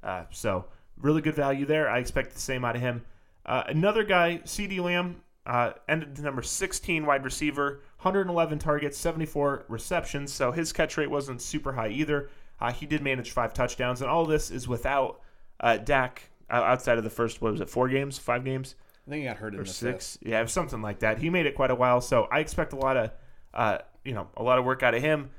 Uh, 0.02 0.24
so 0.30 0.66
really 1.00 1.22
good 1.22 1.34
value 1.34 1.64
there. 1.64 1.88
I 1.88 1.98
expect 1.98 2.34
the 2.34 2.40
same 2.40 2.66
out 2.66 2.76
of 2.76 2.82
him. 2.82 3.02
Uh, 3.46 3.64
another 3.66 4.04
guy, 4.04 4.42
CeeDee 4.44 4.80
Lamb, 4.80 5.22
uh, 5.46 5.72
ended 5.88 6.14
the 6.14 6.22
number 6.22 6.42
16 6.42 7.06
wide 7.06 7.24
receiver, 7.24 7.80
111 8.02 8.58
targets, 8.58 8.98
74 8.98 9.64
receptions. 9.68 10.30
So 10.30 10.52
his 10.52 10.70
catch 10.70 10.98
rate 10.98 11.10
wasn't 11.10 11.40
super 11.40 11.72
high 11.72 11.88
either. 11.88 12.28
Uh, 12.60 12.72
he 12.72 12.86
did 12.86 13.02
manage 13.02 13.30
five 13.30 13.54
touchdowns, 13.54 14.00
and 14.02 14.10
all 14.10 14.26
this 14.26 14.50
is 14.50 14.66
without 14.66 15.20
uh, 15.60 15.76
Dak 15.76 16.30
outside 16.50 16.98
of 16.98 17.04
the 17.04 17.10
first, 17.10 17.40
what 17.40 17.52
was 17.52 17.60
it, 17.60 17.68
four 17.68 17.88
games, 17.88 18.18
five 18.18 18.44
games? 18.44 18.74
I 19.06 19.10
think 19.10 19.22
he 19.22 19.28
got 19.28 19.36
hurt 19.36 19.54
in 19.54 19.60
or 19.60 19.64
the 19.64 19.70
six. 19.70 20.18
Yeah, 20.22 20.44
something 20.46 20.82
like 20.82 21.00
that. 21.00 21.18
He 21.18 21.30
made 21.30 21.46
it 21.46 21.54
quite 21.54 21.70
a 21.70 21.74
while, 21.74 22.00
so 22.00 22.24
I 22.30 22.40
expect 22.40 22.72
a 22.72 22.76
lot 22.76 22.96
of, 22.96 23.10
uh, 23.54 23.78
you 24.04 24.12
know, 24.12 24.28
a 24.36 24.42
lot 24.42 24.58
of 24.58 24.64
work 24.64 24.82
out 24.82 24.94
of 24.94 25.02
him. 25.02 25.30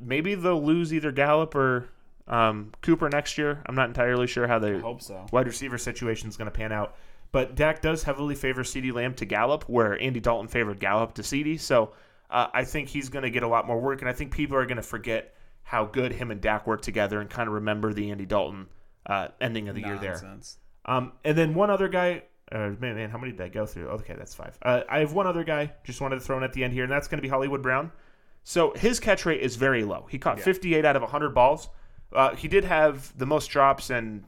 Maybe 0.00 0.34
they'll 0.34 0.62
lose 0.62 0.92
either 0.92 1.12
Gallup 1.12 1.54
or 1.54 1.88
um, 2.26 2.72
Cooper 2.82 3.08
next 3.08 3.38
year. 3.38 3.62
I'm 3.66 3.74
not 3.74 3.88
entirely 3.88 4.26
sure 4.26 4.46
how 4.46 4.58
the 4.58 4.78
hope 4.80 5.02
so. 5.02 5.26
wide 5.32 5.46
receiver 5.46 5.78
situation 5.78 6.28
is 6.28 6.36
going 6.36 6.50
to 6.50 6.56
pan 6.56 6.72
out. 6.72 6.96
But 7.32 7.54
Dak 7.54 7.82
does 7.82 8.02
heavily 8.02 8.34
favor 8.34 8.62
CeeDee 8.62 8.92
Lamb 8.92 9.14
to 9.14 9.24
Gallup, 9.24 9.64
where 9.68 10.00
Andy 10.00 10.20
Dalton 10.20 10.48
favored 10.48 10.78
Gallup 10.78 11.14
to 11.14 11.22
CeeDee. 11.22 11.58
So 11.58 11.92
uh, 12.30 12.48
I 12.52 12.64
think 12.64 12.88
he's 12.88 13.08
going 13.08 13.24
to 13.24 13.30
get 13.30 13.42
a 13.42 13.48
lot 13.48 13.66
more 13.66 13.80
work, 13.80 14.00
and 14.02 14.08
I 14.08 14.12
think 14.12 14.32
people 14.32 14.56
are 14.56 14.66
going 14.66 14.76
to 14.76 14.82
forget 14.82 15.34
how 15.64 15.84
good 15.86 16.12
him 16.12 16.30
and 16.30 16.40
Dak 16.40 16.66
worked 16.66 16.84
together 16.84 17.20
and 17.20 17.28
kind 17.28 17.48
of 17.48 17.54
remember 17.54 17.92
the 17.92 18.10
Andy 18.10 18.26
Dalton 18.26 18.68
uh, 19.06 19.28
ending 19.40 19.68
of 19.68 19.74
the 19.74 19.80
year 19.80 19.98
there. 19.98 20.20
Um, 20.84 21.12
and 21.24 21.36
then 21.36 21.54
one 21.54 21.70
other 21.70 21.88
guy. 21.88 22.24
Uh, 22.52 22.70
man, 22.78 22.94
man, 22.94 23.10
how 23.10 23.18
many 23.18 23.32
did 23.32 23.40
I 23.40 23.48
go 23.48 23.64
through? 23.64 23.88
Okay, 23.88 24.14
that's 24.16 24.34
five. 24.34 24.56
Uh, 24.62 24.82
I 24.88 24.98
have 25.00 25.14
one 25.14 25.26
other 25.26 25.42
guy. 25.42 25.72
Just 25.82 26.00
wanted 26.00 26.16
to 26.16 26.20
throw 26.20 26.36
in 26.36 26.44
at 26.44 26.52
the 26.52 26.62
end 26.62 26.74
here, 26.74 26.84
and 26.84 26.92
that's 26.92 27.08
going 27.08 27.18
to 27.18 27.22
be 27.22 27.28
Hollywood 27.28 27.62
Brown. 27.62 27.90
So 28.44 28.72
his 28.76 29.00
catch 29.00 29.24
rate 29.24 29.40
is 29.40 29.56
very 29.56 29.82
low. 29.82 30.06
He 30.10 30.18
caught 30.18 30.38
58 30.38 30.84
out 30.84 30.94
of 30.94 31.02
100 31.02 31.30
balls. 31.30 31.70
Uh, 32.12 32.36
he 32.36 32.46
did 32.46 32.64
have 32.64 33.16
the 33.16 33.24
most 33.24 33.48
drops, 33.48 33.88
and 33.88 34.24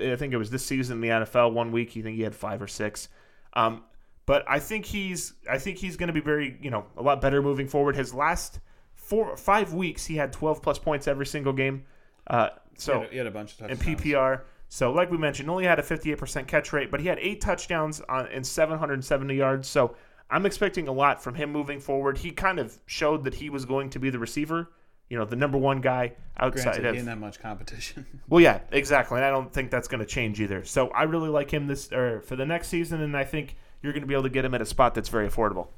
I 0.00 0.14
think 0.14 0.32
it 0.32 0.36
was 0.36 0.50
this 0.50 0.64
season 0.64 0.98
in 0.98 1.00
the 1.00 1.08
NFL. 1.08 1.52
One 1.52 1.72
week, 1.72 1.90
he 1.90 2.02
think 2.02 2.16
he 2.16 2.22
had 2.22 2.36
five 2.36 2.62
or 2.62 2.68
six. 2.68 3.08
Um, 3.54 3.82
but 4.24 4.44
I 4.48 4.60
think 4.60 4.86
he's 4.86 5.34
I 5.50 5.58
think 5.58 5.78
he's 5.78 5.96
going 5.96 6.08
to 6.08 6.12
be 6.12 6.20
very 6.20 6.56
you 6.62 6.70
know 6.70 6.86
a 6.96 7.02
lot 7.02 7.20
better 7.20 7.42
moving 7.42 7.66
forward. 7.66 7.96
His 7.96 8.14
last 8.14 8.60
four 9.08 9.36
five 9.36 9.72
weeks, 9.72 10.04
he 10.06 10.16
had 10.16 10.32
12 10.32 10.62
plus 10.62 10.78
points 10.78 11.08
every 11.08 11.26
single 11.26 11.52
game. 11.52 11.84
Uh, 12.26 12.50
so 12.76 12.94
he, 12.94 13.00
had, 13.00 13.10
he 13.10 13.16
had 13.18 13.26
a 13.26 13.30
bunch 13.30 13.52
of 13.52 13.58
touchdowns 13.58 13.86
in. 13.86 13.96
PPR. 13.96 14.40
So, 14.68 14.92
like 14.92 15.10
we 15.10 15.16
mentioned, 15.16 15.48
only 15.48 15.64
had 15.64 15.78
a 15.78 15.82
58% 15.82 16.46
catch 16.46 16.74
rate, 16.74 16.90
but 16.90 17.00
he 17.00 17.06
had 17.06 17.18
eight 17.20 17.40
touchdowns 17.40 18.02
on, 18.02 18.26
and 18.26 18.46
770 18.46 19.34
yards. 19.34 19.66
So, 19.66 19.96
I'm 20.30 20.44
expecting 20.44 20.88
a 20.88 20.92
lot 20.92 21.22
from 21.22 21.34
him 21.36 21.50
moving 21.50 21.80
forward. 21.80 22.18
He 22.18 22.30
kind 22.32 22.58
of 22.58 22.78
showed 22.84 23.24
that 23.24 23.34
he 23.34 23.48
was 23.48 23.64
going 23.64 23.88
to 23.90 23.98
be 23.98 24.10
the 24.10 24.18
receiver, 24.18 24.70
you 25.08 25.16
know, 25.16 25.24
the 25.24 25.36
number 25.36 25.56
one 25.56 25.80
guy 25.80 26.12
outside 26.38 26.64
Granted, 26.64 26.82
he 26.82 26.88
of. 26.88 26.94
didn't 26.96 27.08
have 27.08 27.18
much 27.18 27.40
competition. 27.40 28.04
Well, 28.28 28.42
yeah, 28.42 28.60
exactly, 28.70 29.16
and 29.16 29.24
I 29.24 29.30
don't 29.30 29.50
think 29.50 29.70
that's 29.70 29.88
going 29.88 30.00
to 30.00 30.06
change 30.06 30.38
either. 30.38 30.64
So, 30.64 30.88
I 30.88 31.04
really 31.04 31.30
like 31.30 31.50
him 31.50 31.66
this 31.66 31.90
or 31.90 32.20
for 32.20 32.36
the 32.36 32.44
next 32.44 32.68
season, 32.68 33.00
and 33.00 33.16
I 33.16 33.24
think 33.24 33.56
you're 33.82 33.94
going 33.94 34.02
to 34.02 34.06
be 34.06 34.12
able 34.12 34.24
to 34.24 34.28
get 34.28 34.44
him 34.44 34.52
at 34.52 34.60
a 34.60 34.66
spot 34.66 34.94
that's 34.94 35.08
very 35.08 35.26
affordable. 35.26 35.68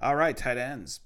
All 0.00 0.14
right, 0.14 0.36
tight 0.36 0.56
ends. 0.56 1.00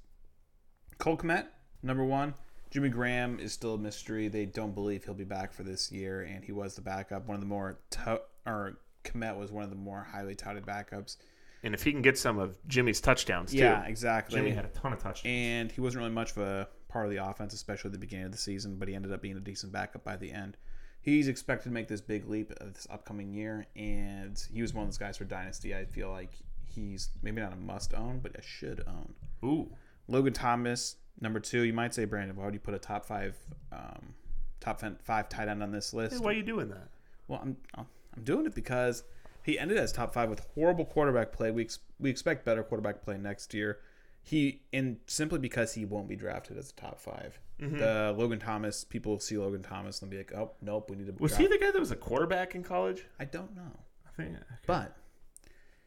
Cole 1.03 1.17
Kmet, 1.17 1.47
number 1.83 2.05
one. 2.05 2.33
Jimmy 2.71 2.88
Graham 2.88 3.41
is 3.41 3.53
still 3.53 3.75
a 3.75 3.79
mystery. 3.79 4.29
They 4.29 4.47
don't 4.47 4.73
believe 4.73 5.05
he'll 5.05 5.15
be 5.15 5.25
back 5.25 5.53
for 5.53 5.65
this 5.65 5.91
year, 5.91 6.21
and 6.23 6.45
he 6.45 6.53
was 6.53 6.77
the 6.77 6.81
backup. 6.81 7.27
One 7.27 7.35
of 7.35 7.41
the 7.41 7.47
more, 7.49 7.81
to- 7.91 8.23
or 8.47 8.79
Kmet 9.03 9.37
was 9.37 9.51
one 9.51 9.65
of 9.65 9.71
the 9.71 9.75
more 9.77 10.05
highly 10.05 10.37
touted 10.37 10.65
backups. 10.65 11.17
And 11.65 11.75
if 11.75 11.83
he 11.83 11.91
can 11.91 12.03
get 12.03 12.17
some 12.19 12.38
of 12.38 12.55
Jimmy's 12.69 13.01
touchdowns, 13.01 13.51
too. 13.51 13.59
Yeah, 13.59 13.85
exactly. 13.85 14.38
Jimmy 14.38 14.53
had 14.53 14.65
a 14.65 14.69
ton 14.69 14.93
of 14.93 15.01
touchdowns. 15.01 15.23
and 15.25 15.73
he 15.73 15.81
wasn't 15.81 16.03
really 16.03 16.15
much 16.15 16.31
of 16.31 16.38
a 16.38 16.69
part 16.88 17.07
of 17.07 17.11
the 17.11 17.17
offense, 17.25 17.53
especially 17.53 17.88
at 17.88 17.93
the 17.95 17.99
beginning 17.99 18.27
of 18.27 18.33
the 18.33 18.38
season. 18.38 18.77
But 18.77 18.87
he 18.87 18.95
ended 18.95 19.12
up 19.12 19.21
being 19.21 19.37
a 19.37 19.41
decent 19.41 19.73
backup 19.73 20.05
by 20.05 20.17
the 20.17 20.31
end. 20.31 20.57
He's 21.01 21.27
expected 21.27 21.71
to 21.71 21.75
make 21.75 21.88
this 21.88 22.01
big 22.01 22.29
leap 22.29 22.53
this 22.61 22.87
upcoming 22.88 23.33
year, 23.33 23.67
and 23.75 24.41
he 24.55 24.62
was 24.62 24.73
one 24.73 24.85
of 24.85 24.88
those 24.88 24.99
guys 24.99 25.17
for 25.17 25.25
dynasty. 25.25 25.75
I 25.75 25.85
feel 25.85 26.11
like 26.11 26.31
he's 26.65 27.09
maybe 27.23 27.41
not 27.41 27.53
a 27.53 27.57
must 27.57 27.93
own, 27.93 28.21
but 28.21 28.37
a 28.38 28.43
should 28.43 28.85
own. 28.87 29.15
Ooh. 29.45 29.69
Logan 30.09 30.33
Thomas, 30.33 30.97
number 31.21 31.41
two. 31.41 31.62
You 31.62 31.73
might 31.73 31.95
say, 31.95 32.05
Brandon, 32.05 32.37
why 32.37 32.45
would 32.45 32.55
you 32.55 32.61
put 32.61 32.75
a 32.75 32.79
top 32.79 33.05
five, 33.05 33.37
um, 33.73 34.15
top 34.61 34.83
five 35.03 35.29
tight 35.29 35.49
end 35.49 35.62
on 35.62 35.73
this 35.73 35.93
list? 35.95 36.15
Hey, 36.15 36.19
why 36.21 36.31
are 36.31 36.35
you 36.35 36.43
doing 36.43 36.69
that? 36.69 36.88
Well, 37.29 37.41
I'm 37.43 37.57
I'm 37.77 37.87
doing 38.25 38.47
it 38.47 38.55
because 38.55 39.05
he 39.43 39.59
ended 39.59 39.79
as 39.79 39.93
top 39.93 40.12
five 40.12 40.29
with 40.29 40.47
horrible 40.55 40.85
quarterback 40.85 41.33
play. 41.33 41.51
We 41.51 41.62
ex- 41.62 41.79
we 41.99 42.11
expect 42.11 42.45
better 42.45 42.62
quarterback 42.62 43.03
play 43.03 43.16
next 43.18 43.55
year. 43.55 43.79
He 44.22 44.62
and 44.72 44.99
simply 45.07 45.39
because 45.39 45.74
he 45.74 45.85
won't 45.85 46.09
be 46.09 46.16
drafted 46.16 46.57
as 46.57 46.70
a 46.70 46.74
top 46.74 47.01
5 47.01 47.39
Mm-hmm. 47.61 47.79
The 47.79 48.14
Logan 48.18 48.41
Thomas 48.41 48.83
people 48.83 49.20
see 49.20 49.39
Logan 49.39 49.62
Thomas 49.62 50.03
and 50.03 50.11
be 50.11 50.16
like, 50.16 50.33
oh 50.35 50.51
nope, 50.62 50.91
we 50.91 50.97
need 50.97 51.07
to. 51.07 51.12
Was 51.22 51.31
draft. 51.33 51.43
he 51.43 51.47
the 51.47 51.59
guy 51.64 51.70
that 51.70 51.79
was 51.79 51.93
a 51.93 51.97
quarterback 51.97 52.57
in 52.57 52.64
college? 52.64 53.05
I 53.20 53.24
don't 53.24 53.55
know, 53.55 53.79
I 54.05 54.11
think. 54.16 54.37
but 54.66 54.97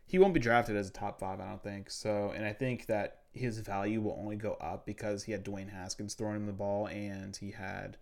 he 0.06 0.20
won't 0.20 0.34
be 0.34 0.40
drafted 0.40 0.76
as 0.76 0.88
a 0.88 0.92
top 0.92 1.20
five. 1.20 1.40
I 1.40 1.48
don't 1.48 1.64
think 1.64 1.90
so. 1.90 2.32
And 2.36 2.46
I 2.46 2.54
think 2.54 2.86
that 2.88 3.22
his 3.34 3.60
value 3.60 4.02
will 4.02 4.18
only 4.20 4.36
go 4.36 4.54
up 4.62 4.86
because 4.86 5.24
he 5.24 5.32
had 5.32 5.44
Dwayne 5.44 5.70
Haskins 5.70 6.14
throwing 6.14 6.38
him 6.38 6.46
the 6.46 6.54
ball 6.54 6.88
and 6.88 7.36
he 7.36 7.52
had 7.52 7.98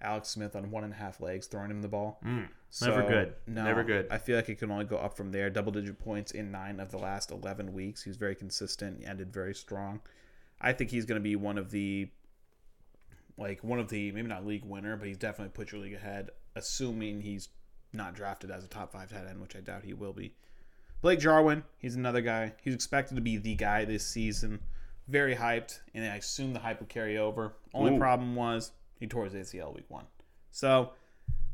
Alex 0.00 0.28
Smith 0.28 0.54
on 0.54 0.70
one 0.70 0.84
and 0.84 0.92
a 0.92 0.96
half 0.96 1.20
legs, 1.20 1.46
throwing 1.46 1.70
him 1.70 1.80
the 1.80 1.88
ball. 1.88 2.20
Mm, 2.24 2.48
never 2.82 3.02
good. 3.02 3.34
Never 3.46 3.84
good. 3.84 4.08
I 4.10 4.18
feel 4.18 4.36
like 4.36 4.48
it 4.48 4.58
can 4.58 4.70
only 4.70 4.84
go 4.84 4.96
up 4.96 5.16
from 5.16 5.32
there. 5.32 5.48
Double 5.48 5.72
digit 5.72 5.98
points 5.98 6.32
in 6.32 6.50
nine 6.50 6.80
of 6.80 6.90
the 6.90 6.98
last 6.98 7.30
11 7.30 7.72
weeks. 7.72 8.02
He 8.02 8.10
was 8.10 8.16
very 8.16 8.34
consistent. 8.34 8.98
He 9.00 9.06
ended 9.06 9.32
very 9.32 9.54
strong. 9.54 10.00
I 10.60 10.72
think 10.72 10.90
he's 10.90 11.06
going 11.06 11.20
to 11.20 11.22
be 11.22 11.36
one 11.36 11.58
of 11.58 11.70
the, 11.70 12.08
like, 13.36 13.64
one 13.64 13.78
of 13.78 13.88
the, 13.88 14.12
maybe 14.12 14.28
not 14.28 14.46
league 14.46 14.64
winner, 14.64 14.96
but 14.96 15.08
he's 15.08 15.16
definitely 15.16 15.52
put 15.52 15.72
your 15.72 15.80
league 15.80 15.94
ahead, 15.94 16.30
assuming 16.54 17.20
he's 17.22 17.48
not 17.92 18.14
drafted 18.14 18.50
as 18.50 18.64
a 18.64 18.68
top 18.68 18.92
five 18.92 19.10
tight 19.10 19.26
end, 19.28 19.40
which 19.40 19.56
I 19.56 19.60
doubt 19.60 19.84
he 19.84 19.92
will 19.92 20.12
be. 20.12 20.34
Blake 21.02 21.18
Jarwin, 21.18 21.64
he's 21.78 21.96
another 21.96 22.20
guy. 22.20 22.52
He's 22.62 22.74
expected 22.74 23.16
to 23.16 23.20
be 23.20 23.36
the 23.36 23.56
guy 23.56 23.84
this 23.84 24.06
season. 24.06 24.60
Very 25.08 25.34
hyped, 25.34 25.80
and 25.94 26.04
I 26.04 26.16
assume 26.16 26.52
the 26.52 26.60
hype 26.60 26.78
will 26.78 26.86
carry 26.86 27.18
over. 27.18 27.54
Only 27.74 27.96
Ooh. 27.96 27.98
problem 27.98 28.36
was 28.36 28.70
he 29.00 29.08
tore 29.08 29.24
his 29.24 29.34
ACL 29.34 29.74
week 29.74 29.84
one. 29.88 30.04
So 30.52 30.92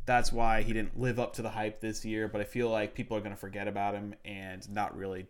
that's 0.04 0.30
why 0.32 0.60
he 0.62 0.74
didn't 0.74 1.00
live 1.00 1.18
up 1.18 1.32
to 1.34 1.42
the 1.42 1.48
hype 1.48 1.80
this 1.80 2.04
year. 2.04 2.28
But 2.28 2.42
I 2.42 2.44
feel 2.44 2.68
like 2.68 2.94
people 2.94 3.16
are 3.16 3.20
going 3.20 3.32
to 3.32 3.40
forget 3.40 3.66
about 3.66 3.94
him 3.94 4.14
and 4.24 4.68
not 4.70 4.94
really 4.94 5.26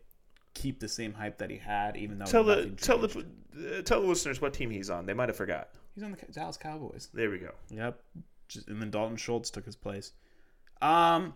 keep 0.53 0.81
the 0.81 0.89
same 0.89 1.13
hype 1.13 1.39
that 1.39 1.49
he 1.49 1.57
had, 1.57 1.97
even 1.97 2.19
though 2.19 2.25
Tell 2.25 2.43
the 2.43 2.71
tell 2.71 2.99
the 2.99 3.25
uh, 3.57 3.83
tell 3.83 4.01
the 4.01 4.09
listeners 4.09 4.41
what 4.41 4.53
team 4.53 4.71
he's 4.71 4.91
on. 4.91 5.07
They 5.07 5.15
might 5.15 5.29
have 5.29 5.37
forgot. 5.37 5.69
he's 5.95 6.03
on 6.03 6.11
the 6.11 6.33
Dallas 6.33 6.57
Cowboys. 6.57 7.09
There 7.15 7.31
we 7.31 7.39
go. 7.39 7.53
Yep. 7.71 8.01
Just, 8.49 8.67
and 8.67 8.83
then 8.83 8.91
Dalton 8.91 9.17
Schultz 9.17 9.51
took 9.51 9.65
his 9.65 9.77
place. 9.77 10.13
Um, 10.83 11.35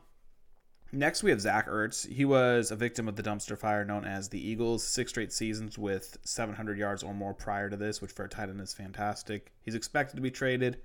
next 0.92 1.22
we 1.22 1.30
have 1.30 1.40
Zach 1.40 1.68
Ertz. 1.68 2.10
He 2.10 2.24
was 2.24 2.70
a 2.70 2.76
victim 2.76 3.08
of 3.08 3.16
the 3.16 3.22
dumpster 3.22 3.58
fire 3.58 3.84
known 3.84 4.04
as 4.04 4.28
the 4.28 4.46
Eagles. 4.46 4.84
Six 4.84 5.10
straight 5.10 5.32
seasons 5.32 5.78
with 5.78 6.18
700 6.24 6.78
yards 6.78 7.02
or 7.02 7.14
more 7.14 7.34
prior 7.34 7.68
to 7.70 7.76
this, 7.76 8.00
which 8.00 8.12
for 8.12 8.24
a 8.24 8.28
tight 8.28 8.48
end 8.48 8.60
is 8.60 8.74
fantastic. 8.74 9.52
He's 9.62 9.74
expected 9.74 10.16
to 10.16 10.22
be 10.22 10.30
traded, 10.30 10.78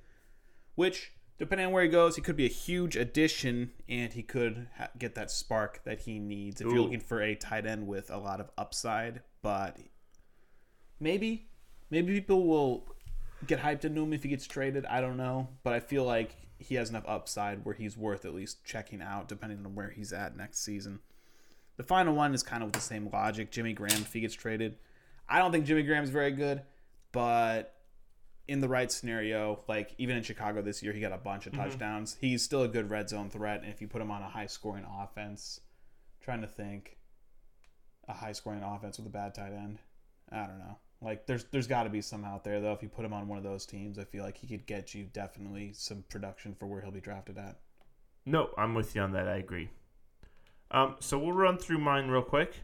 which 0.75 1.11
depending 1.37 1.67
on 1.67 1.73
where 1.73 1.83
he 1.83 1.89
goes, 1.89 2.15
he 2.15 2.21
could 2.21 2.35
be 2.35 2.45
a 2.45 2.49
huge 2.49 2.95
addition, 2.95 3.71
and 3.87 4.11
he 4.13 4.23
could 4.23 4.67
ha- 4.77 4.89
get 4.97 5.15
that 5.15 5.29
spark 5.29 5.81
that 5.83 5.99
he 5.99 6.19
needs 6.19 6.61
if 6.61 6.67
you're 6.67 6.81
looking 6.81 6.99
for 6.99 7.21
a 7.21 7.35
tight 7.35 7.65
end 7.65 7.85
with 7.85 8.09
a 8.09 8.17
lot 8.17 8.39
of 8.39 8.49
upside. 8.57 9.21
But 9.41 9.77
maybe, 10.99 11.49
maybe 11.91 12.13
people 12.13 12.47
will 12.47 12.85
get 13.45 13.59
hyped 13.59 13.85
into 13.85 14.01
him 14.01 14.13
if 14.13 14.23
he 14.23 14.29
gets 14.29 14.47
traded. 14.47 14.85
I 14.87 15.01
don't 15.01 15.17
know, 15.17 15.49
but 15.63 15.73
I 15.73 15.79
feel 15.79 16.05
like 16.05 16.35
he 16.59 16.75
has 16.75 16.89
enough 16.89 17.05
upside 17.07 17.65
where 17.65 17.75
he's 17.75 17.97
worth 17.97 18.25
at 18.25 18.33
least 18.33 18.63
checking 18.63 19.01
out, 19.01 19.27
depending 19.27 19.65
on 19.65 19.75
where 19.75 19.89
he's 19.89 20.11
at 20.11 20.35
next 20.35 20.63
season. 20.63 20.99
The 21.77 21.83
final 21.83 22.15
one 22.15 22.33
is 22.33 22.43
kind 22.43 22.63
of 22.63 22.67
with 22.67 22.75
the 22.75 22.81
same 22.81 23.09
logic. 23.11 23.51
Jimmy 23.51 23.73
Graham, 23.73 24.01
if 24.01 24.13
he 24.13 24.21
gets 24.21 24.33
traded, 24.33 24.77
I 25.29 25.39
don't 25.39 25.51
think 25.51 25.65
Jimmy 25.65 25.83
Graham 25.83 26.03
is 26.03 26.09
very 26.09 26.31
good, 26.31 26.63
but 27.11 27.75
in 28.47 28.61
the 28.61 28.67
right 28.67 28.91
scenario, 28.91 29.59
like 29.67 29.93
even 29.97 30.17
in 30.17 30.23
Chicago 30.23 30.61
this 30.61 30.81
year, 30.81 30.93
he 30.93 31.01
got 31.01 31.11
a 31.11 31.17
bunch 31.17 31.45
of 31.45 31.53
mm-hmm. 31.53 31.63
touchdowns. 31.63 32.17
He's 32.19 32.41
still 32.41 32.63
a 32.63 32.67
good 32.67 32.89
red 32.89 33.09
zone 33.09 33.29
threat, 33.29 33.61
and 33.61 33.71
if 33.71 33.81
you 33.81 33.87
put 33.87 34.01
him 34.01 34.09
on 34.09 34.23
a 34.23 34.29
high 34.29 34.47
scoring 34.47 34.85
offense, 34.99 35.59
trying 36.21 36.41
to 36.41 36.47
think, 36.47 36.97
a 38.07 38.13
high 38.13 38.31
scoring 38.31 38.63
offense 38.63 38.97
with 38.97 39.05
a 39.05 39.11
bad 39.11 39.35
tight 39.35 39.53
end, 39.53 39.79
I 40.31 40.47
don't 40.47 40.59
know. 40.59 40.77
Like 41.01 41.27
there's 41.27 41.45
there's 41.45 41.67
got 41.67 41.83
to 41.83 41.89
be 41.89 42.01
some 42.01 42.25
out 42.25 42.43
there 42.43 42.59
though. 42.59 42.73
If 42.73 42.81
you 42.81 42.89
put 42.89 43.05
him 43.05 43.13
on 43.13 43.27
one 43.27 43.37
of 43.37 43.43
those 43.43 43.65
teams, 43.65 43.99
I 43.99 44.03
feel 44.03 44.23
like 44.23 44.37
he 44.37 44.47
could 44.47 44.65
get 44.65 44.95
you 44.95 45.03
definitely 45.13 45.71
some 45.73 46.03
production 46.09 46.55
for 46.57 46.65
where 46.65 46.81
he'll 46.81 46.91
be 46.91 47.01
drafted 47.01 47.37
at. 47.37 47.57
No, 48.25 48.49
I'm 48.57 48.73
with 48.73 48.95
you 48.95 49.01
on 49.01 49.11
that. 49.13 49.27
I 49.27 49.37
agree. 49.37 49.69
Um, 50.71 50.95
so 50.99 51.17
we'll 51.17 51.33
run 51.33 51.57
through 51.57 51.77
mine 51.77 52.09
real 52.09 52.23
quick. 52.23 52.55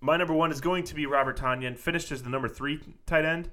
My 0.00 0.16
number 0.16 0.34
one 0.34 0.50
is 0.50 0.60
going 0.60 0.84
to 0.84 0.94
be 0.94 1.06
Robert 1.06 1.38
Tonyan. 1.38 1.78
Finished 1.78 2.10
as 2.10 2.22
the 2.22 2.28
number 2.28 2.48
three 2.48 2.80
tight 3.06 3.24
end. 3.24 3.50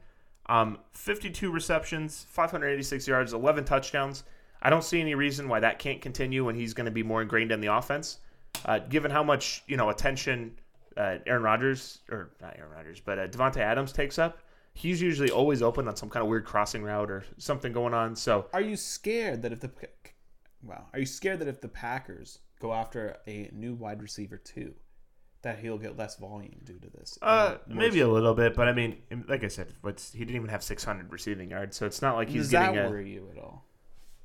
Um, 0.48 0.80
52 0.94 1.52
receptions, 1.52 2.26
586 2.28 3.08
yards, 3.08 3.34
11 3.34 3.66
touchdowns. 3.66 4.24
I 4.62 4.72
don't 4.72 4.84
see 4.84 5.00
any 5.00 5.14
reason 5.14 5.48
why 5.48 5.60
that 5.60 5.78
can't 5.78 6.02
continue 6.02 6.44
when 6.44 6.56
he's 6.56 6.74
going 6.74 6.86
to 6.86 6.92
be 6.92 7.04
more 7.04 7.22
ingrained 7.22 7.52
in 7.52 7.62
the 7.62 7.74
offense. 7.74 8.18
Uh, 8.66 8.80
given 8.80 9.12
how 9.12 9.24
much 9.24 9.64
you 9.68 9.78
know 9.78 9.90
attention 9.90 10.58
uh, 10.98 11.18
Aaron 11.26 11.44
Rodgers 11.44 12.00
or 12.12 12.32
not 12.42 12.56
Aaron 12.58 12.72
Rodgers, 12.72 13.00
but 13.00 13.20
uh, 13.20 13.28
Davante 13.28 13.58
Adams 13.58 13.92
takes 13.92 14.18
up, 14.20 14.40
he's 14.74 15.02
usually 15.02 15.30
always 15.32 15.62
open 15.62 15.88
on 15.88 15.96
some 15.96 16.10
kind 16.10 16.24
of 16.24 16.30
weird 16.30 16.46
crossing 16.46 16.84
route 16.84 17.10
or 17.12 17.24
something 17.38 17.72
going 17.74 17.94
on. 17.94 18.16
So 18.16 18.48
Are 18.54 18.62
you 18.62 18.76
scared 18.76 19.42
that 19.44 19.52
if 19.52 19.60
the 19.60 19.72
wow, 20.64 20.86
are 20.94 21.00
you 21.00 21.06
scared 21.06 21.40
that 21.40 21.48
if 21.48 21.62
the 21.62 21.68
Packers 21.68 22.40
go 22.60 22.74
after 22.74 23.18
a 23.28 23.50
new 23.54 23.74
wide 23.74 24.02
receiver 24.02 24.38
too, 24.38 24.74
that 25.42 25.60
he'll 25.60 25.78
get 25.78 25.98
less 25.98 26.18
volume 26.18 26.60
due 26.66 26.80
to 26.80 26.90
this? 26.90 27.18
Uh, 27.22 27.58
maybe 27.68 28.02
a 28.02 28.08
little 28.08 28.34
bit, 28.34 28.56
but 28.56 28.68
I 28.68 28.74
mean, 28.74 28.98
like 29.28 29.44
I 29.44 29.48
said, 29.48 29.74
what's 29.82 30.12
he 30.12 30.20
didn't 30.20 30.36
even 30.36 30.50
have 30.50 30.64
600 30.64 31.12
receiving 31.12 31.50
yards, 31.52 31.78
so 31.78 31.86
it's 31.86 32.02
not 32.02 32.16
like 32.16 32.28
he's 32.30 32.44
Does 32.44 32.52
that 32.52 32.74
getting 32.74 32.86
a. 32.86 32.90
worry 32.90 33.10
you 33.10 33.30
at 33.36 33.42
all? 33.42 33.66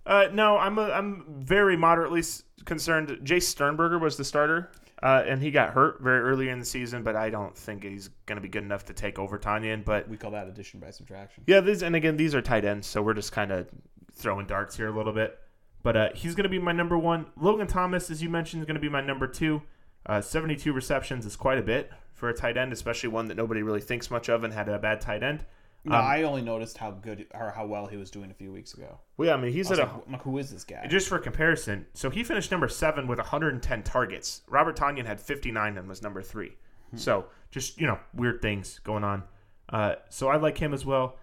Uh, 0.07 0.29
no, 0.33 0.59
I'm 0.59 0.77
a, 0.79 0.91
I'm 0.91 1.25
very 1.39 1.77
moderately 1.79 2.19
s- 2.21 2.43
concerned. 2.67 3.09
Jace 3.23 3.45
Sternberger 3.45 3.99
was 3.99 4.17
the 4.19 4.25
starter, 4.25 4.71
uh, 5.03 5.23
and 5.27 5.43
he 5.43 5.51
got 5.51 5.75
hurt 5.75 6.01
very 6.01 6.21
early 6.21 6.49
in 6.49 6.59
the 6.59 6.65
season, 6.65 7.03
but 7.03 7.17
I 7.17 7.31
don't 7.31 7.57
think 7.57 7.85
he's 7.85 8.09
going 8.27 8.37
to 8.37 8.43
be 8.43 8.49
good 8.49 8.63
enough 8.63 8.85
to 8.87 8.93
take 8.93 9.19
over 9.19 9.39
Tonyan. 9.39 9.85
But 9.85 10.09
We 10.09 10.17
call 10.17 10.31
that 10.33 10.49
addition 10.49 10.81
by 10.81 10.91
subtraction. 10.91 11.45
yeah, 11.47 11.61
these 11.61 11.83
and 11.83 11.95
again, 11.97 12.17
these 12.17 12.35
are 12.35 12.43
tight 12.43 12.65
ends, 12.65 12.87
so 12.87 13.03
we're 13.03 13.15
just 13.15 13.33
kind 13.33 13.51
of 13.53 13.69
throwing 14.13 14.47
darts 14.47 14.77
here 14.77 14.89
a 14.89 14.97
little 14.97 15.13
bit. 15.13 15.39
But 15.83 15.97
uh, 15.97 16.09
he's 16.15 16.35
going 16.35 16.45
to 16.45 16.49
be 16.49 16.59
my 16.59 16.73
number 16.73 16.97
one. 16.97 17.27
Logan 17.39 17.67
Thomas, 17.67 18.11
as 18.11 18.23
you 18.23 18.31
mentioned, 18.31 18.63
is 18.63 18.67
going 18.67 18.77
to 18.77 18.81
be 18.81 18.89
my 18.89 19.03
number 19.03 19.27
two. 19.27 19.63
Uh, 20.07 20.21
72 20.21 20.73
receptions 20.73 21.27
is 21.27 21.37
quite 21.37 21.59
a 21.59 21.63
bit 21.63 21.91
for 22.15 22.29
a 22.29 22.35
tight 22.35 22.57
end, 22.57 22.73
especially 22.73 23.09
one 23.11 23.27
that 23.27 23.37
nobody 23.37 23.63
really 23.63 23.81
thinks 23.81 24.11
much 24.11 24.29
of 24.31 24.45
and 24.45 24.53
had 24.55 24.69
a 24.69 24.79
bad 24.79 25.01
tight 25.01 25.23
end. 25.23 25.45
No, 25.85 25.97
Um, 25.97 26.05
I 26.05 26.23
only 26.23 26.41
noticed 26.43 26.79
how 26.79 26.93
good 26.93 27.27
or 27.35 27.51
how 27.51 27.67
well 27.67 27.87
he 27.87 27.97
was 27.97 28.11
doing 28.11 28.31
a 28.31 28.35
few 28.35 28.51
weeks 28.51 28.73
ago. 28.75 28.99
Well, 29.17 29.29
yeah, 29.29 29.35
I 29.35 29.37
mean, 29.37 29.53
he's 29.53 29.71
I 29.71 29.75
at 29.75 29.81
a 29.81 29.83
like, 29.83 30.07
I'm 30.07 30.13
like, 30.13 30.23
who 30.23 30.39
is 30.39 30.51
this 30.51 30.65
guy? 30.65 30.87
Just 30.87 31.09
for 31.09 31.19
comparison, 31.19 31.87
so 31.93 32.09
he 32.09 32.25
finished 32.25 32.51
number 32.51 32.69
seven 32.69 33.07
with 33.07 33.19
110 33.19 33.83
targets. 33.83 34.41
Robert 34.49 34.77
Tonyan 34.77 35.05
had 35.05 35.21
59 35.21 35.77
and 35.77 35.89
was 35.89 36.03
number 36.03 36.23
three. 36.23 36.53
So 36.97 37.27
just 37.51 37.81
you 37.81 37.87
know, 37.89 37.99
weird 38.15 38.41
things 38.41 38.79
going 38.85 39.03
on. 39.03 39.25
Uh, 39.69 39.97
so 40.11 40.29
I 40.29 40.37
like 40.37 40.57
him 40.57 40.73
as 40.73 40.87
well. 40.87 41.17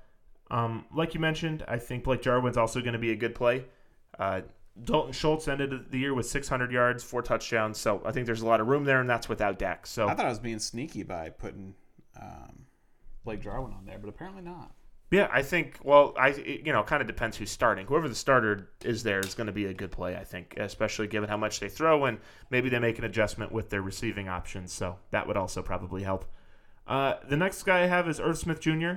Um, 0.50 0.86
like 0.94 1.14
you 1.14 1.20
mentioned, 1.22 1.64
I 1.68 1.78
think 1.78 2.04
Blake 2.04 2.22
Jarwin's 2.22 2.58
also 2.58 2.82
going 2.82 2.94
to 2.94 3.00
be 3.00 3.12
a 3.12 3.16
good 3.16 3.34
play. 3.36 3.64
Uh, 4.20 4.42
Dalton 4.84 5.14
Schultz 5.14 5.48
ended 5.48 5.90
the 5.92 5.98
year 5.98 6.14
with 6.14 6.26
600 6.26 6.72
yards, 6.72 7.04
four 7.04 7.22
touchdowns. 7.22 7.78
So 7.78 8.02
I 8.06 8.12
think 8.12 8.26
there's 8.26 8.42
a 8.42 8.46
lot 8.46 8.60
of 8.60 8.68
room 8.68 8.84
there, 8.84 9.00
and 9.00 9.10
that's 9.10 9.30
without 9.30 9.58
Dak. 9.58 9.88
So 9.88 10.08
I 10.08 10.14
thought 10.14 10.26
I 10.26 10.30
was 10.30 10.40
being 10.40 10.60
sneaky 10.60 11.04
by 11.04 11.30
putting 11.30 11.74
um, 12.22 12.66
Blake 13.24 13.42
Jarwin 13.42 13.74
on 13.74 13.86
there, 13.86 14.00
but 14.00 14.10
apparently 14.10 14.42
not. 14.42 14.72
Yeah, 15.12 15.28
I 15.30 15.42
think. 15.42 15.78
Well, 15.84 16.14
I 16.18 16.30
it, 16.30 16.66
you 16.66 16.72
know, 16.72 16.84
kind 16.84 17.02
of 17.02 17.08
depends 17.08 17.36
who's 17.36 17.52
starting. 17.52 17.86
Whoever 17.86 18.08
the 18.08 18.16
starter 18.16 18.70
is 18.84 19.04
there 19.04 19.20
is 19.20 19.34
going 19.34 19.48
to 19.48 19.54
be 19.54 19.66
a 19.66 19.74
good 19.74 19.92
play. 19.92 20.16
I 20.16 20.24
think, 20.24 20.56
especially 20.58 21.08
given 21.08 21.28
how 21.28 21.38
much 21.38 21.60
they 21.60 21.68
throw, 21.68 22.06
and 22.06 22.18
maybe 22.50 22.70
they 22.70 22.80
make 22.80 22.98
an 22.98 23.04
adjustment 23.04 23.52
with 23.52 23.70
their 23.70 23.82
receiving 23.82 24.30
options. 24.30 24.72
So 24.72 24.98
that 25.12 25.28
would 25.28 25.36
also 25.36 25.62
probably 25.62 26.04
help. 26.04 26.26
Uh, 26.88 27.16
the 27.28 27.38
next 27.38 27.64
guy 27.64 27.84
I 27.84 27.88
have 27.88 28.08
is 28.08 28.20
Irv 28.22 28.38
Smith 28.38 28.62
Jr. 28.62 28.94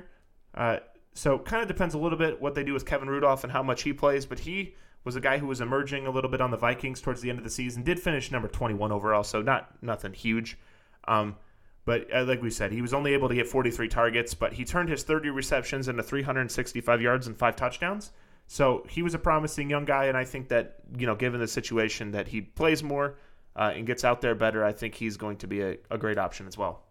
Uh, 0.55 0.79
so 1.15 1.39
kind 1.39 1.63
of 1.63 1.69
depends 1.69 1.95
a 1.95 1.99
little 1.99 2.19
bit 2.19 2.41
what 2.41 2.55
they 2.55 2.65
do 2.65 2.73
with 2.73 2.87
Kevin 2.87 3.09
Rudolph 3.09 3.43
and 3.43 3.53
how 3.53 3.63
much 3.63 3.83
he 3.83 3.93
plays, 3.93 4.25
but 4.25 4.41
he 4.41 4.75
was 5.05 5.17
a 5.17 5.21
guy 5.21 5.39
who 5.39 5.47
was 5.47 5.61
emerging 5.61 6.07
a 6.07 6.11
little 6.11 6.31
bit 6.31 6.41
on 6.41 6.51
the 6.51 6.57
Vikings 6.57 7.01
towards 7.01 7.21
the 7.21 7.29
end 7.29 7.39
of 7.39 7.45
the 7.45 7.51
season. 7.51 7.83
Did 7.83 8.01
finish 8.01 8.31
number 8.31 8.49
21 8.49 8.91
overall, 8.91 9.23
so 9.23 9.43
not 9.43 9.71
nothing 9.83 10.13
huge. 10.13 10.59
Um, 11.07 11.37
but 11.85 12.07
uh, 12.15 12.25
like 12.25 12.41
we 12.43 12.51
said, 12.51 12.73
he 12.73 12.83
was 12.83 12.95
only 12.95 13.13
able 13.13 13.29
to 13.29 13.35
get 13.35 13.47
43 13.47 13.89
targets, 13.89 14.35
but 14.35 14.55
he 14.55 14.65
turned 14.65 14.89
his 14.89 15.03
30 15.03 15.31
receptions 15.31 15.89
into 15.89 16.03
365 16.03 17.01
yards 17.03 17.27
and 17.27 17.37
five 17.37 17.57
touchdowns. 17.57 18.11
So 18.47 18.85
he 18.89 19.03
was 19.03 19.15
a 19.15 19.19
promising 19.19 19.71
young 19.71 19.85
guy, 19.85 20.07
and 20.07 20.17
I 20.17 20.25
think 20.25 20.49
that 20.49 20.77
you 20.97 21.07
know, 21.07 21.15
given 21.15 21.41
the 21.41 21.49
situation 21.49 22.13
that 22.13 22.29
he 22.29 22.41
plays 22.41 22.83
more 22.83 23.17
uh, 23.57 23.73
and 23.75 23.87
gets 23.87 24.05
out 24.05 24.21
there 24.21 24.35
better, 24.35 24.65
I 24.65 24.73
think 24.73 24.95
he's 24.95 25.17
going 25.17 25.39
to 25.39 25.47
be 25.47 25.63
a, 25.63 25.77
a 25.91 25.99
great 25.99 26.19
option 26.19 26.47
as 26.47 26.57
well. 26.57 26.83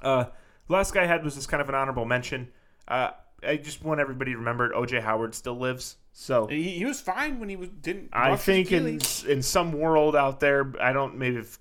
Uh, 0.00 0.26
last 0.68 0.92
guy 0.94 1.04
I 1.04 1.06
had 1.06 1.24
was 1.24 1.34
just 1.36 1.48
kind 1.48 1.60
of 1.60 1.68
an 1.68 1.74
honorable 1.74 2.04
mention. 2.04 2.48
Uh, 2.88 3.10
I 3.46 3.56
just 3.56 3.82
want 3.82 4.00
everybody 4.00 4.32
to 4.32 4.38
remember. 4.38 4.70
OJ 4.70 5.02
Howard 5.02 5.34
still 5.34 5.56
lives, 5.56 5.96
so 6.12 6.46
He, 6.46 6.70
he 6.70 6.84
was 6.84 7.00
fine 7.00 7.40
when 7.40 7.48
he 7.48 7.56
was 7.56 7.68
didn't. 7.68 8.10
I 8.12 8.36
think 8.36 8.70
in 8.72 9.00
in 9.28 9.42
some 9.42 9.72
world 9.72 10.14
out 10.14 10.40
there, 10.40 10.72
I 10.80 10.92
don't 10.92 11.16
maybe 11.16 11.38
if 11.38 11.58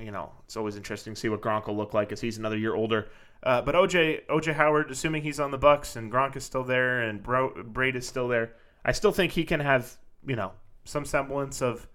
you 0.00 0.10
know 0.10 0.32
it's 0.44 0.56
always 0.56 0.76
interesting 0.76 1.14
to 1.14 1.20
see 1.20 1.28
what 1.28 1.40
Gronk 1.40 1.66
will 1.66 1.76
look 1.76 1.94
like 1.94 2.12
as 2.12 2.20
he's 2.20 2.38
another 2.38 2.56
year 2.56 2.74
older. 2.74 3.08
Uh, 3.42 3.62
but 3.62 3.74
OJ 3.74 4.26
OJ 4.26 4.54
Howard, 4.54 4.90
assuming 4.90 5.22
he's 5.22 5.40
on 5.40 5.50
the 5.50 5.58
Bucks 5.58 5.96
and 5.96 6.12
Gronk 6.12 6.36
is 6.36 6.44
still 6.44 6.64
there 6.64 7.02
and 7.02 7.22
Bro, 7.22 7.64
Brate 7.72 7.94
is 7.94 8.06
still 8.06 8.28
there, 8.28 8.54
I 8.84 8.92
still 8.92 9.12
think 9.12 9.32
he 9.32 9.44
can 9.44 9.60
have 9.60 9.96
you 10.26 10.36
know 10.36 10.52
some 10.84 11.04
semblance 11.04 11.62
of 11.62 11.86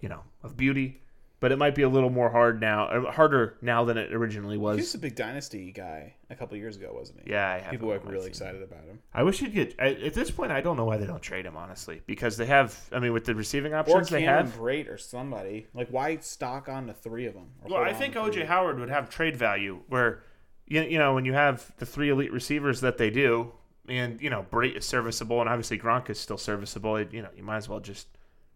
you 0.00 0.08
know 0.08 0.22
of 0.42 0.56
beauty. 0.56 0.98
But 1.40 1.50
it 1.50 1.58
might 1.58 1.74
be 1.74 1.82
a 1.82 1.88
little 1.88 2.10
more 2.10 2.30
hard 2.30 2.60
now, 2.60 2.84
uh, 2.84 3.10
harder 3.10 3.56
now 3.60 3.84
than 3.84 3.98
it 3.98 4.12
originally 4.12 4.56
was. 4.56 4.78
He's 4.78 4.94
a 4.94 4.98
big 4.98 5.16
dynasty 5.16 5.72
guy 5.72 6.14
a 6.32 6.36
couple 6.36 6.56
years 6.56 6.76
ago, 6.76 6.90
wasn't 6.94 7.20
he? 7.24 7.30
Yeah, 7.30 7.48
I 7.48 7.58
have 7.60 7.70
people 7.70 7.88
were 7.88 8.00
my 8.00 8.10
really 8.10 8.26
excited 8.26 8.62
about 8.62 8.84
him. 8.84 8.98
I 9.14 9.22
wish 9.22 9.38
he'd 9.40 9.54
get. 9.54 9.74
I, 9.78 9.88
at 9.94 10.14
this 10.14 10.30
point, 10.30 10.50
I 10.50 10.60
don't 10.60 10.76
know 10.76 10.84
why 10.84 10.96
they 10.96 11.06
don't 11.06 11.22
trade 11.22 11.46
him 11.46 11.56
honestly, 11.56 12.00
because 12.06 12.36
they 12.36 12.46
have. 12.46 12.78
I 12.90 12.98
mean, 12.98 13.12
with 13.12 13.24
the 13.24 13.34
receiving 13.34 13.74
options 13.74 14.08
they 14.08 14.22
have, 14.22 14.56
Brate 14.56 14.88
or 14.90 14.98
somebody. 14.98 15.66
Like, 15.74 15.88
why 15.88 16.16
stock 16.18 16.68
on 16.68 16.86
the 16.86 16.94
three 16.94 17.26
of 17.26 17.34
them? 17.34 17.48
Well, 17.64 17.82
I 17.82 17.92
think 17.92 18.14
OJ? 18.14 18.46
Howard 18.46 18.78
would 18.80 18.88
have 18.90 19.10
trade 19.10 19.36
value 19.36 19.80
where, 19.88 20.22
you, 20.66 20.82
you 20.82 20.98
know, 20.98 21.14
when 21.14 21.24
you 21.24 21.34
have 21.34 21.70
the 21.78 21.86
three 21.86 22.08
elite 22.10 22.32
receivers 22.32 22.80
that 22.80 22.98
they 22.98 23.10
do, 23.10 23.52
and 23.88 24.20
you 24.20 24.30
know 24.30 24.46
Brate 24.50 24.76
is 24.76 24.84
serviceable, 24.84 25.40
and 25.40 25.48
obviously 25.48 25.78
Gronk 25.78 26.08
is 26.10 26.18
still 26.18 26.38
serviceable. 26.38 26.96
It- 26.96 27.12
you 27.12 27.22
know, 27.22 27.30
you 27.36 27.42
might 27.42 27.56
as 27.58 27.68
well 27.68 27.80
just 27.80 28.06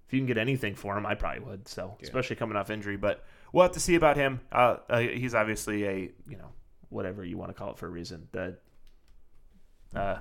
if 0.06 0.12
you 0.14 0.20
can 0.20 0.26
get 0.26 0.38
anything 0.38 0.74
for 0.76 0.96
him, 0.96 1.04
I 1.04 1.16
probably 1.16 1.40
would. 1.40 1.66
So 1.66 1.96
especially 2.02 2.36
coming 2.36 2.56
off 2.56 2.70
injury, 2.70 2.96
but 2.96 3.24
we'll 3.52 3.64
have 3.64 3.72
to 3.72 3.80
see 3.80 3.96
about 3.96 4.16
him. 4.16 4.40
Uh, 4.52 4.76
uh, 4.88 4.98
he's 5.00 5.34
obviously 5.34 5.84
a 5.84 5.94
you 6.28 6.36
know 6.36 6.50
whatever 6.88 7.24
you 7.24 7.36
want 7.38 7.50
to 7.50 7.54
call 7.54 7.70
it 7.70 7.78
for 7.78 7.86
a 7.86 7.90
reason. 7.90 8.28
The 8.32 8.56
uh, 9.94 10.18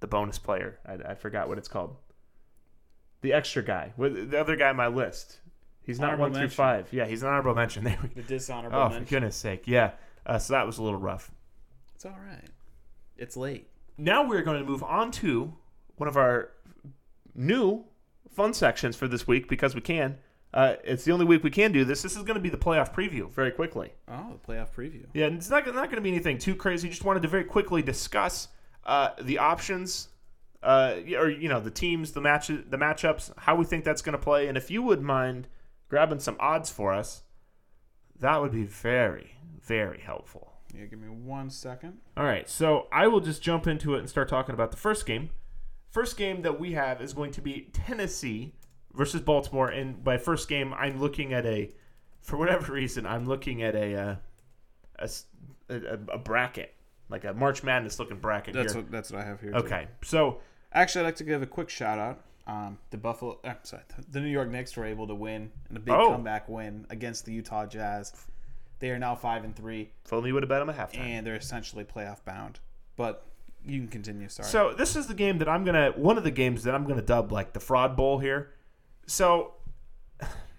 the 0.00 0.06
bonus 0.06 0.38
player. 0.38 0.78
I, 0.86 1.10
I 1.10 1.14
forgot 1.14 1.48
what 1.48 1.58
it's 1.58 1.68
called. 1.68 1.96
The 3.22 3.32
extra 3.32 3.62
guy, 3.62 3.92
the 3.98 4.38
other 4.38 4.56
guy 4.56 4.68
on 4.68 4.76
my 4.76 4.88
list. 4.88 5.38
He's 5.82 6.00
not 6.00 6.14
Honorable 6.14 6.32
one 6.32 6.40
through 6.40 6.48
five. 6.48 6.88
Yeah, 6.92 7.06
he's 7.06 7.22
an 7.22 7.28
honorable 7.28 7.54
mention. 7.54 7.84
There 7.84 7.96
we 8.02 8.08
The 8.20 8.22
dishonorable 8.22 8.76
Oh, 8.78 8.88
for 8.88 8.94
mention. 8.94 9.08
goodness 9.16 9.36
sake. 9.36 9.62
Yeah. 9.66 9.92
Uh, 10.24 10.38
so 10.38 10.52
that 10.54 10.66
was 10.66 10.78
a 10.78 10.82
little 10.82 10.98
rough. 10.98 11.30
It's 11.94 12.04
all 12.04 12.18
right. 12.26 12.48
It's 13.16 13.36
late. 13.36 13.68
Now 13.96 14.26
we're 14.28 14.42
going 14.42 14.58
to 14.58 14.68
move 14.68 14.82
on 14.82 15.10
to 15.12 15.54
one 15.96 16.08
of 16.08 16.16
our 16.16 16.50
new 17.34 17.84
fun 18.30 18.52
sections 18.52 18.96
for 18.96 19.06
this 19.08 19.26
week 19.26 19.48
because 19.48 19.74
we 19.74 19.80
can. 19.80 20.18
Uh, 20.54 20.76
it's 20.84 21.04
the 21.04 21.12
only 21.12 21.26
week 21.26 21.44
we 21.44 21.50
can 21.50 21.72
do 21.72 21.84
this. 21.84 22.02
This 22.02 22.16
is 22.16 22.22
going 22.22 22.36
to 22.36 22.40
be 22.40 22.48
the 22.48 22.56
playoff 22.56 22.94
preview 22.94 23.30
very 23.30 23.50
quickly. 23.50 23.92
Oh, 24.08 24.32
the 24.32 24.52
playoff 24.52 24.70
preview. 24.70 25.04
Yeah, 25.12 25.26
and 25.26 25.36
it's 25.36 25.50
not, 25.50 25.66
not 25.66 25.74
going 25.74 25.96
to 25.96 26.00
be 26.00 26.10
anything 26.10 26.38
too 26.38 26.54
crazy. 26.54 26.88
Just 26.88 27.04
wanted 27.04 27.22
to 27.22 27.28
very 27.28 27.44
quickly 27.44 27.82
discuss 27.82 28.48
uh, 28.84 29.10
the 29.20 29.38
options, 29.38 30.08
uh, 30.62 30.94
or 31.16 31.28
you 31.28 31.48
know, 31.48 31.60
the 31.60 31.70
teams, 31.70 32.12
the 32.12 32.20
match, 32.20 32.46
the 32.46 32.78
matchups, 32.78 33.32
how 33.36 33.54
we 33.56 33.64
think 33.64 33.84
that's 33.84 34.00
going 34.00 34.14
to 34.14 34.22
play, 34.22 34.48
and 34.48 34.56
if 34.56 34.70
you 34.70 34.82
would 34.82 35.02
mind 35.02 35.48
grabbing 35.88 36.20
some 36.20 36.36
odds 36.40 36.70
for 36.70 36.92
us, 36.92 37.22
that 38.18 38.40
would 38.40 38.52
be 38.52 38.64
very, 38.64 39.36
very 39.60 40.00
helpful. 40.00 40.52
Yeah, 40.74 40.86
give 40.86 40.98
me 40.98 41.08
one 41.08 41.50
second. 41.50 41.98
All 42.16 42.24
right, 42.24 42.48
so 42.48 42.86
I 42.92 43.06
will 43.08 43.20
just 43.20 43.42
jump 43.42 43.66
into 43.66 43.94
it 43.94 44.00
and 44.00 44.08
start 44.08 44.28
talking 44.28 44.54
about 44.54 44.70
the 44.70 44.76
first 44.76 45.06
game. 45.06 45.30
First 45.90 46.16
game 46.16 46.42
that 46.42 46.60
we 46.60 46.72
have 46.72 47.00
is 47.00 47.12
going 47.12 47.32
to 47.32 47.40
be 47.40 47.68
Tennessee 47.72 48.54
versus 48.96 49.20
Baltimore, 49.20 49.68
and 49.68 50.02
by 50.02 50.16
first 50.18 50.48
game, 50.48 50.72
I'm 50.74 50.98
looking 51.00 51.32
at 51.32 51.44
a, 51.46 51.70
for 52.22 52.36
whatever 52.36 52.72
reason, 52.72 53.06
I'm 53.06 53.26
looking 53.26 53.62
at 53.62 53.74
a, 53.74 53.94
uh, 53.94 54.16
a, 54.98 55.08
a- 55.68 56.14
a 56.14 56.18
bracket, 56.18 56.72
like 57.08 57.24
a 57.24 57.34
March 57.34 57.62
Madness 57.62 57.98
looking 57.98 58.18
bracket 58.18 58.54
That's 58.54 58.72
here. 58.72 58.82
what 58.82 58.90
that's 58.90 59.10
what 59.12 59.20
I 59.20 59.24
have 59.24 59.40
here. 59.40 59.52
too. 59.52 59.58
okay, 59.58 59.88
so 60.02 60.38
Actually, 60.72 61.02
I'd 61.02 61.06
like 61.08 61.16
to 61.16 61.24
give 61.24 61.40
a 61.42 61.46
quick 61.46 61.70
shout 61.70 61.98
out. 61.98 62.20
Um, 62.46 62.76
the 62.90 62.98
Buffalo, 62.98 63.38
uh, 63.44 63.54
sorry, 63.62 63.82
the 64.10 64.20
New 64.20 64.28
York 64.28 64.50
Knicks 64.50 64.76
were 64.76 64.84
able 64.84 65.06
to 65.06 65.14
win 65.14 65.50
in 65.70 65.76
a 65.76 65.80
big 65.80 65.94
Oh. 65.94 66.10
comeback 66.10 66.48
win 66.48 66.86
against 66.90 67.24
the 67.24 67.32
Utah 67.32 67.66
Jazz. 67.66 68.12
They 68.78 68.90
are 68.90 68.98
now 68.98 69.14
five 69.14 69.42
and 69.44 69.56
three, 69.56 69.90
if 70.04 70.12
only 70.12 70.28
you 70.28 70.34
would 70.34 70.42
have 70.42 70.50
bet 70.50 70.60
them 70.60 70.68
at 70.70 70.76
halftime. 70.76 70.98
and 71.00 71.26
they're 71.26 71.34
essentially 71.36 71.82
playoff 71.84 72.22
bound. 72.24 72.60
But 72.96 73.24
you 73.64 73.78
can 73.80 73.88
continue. 73.88 74.28
Sorry. 74.28 74.48
So 74.48 74.74
this 74.74 74.96
is 74.96 75.06
the 75.06 75.14
game 75.14 75.38
that 75.38 75.48
I'm 75.48 75.64
gonna, 75.64 75.92
one 75.96 76.18
of 76.18 76.24
the 76.24 76.30
games 76.30 76.62
that 76.64 76.74
I'm 76.74 76.86
gonna 76.86 77.00
dub 77.02 77.32
like 77.32 77.52
the 77.52 77.60
fraud 77.60 77.96
bowl 77.96 78.18
here. 78.18 78.50
So 79.06 79.54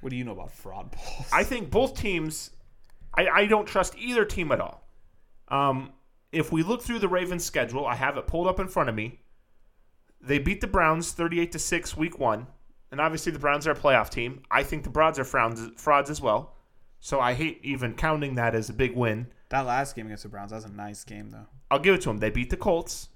what 0.01 0.09
do 0.09 0.15
you 0.15 0.23
know 0.23 0.31
about 0.31 0.51
fraud 0.51 0.91
balls? 0.91 1.27
I 1.31 1.43
think 1.43 1.69
both 1.69 1.95
teams. 1.95 2.51
I, 3.13 3.27
I 3.27 3.45
don't 3.45 3.65
trust 3.65 3.97
either 3.97 4.25
team 4.25 4.51
at 4.51 4.61
all. 4.61 4.87
Um, 5.47 5.91
if 6.31 6.51
we 6.51 6.61
look 6.61 6.81
through 6.81 6.99
the 6.99 7.07
Ravens' 7.07 7.45
schedule, 7.45 7.85
I 7.85 7.95
have 7.95 8.17
it 8.17 8.27
pulled 8.27 8.47
up 8.47 8.59
in 8.59 8.67
front 8.67 8.89
of 8.89 8.95
me. 8.95 9.21
They 10.21 10.39
beat 10.39 10.61
the 10.61 10.67
Browns 10.67 11.11
thirty-eight 11.11 11.51
to 11.53 11.59
six 11.59 11.95
week 11.97 12.19
one, 12.19 12.47
and 12.91 12.99
obviously 12.99 13.31
the 13.31 13.39
Browns 13.39 13.65
are 13.67 13.71
a 13.71 13.75
playoff 13.75 14.09
team. 14.09 14.43
I 14.51 14.63
think 14.63 14.83
the 14.83 14.89
Browns 14.89 15.17
are 15.19 15.23
frauds, 15.23 15.61
frauds 15.77 16.09
as 16.09 16.21
well. 16.21 16.55
So 16.99 17.19
I 17.19 17.33
hate 17.33 17.59
even 17.63 17.93
counting 17.93 18.35
that 18.35 18.55
as 18.55 18.69
a 18.69 18.73
big 18.73 18.95
win. 18.95 19.27
that 19.49 19.65
last 19.65 19.95
game 19.95 20.07
against 20.07 20.23
the 20.23 20.29
Browns, 20.29 20.49
that 20.51 20.57
was 20.57 20.65
a 20.65 20.69
nice 20.69 21.03
game 21.03 21.29
though. 21.29 21.45
I'll 21.69 21.79
give 21.79 21.95
it 21.95 22.01
to 22.01 22.09
them. 22.09 22.17
They 22.17 22.29
beat 22.29 22.49
the 22.49 22.57
Colts. 22.57 23.09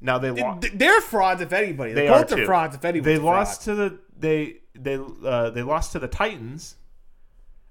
Now 0.00 0.18
they 0.18 0.30
lost. 0.30 0.68
They're 0.74 1.00
frauds 1.00 1.40
if 1.40 1.52
anybody. 1.52 1.92
The 1.92 2.02
They 2.02 2.08
Colts 2.08 2.32
are 2.32 2.42
are, 2.42 2.46
frauds 2.46 2.76
if 2.76 2.84
anybody. 2.84 3.16
They 3.16 3.22
lost 3.22 3.62
to 3.64 3.74
the 3.74 3.98
they 4.16 4.58
they 4.74 4.98
uh, 5.24 5.50
they 5.50 5.62
lost 5.62 5.92
to 5.92 5.98
the 5.98 6.08
Titans. 6.08 6.76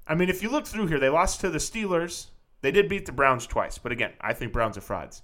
I 0.08 0.16
mean, 0.16 0.30
if 0.30 0.42
you 0.42 0.50
look 0.50 0.66
through 0.66 0.88
here, 0.88 1.00
they 1.00 1.10
lost 1.10 1.42
to 1.42 1.50
the 1.50 1.58
Steelers. 1.58 2.28
They 2.62 2.72
did 2.72 2.90
beat 2.90 3.06
the 3.06 3.12
Browns 3.12 3.46
twice, 3.46 3.78
but 3.78 3.92
again, 3.92 4.14
I 4.20 4.34
think 4.34 4.52
Browns 4.52 4.78
are 4.78 4.82
frauds. 4.82 5.22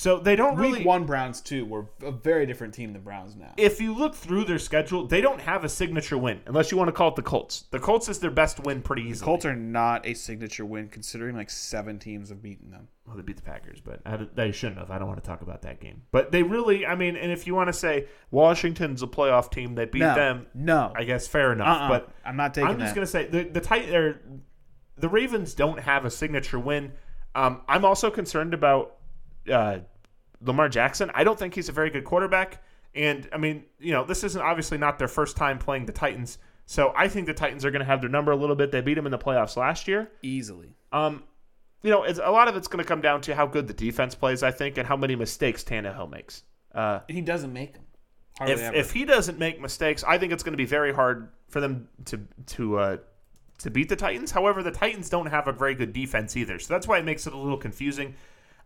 So 0.00 0.18
they 0.18 0.34
don't 0.34 0.56
Week 0.56 0.72
really. 0.72 0.84
one 0.86 1.04
Browns 1.04 1.42
too 1.42 1.66
were 1.66 1.84
a 2.02 2.10
very 2.10 2.46
different 2.46 2.72
team 2.72 2.94
than 2.94 3.02
Browns 3.02 3.36
now. 3.36 3.52
If 3.58 3.82
you 3.82 3.94
look 3.94 4.14
through 4.14 4.44
their 4.44 4.58
schedule, 4.58 5.06
they 5.06 5.20
don't 5.20 5.42
have 5.42 5.62
a 5.62 5.68
signature 5.68 6.16
win, 6.16 6.40
unless 6.46 6.70
you 6.72 6.78
want 6.78 6.88
to 6.88 6.92
call 6.92 7.08
it 7.08 7.16
the 7.16 7.22
Colts. 7.22 7.64
The 7.70 7.78
Colts 7.78 8.08
is 8.08 8.18
their 8.18 8.30
best 8.30 8.60
win 8.60 8.80
pretty 8.80 9.02
easily. 9.02 9.18
The 9.18 9.24
Colts 9.26 9.44
are 9.44 9.54
not 9.54 10.06
a 10.06 10.14
signature 10.14 10.64
win 10.64 10.88
considering 10.88 11.36
like 11.36 11.50
seven 11.50 11.98
teams 11.98 12.30
have 12.30 12.40
beaten 12.40 12.70
them. 12.70 12.88
Well, 13.06 13.14
they 13.14 13.22
beat 13.22 13.36
the 13.36 13.42
Packers, 13.42 13.82
but 13.82 14.00
I, 14.06 14.26
they 14.34 14.52
shouldn't 14.52 14.78
have. 14.78 14.90
I 14.90 14.98
don't 14.98 15.06
want 15.06 15.22
to 15.22 15.28
talk 15.28 15.42
about 15.42 15.60
that 15.62 15.80
game. 15.80 16.00
But 16.12 16.32
they 16.32 16.44
really, 16.44 16.86
I 16.86 16.94
mean, 16.94 17.16
and 17.16 17.30
if 17.30 17.46
you 17.46 17.54
want 17.54 17.68
to 17.68 17.74
say 17.74 18.06
Washington's 18.30 19.02
a 19.02 19.06
playoff 19.06 19.50
team, 19.50 19.74
they 19.74 19.84
beat 19.84 19.98
No, 19.98 20.14
them. 20.14 20.46
no. 20.54 20.94
I 20.96 21.04
guess 21.04 21.28
fair 21.28 21.52
enough. 21.52 21.68
Uh-uh. 21.78 21.88
But 21.90 22.08
I'm 22.24 22.36
not 22.38 22.54
taking 22.54 22.70
I'm 22.70 22.78
just 22.78 22.94
that. 22.94 23.00
gonna 23.00 23.06
say 23.06 23.26
the 23.26 23.50
the 23.50 23.60
tight 23.60 23.90
or 23.94 24.22
the 24.96 25.10
Ravens 25.10 25.52
don't 25.52 25.78
have 25.80 26.06
a 26.06 26.10
signature 26.10 26.58
win. 26.58 26.92
Um, 27.34 27.60
I'm 27.68 27.84
also 27.84 28.10
concerned 28.10 28.54
about 28.54 28.96
uh, 29.50 29.80
Lamar 30.40 30.68
Jackson. 30.68 31.10
I 31.14 31.24
don't 31.24 31.38
think 31.38 31.54
he's 31.54 31.68
a 31.68 31.72
very 31.72 31.90
good 31.90 32.04
quarterback. 32.04 32.62
And 32.94 33.28
I 33.32 33.38
mean, 33.38 33.64
you 33.78 33.92
know, 33.92 34.04
this 34.04 34.24
isn't 34.24 34.40
obviously 34.40 34.78
not 34.78 34.98
their 34.98 35.08
first 35.08 35.36
time 35.36 35.58
playing 35.58 35.86
the 35.86 35.92
Titans. 35.92 36.38
So 36.66 36.92
I 36.96 37.08
think 37.08 37.26
the 37.26 37.34
Titans 37.34 37.64
are 37.64 37.70
going 37.70 37.80
to 37.80 37.86
have 37.86 38.00
their 38.00 38.10
number 38.10 38.32
a 38.32 38.36
little 38.36 38.56
bit. 38.56 38.70
They 38.70 38.80
beat 38.80 38.94
them 38.94 39.06
in 39.06 39.12
the 39.12 39.18
playoffs 39.18 39.56
last 39.56 39.88
year. 39.88 40.10
Easily. 40.22 40.74
Um, 40.92 41.24
you 41.82 41.90
know, 41.90 42.04
it's, 42.04 42.20
a 42.22 42.30
lot 42.30 42.48
of 42.48 42.56
it's 42.56 42.68
going 42.68 42.82
to 42.82 42.88
come 42.88 43.00
down 43.00 43.20
to 43.22 43.34
how 43.34 43.46
good 43.46 43.66
the 43.66 43.74
defense 43.74 44.14
plays, 44.14 44.42
I 44.42 44.50
think, 44.50 44.76
and 44.78 44.86
how 44.86 44.96
many 44.96 45.16
mistakes 45.16 45.64
Tannehill 45.64 46.10
makes. 46.10 46.44
Uh, 46.74 47.00
he 47.08 47.20
doesn't 47.20 47.52
make 47.52 47.74
them. 47.74 47.84
If 48.42 48.60
ever. 48.60 48.76
if 48.76 48.92
he 48.92 49.04
doesn't 49.04 49.38
make 49.38 49.60
mistakes, 49.60 50.04
I 50.06 50.18
think 50.18 50.32
it's 50.32 50.42
going 50.42 50.52
to 50.52 50.58
be 50.58 50.64
very 50.64 50.94
hard 50.94 51.28
for 51.48 51.60
them 51.60 51.88
to 52.06 52.20
to 52.46 52.78
uh, 52.78 52.96
to 53.58 53.70
beat 53.70 53.88
the 53.88 53.96
Titans. 53.96 54.30
However, 54.30 54.62
the 54.62 54.70
Titans 54.70 55.10
don't 55.10 55.26
have 55.26 55.46
a 55.46 55.52
very 55.52 55.74
good 55.74 55.92
defense 55.92 56.36
either, 56.36 56.58
so 56.58 56.72
that's 56.72 56.86
why 56.86 56.98
it 56.98 57.04
makes 57.04 57.26
it 57.26 57.32
a 57.32 57.36
little 57.36 57.58
confusing. 57.58 58.14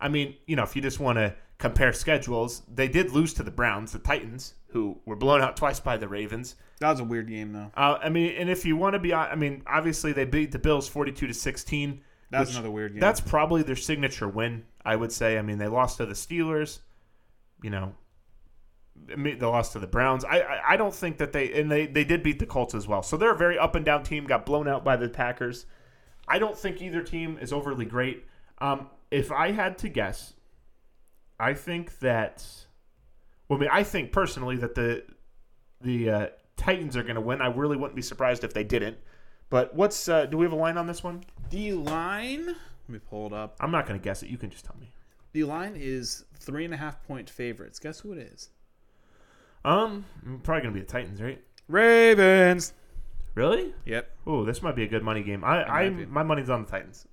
I 0.00 0.08
mean, 0.08 0.34
you 0.46 0.56
know, 0.56 0.62
if 0.62 0.74
you 0.76 0.82
just 0.82 1.00
want 1.00 1.18
to 1.18 1.34
compare 1.58 1.92
schedules, 1.92 2.62
they 2.72 2.88
did 2.88 3.10
lose 3.12 3.32
to 3.34 3.42
the 3.42 3.50
Browns, 3.50 3.92
the 3.92 3.98
Titans, 3.98 4.54
who 4.68 4.98
were 5.06 5.16
blown 5.16 5.40
out 5.40 5.56
twice 5.56 5.80
by 5.80 5.96
the 5.96 6.08
Ravens. 6.08 6.56
that 6.80 6.90
was 6.90 7.00
a 7.00 7.04
weird 7.04 7.28
game 7.28 7.52
though. 7.52 7.70
Uh, 7.76 7.98
I 8.02 8.08
mean, 8.08 8.34
and 8.36 8.50
if 8.50 8.64
you 8.64 8.76
want 8.76 8.94
to 8.94 8.98
be, 8.98 9.14
I 9.14 9.34
mean, 9.34 9.62
obviously 9.66 10.12
they 10.12 10.24
beat 10.24 10.52
the 10.52 10.58
Bills 10.58 10.88
forty-two 10.88 11.26
to 11.26 11.34
sixteen. 11.34 12.00
That's 12.30 12.52
another 12.52 12.70
weird 12.70 12.92
game. 12.92 13.00
That's 13.00 13.20
probably 13.20 13.62
their 13.62 13.76
signature 13.76 14.28
win, 14.28 14.64
I 14.84 14.96
would 14.96 15.12
say. 15.12 15.38
I 15.38 15.42
mean, 15.42 15.58
they 15.58 15.68
lost 15.68 15.98
to 15.98 16.06
the 16.06 16.14
Steelers. 16.14 16.80
You 17.62 17.70
know, 17.70 17.94
they 19.06 19.36
lost 19.36 19.72
to 19.72 19.78
the 19.78 19.86
Browns. 19.86 20.24
I, 20.24 20.40
I 20.40 20.72
I 20.72 20.76
don't 20.76 20.94
think 20.94 21.18
that 21.18 21.32
they 21.32 21.52
and 21.52 21.70
they 21.70 21.86
they 21.86 22.04
did 22.04 22.22
beat 22.24 22.40
the 22.40 22.46
Colts 22.46 22.74
as 22.74 22.88
well. 22.88 23.02
So 23.02 23.16
they're 23.16 23.34
a 23.34 23.38
very 23.38 23.58
up 23.58 23.76
and 23.76 23.84
down 23.84 24.02
team. 24.02 24.24
Got 24.24 24.44
blown 24.46 24.66
out 24.66 24.84
by 24.84 24.96
the 24.96 25.08
Packers. 25.08 25.66
I 26.26 26.38
don't 26.38 26.56
think 26.58 26.82
either 26.82 27.02
team 27.02 27.38
is 27.40 27.52
overly 27.52 27.84
great. 27.84 28.24
Um, 28.58 28.88
if 29.14 29.32
I 29.32 29.52
had 29.52 29.78
to 29.78 29.88
guess, 29.88 30.34
I 31.38 31.54
think 31.54 31.98
that. 32.00 32.44
Well, 33.48 33.58
I 33.58 33.60
mean, 33.60 33.70
I 33.72 33.82
think 33.82 34.12
personally 34.12 34.56
that 34.56 34.74
the 34.74 35.04
the 35.80 36.10
uh, 36.10 36.26
Titans 36.56 36.96
are 36.96 37.02
going 37.02 37.16
to 37.16 37.20
win. 37.20 37.40
I 37.40 37.48
really 37.48 37.76
wouldn't 37.76 37.96
be 37.96 38.02
surprised 38.02 38.44
if 38.44 38.54
they 38.54 38.64
didn't. 38.64 38.96
But 39.50 39.74
what's 39.74 40.08
uh, 40.08 40.26
do 40.26 40.38
we 40.38 40.44
have 40.44 40.52
a 40.52 40.56
line 40.56 40.76
on 40.76 40.86
this 40.86 41.02
one? 41.02 41.24
the 41.50 41.72
line. 41.72 42.46
Let 42.46 42.88
me 42.88 42.98
pull 42.98 43.26
it 43.26 43.32
up. 43.32 43.56
I'm 43.60 43.70
not 43.70 43.86
going 43.86 43.98
to 43.98 44.02
guess 44.02 44.22
it. 44.22 44.28
You 44.28 44.38
can 44.38 44.50
just 44.50 44.64
tell 44.64 44.76
me. 44.80 44.90
The 45.32 45.44
line 45.44 45.74
is 45.76 46.24
three 46.38 46.64
and 46.64 46.74
a 46.74 46.76
half 46.76 47.02
point 47.04 47.28
favorites. 47.30 47.78
Guess 47.78 48.00
who 48.00 48.12
it 48.12 48.18
is? 48.18 48.50
Um, 49.64 50.04
probably 50.42 50.62
gonna 50.62 50.74
be 50.74 50.80
the 50.80 50.86
Titans, 50.86 51.22
right? 51.22 51.42
Ravens. 51.68 52.74
Really? 53.34 53.74
Yep. 53.86 54.10
Oh, 54.26 54.44
this 54.44 54.62
might 54.62 54.76
be 54.76 54.84
a 54.84 54.86
good 54.86 55.02
money 55.02 55.22
game. 55.22 55.42
I, 55.42 55.64
I, 55.64 55.88
my 55.88 56.22
money's 56.22 56.50
on 56.50 56.64
the 56.64 56.70
Titans. 56.70 57.08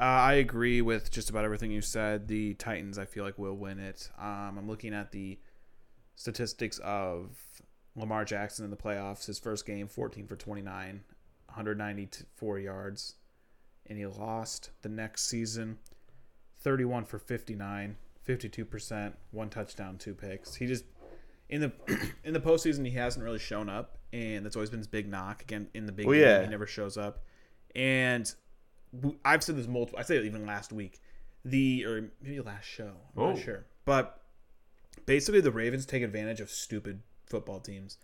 Uh, 0.00 0.04
I 0.04 0.34
agree 0.34 0.80
with 0.80 1.10
just 1.10 1.28
about 1.28 1.44
everything 1.44 1.70
you 1.70 1.82
said. 1.82 2.26
The 2.26 2.54
Titans, 2.54 2.96
I 2.98 3.04
feel 3.04 3.22
like, 3.22 3.38
will 3.38 3.56
win 3.56 3.78
it. 3.78 4.10
Um, 4.18 4.56
I'm 4.58 4.66
looking 4.66 4.94
at 4.94 5.12
the 5.12 5.38
statistics 6.16 6.78
of 6.78 7.36
Lamar 7.94 8.24
Jackson 8.24 8.64
in 8.64 8.70
the 8.70 8.78
playoffs. 8.78 9.26
His 9.26 9.38
first 9.38 9.66
game, 9.66 9.88
14 9.88 10.26
for 10.26 10.36
29, 10.36 11.02
194 11.46 12.58
yards. 12.58 13.16
And 13.86 13.98
he 13.98 14.06
lost 14.06 14.70
the 14.80 14.88
next 14.88 15.28
season, 15.28 15.78
31 16.60 17.04
for 17.04 17.18
59, 17.18 17.96
52%, 18.26 19.12
one 19.32 19.50
touchdown, 19.50 19.98
two 19.98 20.14
picks. 20.14 20.54
He 20.54 20.66
just 20.66 20.84
in 21.50 21.60
the 21.60 21.72
in 22.24 22.32
the 22.32 22.40
postseason 22.40 22.86
he 22.86 22.92
hasn't 22.92 23.24
really 23.24 23.38
shown 23.38 23.68
up, 23.68 23.98
and 24.14 24.46
that's 24.46 24.56
always 24.56 24.70
been 24.70 24.78
his 24.80 24.86
big 24.86 25.08
knock. 25.08 25.42
Again, 25.42 25.68
in 25.74 25.84
the 25.84 25.92
big 25.92 26.06
Well, 26.06 26.14
game, 26.14 26.22
yeah. 26.22 26.42
he 26.42 26.48
never 26.48 26.66
shows 26.66 26.96
up. 26.96 27.24
And 27.74 28.32
I've 29.24 29.42
said 29.42 29.56
this 29.56 29.66
multiple. 29.66 29.98
I 29.98 30.02
said 30.02 30.18
it 30.18 30.24
even 30.26 30.46
last 30.46 30.72
week, 30.72 31.00
the 31.44 31.84
or 31.84 32.10
maybe 32.22 32.40
last 32.40 32.64
show. 32.66 32.92
I'm 33.16 33.22
Oh. 33.22 33.30
not 33.32 33.38
sure, 33.42 33.64
but 33.84 34.22
basically 35.06 35.40
the 35.40 35.52
Ravens 35.52 35.86
take 35.86 36.02
advantage 36.02 36.40
of 36.40 36.50
stupid 36.50 37.02
football 37.26 37.60
teams. 37.60 37.98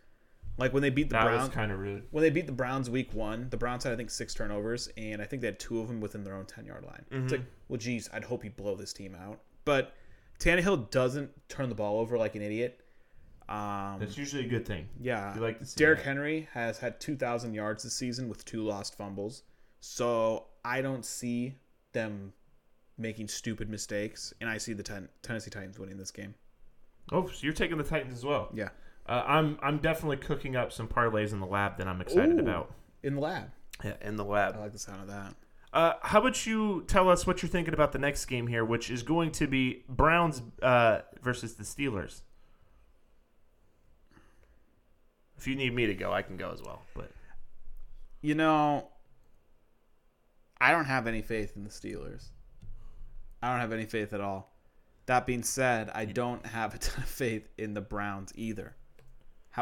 Like 0.59 0.72
when 0.72 0.80
they 0.82 0.89
beat 0.91 1.11
the 1.11 1.14
That 1.14 1.24
Browns, 1.24 1.53
kind 1.53 1.70
of 1.70 1.78
rude. 1.78 2.05
when 2.12 2.22
they 2.22 2.30
beat 2.30 2.47
the 2.47 2.53
Browns 2.53 2.89
week 2.89 3.12
one, 3.12 3.51
the 3.51 3.57
Browns 3.59 3.84
had 3.84 3.93
I 3.93 3.97
think 3.97 4.11
six 4.11 4.32
turnovers, 4.32 4.89
and 4.97 5.20
I 5.20 5.24
think 5.26 5.43
they 5.43 5.49
had 5.49 5.59
two 5.59 5.80
of 5.80 5.89
them 5.89 6.01
within 6.01 6.24
their 6.24 6.34
own 6.34 6.47
ten 6.47 6.64
yard 6.64 6.84
line. 6.84 7.05
It's 7.11 7.32
like, 7.32 7.43
well, 7.68 7.76
geez, 7.78 8.09
I'd 8.12 8.24
hope 8.24 8.43
you 8.45 8.51
blow 8.51 8.74
this 8.74 8.93
team 8.95 9.14
out. 9.14 9.41
But 9.66 9.93
Tannehill 10.39 10.91
doesn't 10.91 11.30
turn 11.49 11.68
the 11.68 11.74
ball 11.74 11.99
over 11.99 12.16
like 12.16 12.37
an 12.37 12.43
idiot. 12.43 12.80
Um, 13.49 13.99
That's 14.01 14.16
usually 14.18 14.45
a 14.45 14.49
good 14.49 14.66
thing. 14.66 14.89
yeah, 15.01 15.34
You 15.34 15.41
like 15.41 15.59
to 15.61 15.66
see 15.66 15.76
Derrick. 15.76 16.01
Henry 16.01 16.49
has 16.53 16.78
had 16.78 17.01
2,000 17.01 17.55
yards 17.55 17.84
this 17.84 17.95
season 17.95 18.28
with 18.28 18.45
two 18.45 18.62
lost 18.64 18.97
fumbles. 18.97 19.43
So 19.80 20.47
I 20.66 20.82
don't 20.82 21.04
see 21.04 21.54
them 21.92 22.32
making 22.98 23.28
stupid 23.28 23.68
mistakes, 23.70 24.32
and 24.40 24.50
I 24.50 24.58
see 24.58 24.72
the 24.72 24.82
ten- 24.82 25.08
Tennessee 25.22 25.50
Titans 25.50 25.78
winning 25.78 25.96
this 25.98 26.10
game. 26.10 26.34
Oh, 27.12 27.26
so 27.28 27.34
you're 27.42 27.52
taking 27.52 27.78
the 27.78 27.84
Titans 27.84 28.12
as 28.14 28.24
well. 28.24 28.48
Yeah, 28.52 28.70
Uh, 29.06 29.22
I'm 29.26 29.58
I'm 29.62 29.78
definitely 29.78 30.16
cooking 30.16 30.56
up 30.56 30.72
some 30.72 30.88
parlays 30.88 31.32
in 31.32 31.40
the 31.40 31.46
lab 31.46 31.78
that 31.78 31.86
I'm 31.86 32.00
excited 32.00 32.36
Ooh. 32.36 32.40
about. 32.40 32.74
in 33.02 33.14
the 33.14 33.20
lab. 33.20 33.50
Yeah, 33.84 33.94
in 34.00 34.16
the 34.16 34.24
lab. 34.24 34.56
I 34.56 34.58
like 34.60 34.72
the 34.72 34.78
sound 34.78 35.02
of 35.02 35.08
that. 35.08 35.34
Uh, 35.72 35.92
how 36.02 36.20
about 36.20 36.46
you 36.46 36.82
tell 36.88 37.08
us 37.10 37.26
what 37.26 37.42
you're 37.42 37.50
thinking 37.50 37.74
about 37.74 37.92
the 37.92 37.98
next 37.98 38.24
game 38.26 38.46
here, 38.46 38.64
which 38.64 38.90
is 38.90 39.02
going 39.02 39.30
to 39.32 39.46
be 39.46 39.84
Browns 39.88 40.42
uh, 40.62 41.00
versus 41.22 41.54
the 41.54 41.64
Steelers. 41.64 42.22
If 45.36 45.46
you 45.46 45.54
need 45.54 45.74
me 45.74 45.86
to 45.86 45.94
go, 45.94 46.12
I 46.12 46.22
can 46.22 46.36
go 46.36 46.50
as 46.50 46.62
well. 46.62 46.82
But 46.94 47.10
You 48.22 48.34
know, 48.34 48.88
I 50.61 50.72
don't 50.72 50.86
have 50.86 51.07
any 51.07 51.22
faith 51.22 51.52
in 51.57 51.64
the 51.64 51.70
Steelers. 51.70 52.28
I 53.42 53.50
don't 53.50 53.61
have 53.61 53.72
any 53.72 53.84
faith 53.84 54.12
at 54.12 54.20
all. 54.20 54.52
That 55.07 55.26
being 55.26 55.42
said, 55.42 55.90
I 55.94 56.04
don't 56.04 56.44
have 56.46 56.74
a 56.74 56.78
ton 56.78 57.02
of 57.04 57.09
faith 57.09 57.48
in 57.59 57.74
the 57.74 57.80
Browns 57.80 58.32
either. 58.34 58.74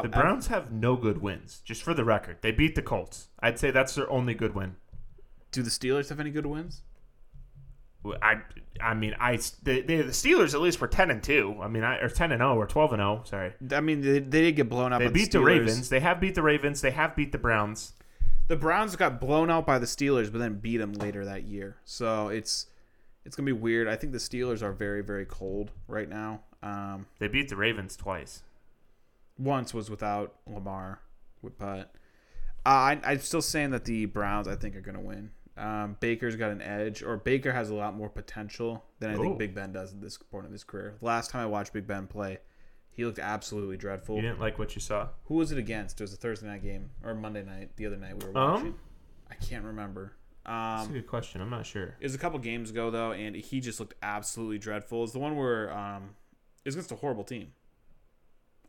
the 0.01 0.09
Browns 0.09 0.47
have 0.47 0.71
no 0.71 0.95
good 0.95 1.21
wins. 1.21 1.61
Just 1.63 1.83
for 1.83 1.93
the 1.93 2.03
record, 2.03 2.37
they 2.41 2.51
beat 2.51 2.75
the 2.75 2.81
Colts. 2.81 3.27
I'd 3.39 3.59
say 3.59 3.71
that's 3.71 3.95
their 3.95 4.09
only 4.09 4.33
good 4.33 4.55
win. 4.55 4.77
do 5.51 5.61
the 5.61 5.69
Steelers 5.69 6.09
have 6.09 6.19
any 6.19 6.31
good 6.31 6.45
wins? 6.45 6.81
I 8.21 8.41
I 8.81 8.93
mean 8.93 9.15
I 9.19 9.37
the, 9.63 9.81
the 9.81 10.03
Steelers 10.05 10.53
at 10.53 10.61
least 10.61 10.79
were 10.79 10.87
ten 10.87 11.09
and 11.09 11.23
two. 11.23 11.55
I 11.61 11.67
mean 11.67 11.83
I 11.83 11.97
or 11.97 12.09
ten 12.09 12.31
and 12.31 12.39
zero 12.39 12.55
or 12.55 12.67
twelve 12.67 12.93
and 12.93 12.99
zero. 12.99 13.23
Sorry, 13.25 13.53
I 13.71 13.81
mean, 13.81 14.01
they, 14.01 14.19
they 14.19 14.41
did 14.41 14.55
get 14.55 14.69
blown 14.69 14.93
up. 14.93 14.99
they 14.99 15.07
beat 15.07 15.31
the, 15.31 15.39
the 15.39 15.43
Ravens. 15.43 15.89
They 15.89 15.99
have 15.99 16.19
beat 16.19 16.35
the 16.35 16.43
Ravens. 16.43 16.81
They 16.81 16.91
have 16.91 17.15
beat 17.15 17.31
the 17.31 17.37
Browns. 17.37 17.93
The 18.47 18.55
Browns 18.55 18.95
got 18.95 19.19
blown 19.19 19.49
out 19.49 19.65
by 19.65 19.79
the 19.79 19.85
Steelers, 19.87 20.31
but 20.31 20.37
then 20.39 20.55
beat 20.59 20.77
them 20.77 20.93
later 20.93 21.25
that 21.25 21.43
year. 21.43 21.77
So 21.83 22.27
it's 22.27 22.67
it's 23.25 23.35
gonna 23.35 23.45
be 23.45 23.51
weird. 23.53 23.87
I 23.87 23.95
think 23.95 24.13
the 24.13 24.19
Steelers 24.19 24.61
are 24.61 24.71
very 24.71 25.01
very 25.03 25.25
cold 25.25 25.71
right 25.87 26.07
now. 26.09 26.41
Um, 26.61 27.07
They 27.19 27.27
beat 27.27 27.49
the 27.49 27.55
Ravens 27.55 27.95
twice. 27.95 28.43
once 29.37 29.73
was 29.73 29.89
without 29.89 30.35
Lamar, 30.47 30.99
but 31.57 31.91
uh, 32.65 32.69
I, 32.69 32.99
I'm 33.03 33.19
still 33.19 33.41
saying 33.41 33.71
that 33.71 33.85
the 33.85 34.05
Browns 34.05 34.47
I 34.47 34.55
think 34.55 34.75
are 34.75 34.81
gonna 34.81 35.01
win. 35.01 35.31
Um, 35.57 35.95
Baker's 35.99 36.35
got 36.35 36.51
an 36.51 36.61
edge, 36.61 37.01
or 37.01 37.17
Baker 37.17 37.51
has 37.53 37.69
a 37.69 37.75
lot 37.75 37.95
more 37.95 38.09
potential 38.09 38.83
than 38.99 39.11
I 39.11 39.15
think 39.17 39.37
Big 39.37 39.55
Ben 39.55 39.71
does 39.71 39.93
at 39.93 40.01
this 40.01 40.17
point 40.17 40.45
of 40.45 40.51
his 40.51 40.63
career. 40.63 40.95
Last 41.01 41.31
time 41.31 41.41
I 41.41 41.45
watched 41.45 41.71
Big 41.73 41.87
Ben 41.87 42.07
play, 42.07 42.39
he 42.95 43.05
looked 43.05 43.19
absolutely 43.19 43.77
dreadful. 43.77 44.15
You 44.15 44.21
didn't 44.23 44.39
like 44.39 44.57
what 44.57 44.73
you 44.75 44.81
saw. 44.81 45.09
Who 45.25 45.35
was 45.35 45.51
it 45.51 45.57
against? 45.57 45.99
It 46.01 46.03
was 46.03 46.13
a 46.13 46.17
Thursday 46.17 46.47
night 46.47 46.63
game 46.63 46.89
or 47.03 47.13
Monday 47.13 47.43
night. 47.43 47.75
The 47.75 47.85
other 47.85 47.97
night 47.97 48.21
we 48.23 48.29
were 48.31 48.37
Um? 48.37 48.53
watching. 48.53 48.75
I 49.29 49.35
can't 49.35 49.63
remember. 49.65 50.13
That's 50.45 50.83
a 50.83 50.87
Um, 50.87 50.93
good 50.93 51.07
question. 51.07 51.41
I'm 51.41 51.49
not 51.49 51.65
sure. 51.65 51.95
it 51.99 52.03
was 52.03 52.13
a 52.15 52.19
couple 52.19 52.37
games 52.39 52.69
ago 52.69 52.89
though, 52.91 53.11
and 53.11 53.35
he 53.35 53.59
just 53.59 53.79
looked 53.79 53.95
absolutely 54.01 54.57
dreadful. 54.59 55.03
It's 55.03 55.13
the 55.13 55.19
one 55.19 55.35
where 55.35 55.71
um, 55.75 56.15
it 56.63 56.67
was 56.67 56.75
against 56.75 56.91
a 56.91 56.95
horrible 56.95 57.23
team. 57.23 57.51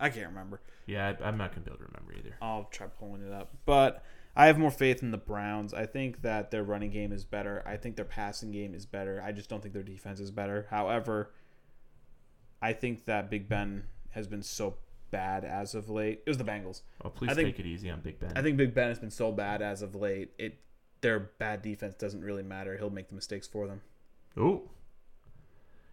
I 0.00 0.08
can't 0.10 0.28
remember. 0.28 0.60
Yeah, 0.86 1.14
I, 1.20 1.24
I'm 1.24 1.36
not 1.38 1.52
gonna 1.52 1.62
be 1.64 1.70
able 1.70 1.78
to 1.78 1.84
remember 1.92 2.12
either. 2.18 2.36
I'll 2.42 2.64
try 2.64 2.86
pulling 2.86 3.22
it 3.26 3.32
up. 3.32 3.54
But 3.64 4.02
I 4.34 4.46
have 4.46 4.58
more 4.58 4.70
faith 4.70 5.02
in 5.02 5.10
the 5.10 5.16
Browns. 5.18 5.72
I 5.72 5.86
think 5.86 6.22
that 6.22 6.50
their 6.50 6.62
running 6.62 6.90
game 6.90 7.12
is 7.12 7.24
better. 7.24 7.62
I 7.66 7.76
think 7.78 7.96
their 7.96 8.04
passing 8.04 8.50
game 8.52 8.74
is 8.74 8.84
better. 8.86 9.22
I 9.24 9.32
just 9.32 9.48
don't 9.48 9.62
think 9.62 9.72
their 9.72 9.82
defense 9.82 10.20
is 10.20 10.30
better. 10.30 10.66
However, 10.70 11.32
I 12.60 12.72
think 12.72 13.04
that 13.06 13.30
Big 13.30 13.48
Ben 13.48 13.84
has 14.16 14.26
been 14.26 14.42
so 14.42 14.74
bad 15.12 15.44
as 15.44 15.74
of 15.76 15.88
late. 15.88 16.22
It 16.26 16.30
was 16.30 16.38
the 16.38 16.44
Bengals. 16.44 16.82
Oh, 17.04 17.10
please 17.10 17.30
I 17.30 17.34
think- 17.34 17.48
take 17.56 17.64
it 17.64 17.68
easy 17.68 17.88
on 17.90 18.00
Big 18.00 18.18
Ben. 18.18 18.32
I 18.34 18.42
think 18.42 18.56
Big 18.56 18.74
Ben 18.74 18.88
has 18.88 18.98
been 18.98 19.10
so 19.12 19.30
bad 19.30 19.62
as 19.62 19.82
of 19.82 19.94
late. 19.94 20.32
It 20.38 20.58
their 21.02 21.20
bad 21.20 21.62
defense 21.62 21.94
doesn't 21.94 22.22
really 22.22 22.42
matter. 22.42 22.76
He'll 22.76 22.90
make 22.90 23.08
the 23.08 23.14
mistakes 23.14 23.46
for 23.46 23.66
them. 23.68 23.82
Ooh. 24.38 24.62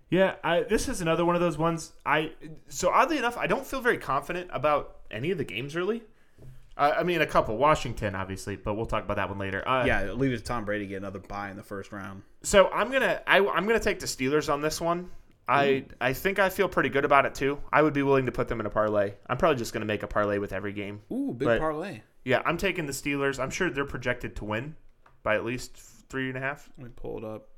Yeah, 0.10 0.36
I, 0.44 0.62
this 0.62 0.88
is 0.88 1.02
another 1.02 1.26
one 1.26 1.36
of 1.36 1.42
those 1.42 1.58
ones. 1.58 1.92
I 2.06 2.32
so 2.70 2.90
oddly 2.90 3.18
enough, 3.18 3.38
I 3.38 3.48
don't 3.48 3.66
feel 3.66 3.82
very 3.82 3.98
confident 3.98 4.50
about 4.54 4.98
any 5.12 5.32
of 5.32 5.38
the 5.38 5.44
games 5.44 5.76
really. 5.76 6.04
Uh, 6.76 6.94
I 6.98 7.04
mean, 7.04 7.22
a 7.22 7.26
couple. 7.28 7.56
Washington, 7.58 8.16
obviously, 8.16 8.56
but 8.56 8.74
we'll 8.76 8.88
talk 8.88 9.04
about 9.04 9.18
that 9.18 9.30
one 9.30 9.38
later. 9.38 9.68
Uh, 9.68 9.86
Yeah, 9.86 10.12
leave 10.14 10.32
it 10.34 10.38
to 10.38 10.44
Tom 10.44 10.66
Brady 10.66 10.86
to 10.86 10.90
get 10.90 10.96
another 10.98 11.20
bye 11.20 11.52
in 11.52 11.58
the 11.58 11.62
first 11.64 11.92
round. 11.92 12.24
So 12.42 12.68
I'm 12.70 12.92
gonna 12.92 13.22
I, 13.28 13.38
I'm 13.40 13.68
gonna 13.68 13.80
take 13.80 14.00
the 14.00 14.08
Steelers 14.08 14.52
on 14.52 14.62
this 14.62 14.80
one. 14.82 15.10
I 15.48 15.86
I 16.00 16.14
think 16.14 16.40
I 16.40 16.50
feel 16.50 16.70
pretty 16.70 16.90
good 16.90 17.06
about 17.06 17.26
it 17.26 17.36
too. 17.36 17.60
I 17.72 17.82
would 17.82 17.94
be 17.94 18.02
willing 18.04 18.26
to 18.28 18.32
put 18.32 18.48
them 18.48 18.60
in 18.60 18.66
a 18.66 18.70
parlay. 18.70 19.14
I'm 19.28 19.38
probably 19.38 19.58
just 19.58 19.74
gonna 19.74 19.86
make 19.86 20.04
a 20.04 20.08
parlay 20.08 20.38
with 20.38 20.54
every 20.54 20.74
game. 20.74 21.02
Ooh, 21.12 21.34
big 21.38 21.48
But- 21.48 21.60
parlay. 21.60 22.02
Yeah, 22.26 22.42
I'm 22.46 22.58
taking 22.58 22.86
the 22.86 22.94
Steelers. 22.94 23.38
I'm 23.38 23.50
sure 23.50 23.70
they're 23.70 23.84
projected 23.84 24.38
to 24.38 24.46
win 24.46 24.78
by 25.24 25.36
at 25.36 25.44
least 25.44 25.76
three 26.10 26.30
and 26.30 26.38
a 26.38 26.40
half. 26.40 26.70
Let 26.78 26.86
me 26.88 26.94
pull 26.96 27.18
it 27.18 27.26
up. 27.26 27.50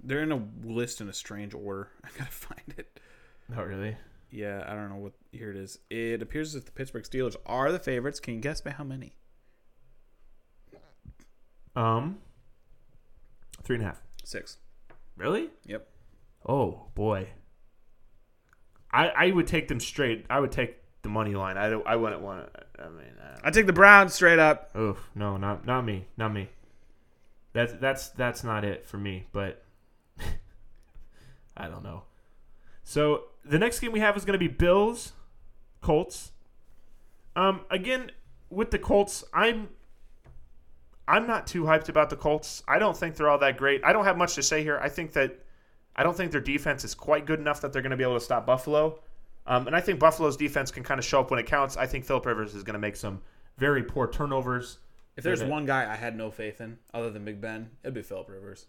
They're 0.00 0.22
in 0.22 0.30
a 0.30 0.46
list 0.62 1.00
in 1.00 1.08
a 1.08 1.12
strange 1.12 1.54
order. 1.54 1.88
I 2.04 2.08
gotta 2.16 2.30
find 2.30 2.74
it. 2.76 3.00
Not 3.48 3.66
really. 3.66 3.96
Yeah, 4.30 4.64
I 4.66 4.74
don't 4.74 4.90
know 4.90 4.96
what. 4.96 5.12
Here 5.32 5.50
it 5.50 5.56
is. 5.56 5.78
It 5.90 6.22
appears 6.22 6.54
as 6.54 6.60
if 6.60 6.66
the 6.66 6.72
Pittsburgh 6.72 7.02
Steelers 7.04 7.34
are 7.46 7.72
the 7.72 7.78
favorites. 7.80 8.20
Can 8.20 8.34
you 8.34 8.40
guess 8.40 8.60
by 8.60 8.70
how 8.70 8.84
many? 8.84 9.16
Um, 11.76 12.18
three 13.64 13.76
and 13.76 13.82
a 13.84 13.88
half. 13.88 14.02
Six. 14.24 14.58
Really? 15.16 15.50
Yep. 15.66 15.88
Oh 16.46 16.86
boy. 16.94 17.28
I 18.90 19.08
I 19.08 19.30
would 19.30 19.46
take 19.46 19.68
them 19.68 19.80
straight. 19.80 20.26
I 20.30 20.40
would 20.40 20.52
take 20.52 20.76
the 21.02 21.08
money 21.08 21.34
line. 21.34 21.56
I 21.56 21.68
don't, 21.68 21.86
I 21.86 21.96
wouldn't 21.96 22.22
want 22.22 22.52
to. 22.52 22.84
I 22.84 22.88
mean, 22.88 23.12
I 23.22 23.48
I 23.48 23.50
take 23.50 23.66
the 23.66 23.72
Browns 23.72 24.14
straight 24.14 24.38
up. 24.38 24.70
Oof, 24.76 25.10
no, 25.14 25.36
not 25.36 25.66
not 25.66 25.84
me, 25.84 26.06
not 26.16 26.32
me. 26.32 26.48
That's 27.52 27.72
that's 27.74 28.08
that's 28.10 28.42
not 28.42 28.64
it 28.64 28.84
for 28.84 28.98
me. 28.98 29.26
But 29.32 29.62
I 31.56 31.68
don't 31.68 31.84
know. 31.84 32.02
So 32.82 33.24
the 33.44 33.58
next 33.58 33.80
game 33.80 33.92
we 33.92 34.00
have 34.00 34.16
is 34.16 34.24
going 34.24 34.38
to 34.38 34.38
be 34.38 34.48
Bills, 34.48 35.12
Colts. 35.80 36.32
Um, 37.36 37.62
again 37.70 38.12
with 38.50 38.70
the 38.70 38.78
Colts, 38.78 39.24
I'm 39.32 39.68
I'm 41.06 41.26
not 41.26 41.46
too 41.46 41.64
hyped 41.64 41.88
about 41.88 42.10
the 42.10 42.16
Colts. 42.16 42.62
I 42.66 42.78
don't 42.78 42.96
think 42.96 43.16
they're 43.16 43.28
all 43.28 43.38
that 43.38 43.56
great. 43.56 43.84
I 43.84 43.92
don't 43.92 44.04
have 44.04 44.16
much 44.16 44.34
to 44.36 44.42
say 44.42 44.62
here. 44.62 44.78
I 44.82 44.88
think 44.88 45.12
that 45.12 45.43
I 45.96 46.02
don't 46.02 46.16
think 46.16 46.32
their 46.32 46.40
defense 46.40 46.84
is 46.84 46.94
quite 46.94 47.26
good 47.26 47.38
enough 47.38 47.60
that 47.60 47.72
they're 47.72 47.82
going 47.82 47.90
to 47.90 47.96
be 47.96 48.02
able 48.02 48.18
to 48.18 48.24
stop 48.24 48.46
Buffalo. 48.46 48.98
Um, 49.46 49.66
and 49.66 49.76
I 49.76 49.80
think 49.80 50.00
Buffalo's 50.00 50.36
defense 50.36 50.70
can 50.70 50.82
kind 50.82 50.98
of 50.98 51.04
show 51.04 51.20
up 51.20 51.30
when 51.30 51.38
it 51.38 51.46
counts. 51.46 51.76
I 51.76 51.86
think 51.86 52.04
Philip 52.04 52.24
Rivers 52.26 52.54
is 52.54 52.62
going 52.62 52.74
to 52.74 52.80
make 52.80 52.96
some 52.96 53.20
very 53.58 53.82
poor 53.82 54.08
turnovers. 54.08 54.78
If 55.16 55.22
there's 55.22 55.44
one 55.44 55.64
guy 55.64 55.90
I 55.90 55.94
had 55.94 56.16
no 56.16 56.30
faith 56.30 56.60
in 56.60 56.78
other 56.92 57.10
than 57.10 57.24
Big 57.24 57.40
Ben, 57.40 57.70
it'd 57.82 57.94
be 57.94 58.02
Philip 58.02 58.28
Rivers. 58.28 58.66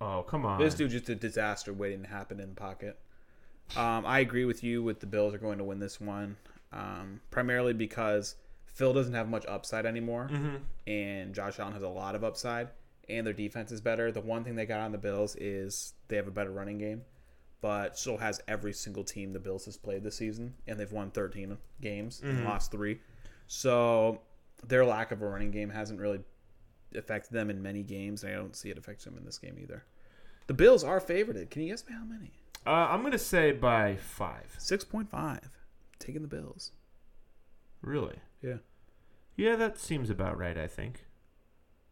Oh, 0.00 0.22
come 0.22 0.44
on. 0.46 0.60
This 0.60 0.74
dude 0.74 0.90
just 0.90 1.08
a 1.08 1.14
disaster 1.14 1.72
waiting 1.72 2.02
to 2.02 2.08
happen 2.08 2.38
in 2.40 2.50
the 2.50 2.54
pocket. 2.54 2.98
Um, 3.76 4.04
I 4.04 4.20
agree 4.20 4.44
with 4.44 4.62
you. 4.62 4.82
With 4.82 5.00
the 5.00 5.06
Bills 5.06 5.34
are 5.34 5.38
going 5.38 5.58
to 5.58 5.64
win 5.64 5.78
this 5.78 6.00
one, 6.00 6.36
um, 6.72 7.20
primarily 7.30 7.72
because 7.72 8.36
Phil 8.66 8.92
doesn't 8.92 9.14
have 9.14 9.28
much 9.28 9.44
upside 9.46 9.86
anymore, 9.86 10.28
and 10.86 11.34
Josh 11.34 11.58
Allen 11.58 11.72
has 11.72 11.82
a 11.82 11.88
lot 11.88 12.14
of 12.14 12.22
upside, 12.22 12.68
and 13.12 13.26
their 13.26 13.34
defense 13.34 13.70
is 13.72 13.80
better. 13.80 14.10
The 14.10 14.20
one 14.20 14.44
thing 14.44 14.54
they 14.56 14.66
got 14.66 14.80
on 14.80 14.92
the 14.92 14.98
Bills 14.98 15.36
is 15.36 15.94
they 16.08 16.16
have 16.16 16.28
a 16.28 16.32
better 16.32 16.50
running 16.50 16.78
game, 16.78 17.02
but 17.60 17.98
so 17.98 18.16
has 18.16 18.40
every 18.48 18.72
single 18.72 19.04
team 19.04 19.32
the 19.32 19.38
Bills 19.38 19.64
has 19.66 19.76
played 19.76 20.02
this 20.02 20.16
season, 20.16 20.54
and 20.66 20.78
they've 20.78 20.90
won 20.92 21.10
13 21.10 21.56
games 21.80 22.20
and 22.22 22.44
lost 22.44 22.70
three. 22.70 23.00
So 23.46 24.20
their 24.66 24.84
lack 24.84 25.12
of 25.12 25.22
a 25.22 25.26
running 25.26 25.50
game 25.50 25.70
hasn't 25.70 26.00
really 26.00 26.20
affected 26.94 27.32
them 27.32 27.50
in 27.50 27.62
many 27.62 27.82
games, 27.82 28.22
and 28.22 28.32
I 28.32 28.36
don't 28.36 28.56
see 28.56 28.70
it 28.70 28.78
affecting 28.78 29.12
them 29.12 29.20
in 29.20 29.24
this 29.26 29.38
game 29.38 29.58
either. 29.60 29.84
The 30.46 30.54
Bills 30.54 30.84
are 30.84 31.00
favorited. 31.00 31.50
Can 31.50 31.62
you 31.62 31.68
guess 31.68 31.82
by 31.82 31.92
how 31.94 32.04
many? 32.04 32.32
Uh, 32.66 32.70
I'm 32.90 33.00
going 33.00 33.12
to 33.12 33.18
say 33.18 33.52
by 33.52 33.96
five. 33.96 34.54
Six 34.58 34.84
point 34.84 35.10
five. 35.10 35.48
Taking 35.98 36.22
the 36.22 36.28
Bills. 36.28 36.72
Really? 37.80 38.16
Yeah. 38.40 38.58
Yeah, 39.36 39.56
that 39.56 39.78
seems 39.78 40.10
about 40.10 40.38
right, 40.38 40.58
I 40.58 40.66
think. 40.66 41.06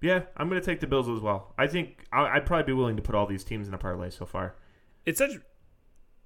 Yeah, 0.00 0.22
I'm 0.36 0.48
going 0.48 0.60
to 0.60 0.64
take 0.64 0.80
the 0.80 0.86
Bills 0.86 1.08
as 1.08 1.20
well. 1.20 1.54
I 1.58 1.66
think 1.66 2.04
I- 2.12 2.36
I'd 2.36 2.46
probably 2.46 2.64
be 2.64 2.72
willing 2.72 2.96
to 2.96 3.02
put 3.02 3.14
all 3.14 3.26
these 3.26 3.44
teams 3.44 3.68
in 3.68 3.74
a 3.74 3.78
parlay 3.78 4.10
so 4.10 4.24
far. 4.26 4.54
It's 5.04 5.18
such. 5.18 5.32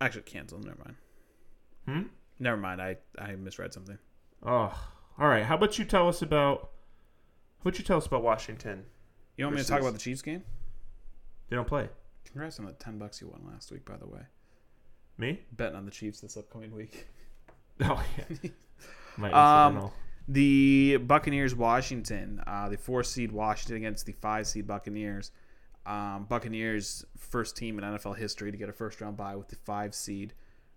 Actually, 0.01 0.23
cancel. 0.23 0.59
Never 0.61 0.79
mind. 0.85 0.97
Hmm? 1.87 2.09
Never 2.39 2.57
mind. 2.57 2.81
I 2.83 2.97
I 3.19 3.35
misread 3.37 3.73
something. 3.73 3.99
Oh, 4.45 4.73
all 5.19 5.29
right. 5.29 5.45
How 5.45 5.55
about 5.57 5.79
you 5.79 5.85
tell 5.85 6.09
us 6.09 6.23
about. 6.23 6.71
What 7.63 7.79
you 7.79 7.85
tell 7.85 7.97
us 7.99 8.07
about 8.07 8.23
Washington? 8.23 8.85
You 9.37 9.47
want 9.47 9.57
me 9.57 9.63
to 9.63 9.69
talk 9.69 9.81
about 9.81 9.95
the 9.95 9.99
Chiefs 9.99 10.21
game? 10.23 10.43
They 11.49 11.57
don't 11.57 11.67
play. 11.67 11.89
Congrats 12.27 12.59
on 12.59 12.67
the 12.67 12.73
ten 12.73 12.99
bucks 12.99 13.21
you 13.21 13.29
won 13.29 13.41
last 13.51 13.71
week, 13.73 13.85
by 13.85 13.97
the 13.97 14.07
way. 14.07 14.21
Me? 15.19 15.41
Betting 15.53 15.77
on 15.77 15.85
the 15.85 15.91
Chiefs 15.91 16.21
this 16.21 16.37
upcoming 16.37 16.73
week. 16.75 17.07
Oh 17.81 18.01
yeah. 18.17 18.51
My 19.17 19.33
Um. 19.33 19.91
The 20.27 20.97
Buccaneers, 20.99 21.55
Washington, 21.55 22.43
uh, 22.47 22.69
the 22.69 22.79
four 22.79 23.05
seed 23.05 23.31
Washington 23.31 23.77
against 23.77 24.07
the 24.07 24.13
five 24.13 24.47
seed 24.47 24.67
Buccaneers. 24.67 25.31
Um, 25.87 26.25
Buccaneers 26.29 27.05
first 27.19 27.57
team 27.57 27.79
in 27.79 27.85
NFL 27.85 28.17
history 28.17 28.51
to 28.51 28.57
get 28.57 28.69
a 28.71 28.73
first 28.73 29.01
round 29.01 29.17
bye 29.17 29.37
with 29.37 29.49
the 29.49 29.57
five 29.57 29.95
seed. 29.95 30.33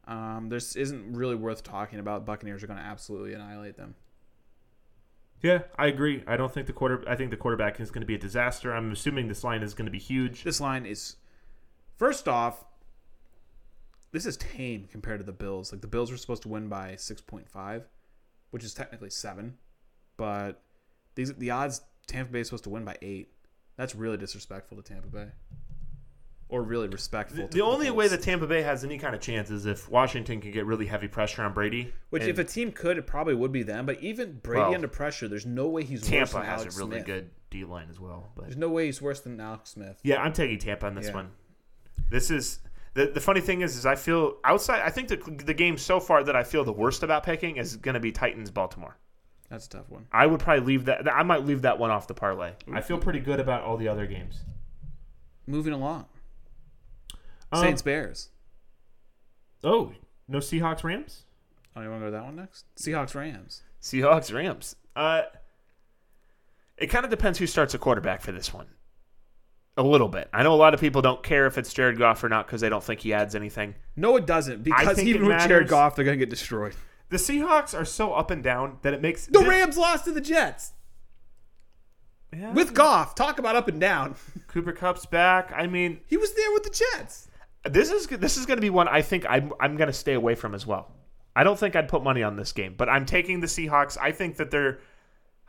Um, 0.06 0.50
this 0.50 0.76
isn't 0.76 1.14
really 1.14 1.36
worth 1.36 1.64
talking 1.64 2.00
about. 2.00 2.26
Buccaneers 2.26 2.64
are 2.64 2.68
going 2.68 2.80
to 2.80 2.86
absolutely 2.86 3.34
annihilate 3.34 3.78
them. 3.78 3.96
Yeah, 5.42 5.64
I 5.78 5.88
agree. 5.88 6.24
I 6.26 6.36
don't 6.36 6.52
think 6.52 6.68
the 6.68 6.74
quarter. 6.74 7.04
I 7.08 7.16
think 7.16 7.30
the 7.30 7.38
quarterback 7.38 7.80
is 7.80 7.92
going 7.92 8.02
to 8.02 8.08
be 8.08 8.16
a 8.16 8.20
disaster. 8.20 8.74
I'm 8.74 8.92
assuming 8.92 9.28
this 9.28 9.44
line 9.44 9.62
is 9.62 9.74
going 9.74 9.86
to 9.86 9.92
be 9.92 10.00
huge. 10.00 10.44
This 10.44 10.60
line 10.60 10.86
is, 10.86 11.18
first 11.96 12.28
off, 12.28 12.66
this 14.12 14.26
is 14.26 14.36
tame 14.38 14.88
compared 14.92 15.20
to 15.20 15.26
the 15.26 15.32
Bills. 15.32 15.72
Like 15.72 15.82
the 15.82 15.88
Bills 15.88 16.10
were 16.10 16.18
supposed 16.18 16.42
to 16.44 16.50
win 16.50 16.70
by 16.70 16.96
six 16.96 17.22
point 17.22 17.48
five, 17.48 17.88
which 18.52 18.64
is 18.64 18.74
technically 18.74 19.10
seven, 19.10 19.58
but 20.18 20.62
these 21.16 21.34
the 21.36 21.52
odds 21.52 21.82
Tampa 22.08 22.32
Bay 22.32 22.40
is 22.42 22.48
supposed 22.48 22.64
to 22.66 22.70
win 22.70 22.86
by 22.86 22.98
eight. 23.02 23.34
That's 23.76 23.94
really 23.96 24.18
disrespectful 24.18 24.78
to 24.78 24.84
Tampa 24.84 25.08
Bay, 25.08 25.28
or 26.50 26.64
really 26.64 26.88
respectful. 26.88 27.44
The, 27.44 27.48
to 27.50 27.58
the 27.58 27.64
only 27.64 27.92
way 27.92 28.08
that 28.08 28.22
Tampa 28.24 28.48
Bay 28.48 28.62
has 28.64 28.84
any 28.84 28.98
kind 28.98 29.14
of 29.14 29.22
chance 29.22 29.52
is 29.52 29.66
if 29.66 29.90
Washington 29.90 30.40
can 30.42 30.52
get 30.52 30.66
really 30.66 30.86
heavy 30.88 31.08
pressure 31.08 31.44
on 31.44 31.54
Brady. 31.54 31.94
which 32.10 32.24
if 32.24 32.40
a 32.40 32.44
team 32.44 32.72
could, 32.72 32.98
it 32.98 33.06
probably 33.06 33.36
would 33.36 33.52
be 33.52 33.64
them. 33.64 33.86
But 33.86 34.02
even 34.02 34.40
Brady 34.42 34.62
Well, 34.62 34.74
under 34.76 34.88
pressure, 34.88 35.28
there's 35.28 35.46
no 35.46 35.68
way 35.68 35.84
he's 35.84 36.02
worse 36.02 36.10
Tampa 36.32 36.46
has 36.46 36.62
Alex 36.62 36.76
a 36.76 36.80
really 36.80 36.92
Smith. 36.98 37.06
good 37.06 37.30
D 37.50 37.66
line 37.66 37.88
as 37.90 38.00
well. 38.00 38.32
But 38.36 38.46
There's 38.46 38.58
no 38.58 38.70
way 38.70 38.86
he's 38.88 39.02
worse 39.02 39.20
than 39.20 39.40
Alex 39.40 39.72
Smith. 39.72 40.00
yeah, 40.04 40.22
I'm 40.22 40.34
taking 40.34 40.58
Tampa 40.58 40.88
on 40.88 40.96
this 40.96 41.08
Yeah. 41.08 41.14
one. 41.16 41.32
This 42.10 42.32
is 42.32 42.60
the 42.98 43.06
the 43.14 43.22
funny 43.22 43.42
thing 43.42 43.62
is 43.62 43.78
is 43.78 43.86
I 43.86 43.96
feel 43.96 44.38
outside. 44.44 44.82
I 44.82 44.90
think 44.90 45.08
the 45.08 45.18
the 45.46 45.54
game 45.54 45.78
so 45.78 46.00
far 46.00 46.24
that 46.24 46.36
I 46.36 46.44
feel 46.44 46.64
the 46.64 46.74
worst 46.74 47.04
about 47.04 47.24
picking 47.24 47.58
is 47.58 47.78
going 47.78 47.94
to 47.94 48.00
be 48.00 48.12
Titans 48.12 48.50
Baltimore. 48.52 48.98
That's 49.50 49.68
a 49.68 49.70
tough 49.70 49.90
one. 49.90 50.08
I 50.12 50.26
would 50.26 50.40
probably 50.42 50.66
leave 50.66 50.86
that. 50.86 51.08
I 51.12 51.24
might 51.24 51.46
leave 51.46 51.62
that 51.62 51.78
one 51.80 51.92
off 51.92 52.08
the 52.08 52.14
parlay. 52.14 52.52
I 52.74 52.82
feel 52.82 52.98
pretty 52.98 53.20
good 53.20 53.40
about 53.40 53.62
all 53.64 53.78
the 53.78 53.88
other 53.88 54.06
games. 54.06 54.42
Moving 55.46 55.72
along, 55.74 56.06
Um, 57.54 57.62
Saints 57.62 57.82
Bears. 57.82 58.30
Oh, 59.64 59.94
no 60.28 60.40
Seahawks 60.40 60.84
Rams. 60.84 61.24
Oh, 61.76 61.82
you 61.82 61.90
want 61.90 62.02
to 62.02 62.06
go 62.08 62.12
to 62.12 62.18
that 62.18 62.26
one 62.26 62.36
next? 62.36 62.66
Seahawks 62.76 63.16
Rams. 63.16 63.62
Seahawks 63.82 64.34
Rams. 64.34 64.76
Uh, 64.96 65.22
it 66.78 66.88
kind 66.88 67.06
of 67.06 67.12
depends 67.12 67.40
who 67.40 67.48
starts 67.48 67.74
a 67.74 67.78
quarterback 67.78 68.22
for 68.22 68.32
this 68.34 68.54
one. 68.54 68.68
A 69.80 69.84
little 69.84 70.08
bit. 70.08 70.28
I 70.34 70.42
know 70.44 70.54
a 70.54 70.58
lot 70.58 70.74
of 70.74 70.80
people 70.80 71.02
don't 71.04 71.22
care 71.22 71.46
if 71.46 71.58
it's 71.58 71.72
Jared 71.72 72.00
Goff 72.00 72.24
or 72.24 72.30
not 72.30 72.48
because 72.48 72.62
they 72.62 72.70
don't 72.70 72.84
think 72.84 73.02
he 73.02 73.14
adds 73.14 73.36
anything. 73.36 73.76
No, 73.96 74.16
it 74.18 74.26
doesn't 74.26 74.64
because 74.64 74.98
even 75.00 75.24
it 75.24 75.28
with 75.28 75.48
Jared. 75.48 75.68
Goff, 75.68 75.96
they're 75.96 76.04
gonna 76.06 76.18
get 76.18 76.32
destroyed. 76.32 76.74
The 77.10 77.18
Seahawks 77.18 77.80
are 77.80 77.86
so 77.86 78.14
up 78.14 78.32
and 78.32 78.44
down 78.44 78.80
that 78.82 78.94
it 78.94 79.02
makes 79.02 79.28
The 79.28 79.40
thi- 79.40 79.48
Rams 79.48 79.78
lost 79.78 80.06
to 80.06 80.12
the 80.12 80.20
Jets 80.20 80.74
Yeah. 82.34 82.52
with 82.54 82.74
Goff. 82.74 83.16
Talk 83.16 83.40
about 83.40 83.56
up 83.56 83.68
and 83.68 83.80
down. 83.80 84.16
Cooper 84.48 84.74
Kupp's 84.74 85.06
back. 85.06 85.52
I 85.56 85.68
mean, 85.68 86.02
He 86.08 86.18
was 86.18 86.34
there 86.34 86.52
with 86.54 86.64
the 86.64 86.70
Jets. 86.98 87.28
this 87.64 87.92
is 87.92 88.08
this 88.08 88.38
is 88.38 88.46
going 88.46 88.58
to 88.58 88.62
be 88.62 88.70
one 88.70 88.88
I 88.88 89.02
think 89.02 89.26
I'm 89.30 89.54
I'm 89.60 89.78
going 89.78 89.88
to 89.88 89.94
stay 89.94 90.14
away 90.14 90.36
from 90.36 90.54
as 90.56 90.66
well. 90.66 90.92
I 91.36 91.44
don't 91.44 91.58
think 91.60 91.76
I'd 91.76 91.88
put 91.88 92.04
money 92.04 92.24
on 92.24 92.36
this 92.36 92.52
game, 92.52 92.74
but 92.76 92.90
I'm 92.90 93.06
taking 93.06 93.42
the 93.42 93.48
Seahawks. 93.48 93.96
I 94.02 94.12
think 94.12 94.38
that 94.38 94.50
they're 94.50 94.80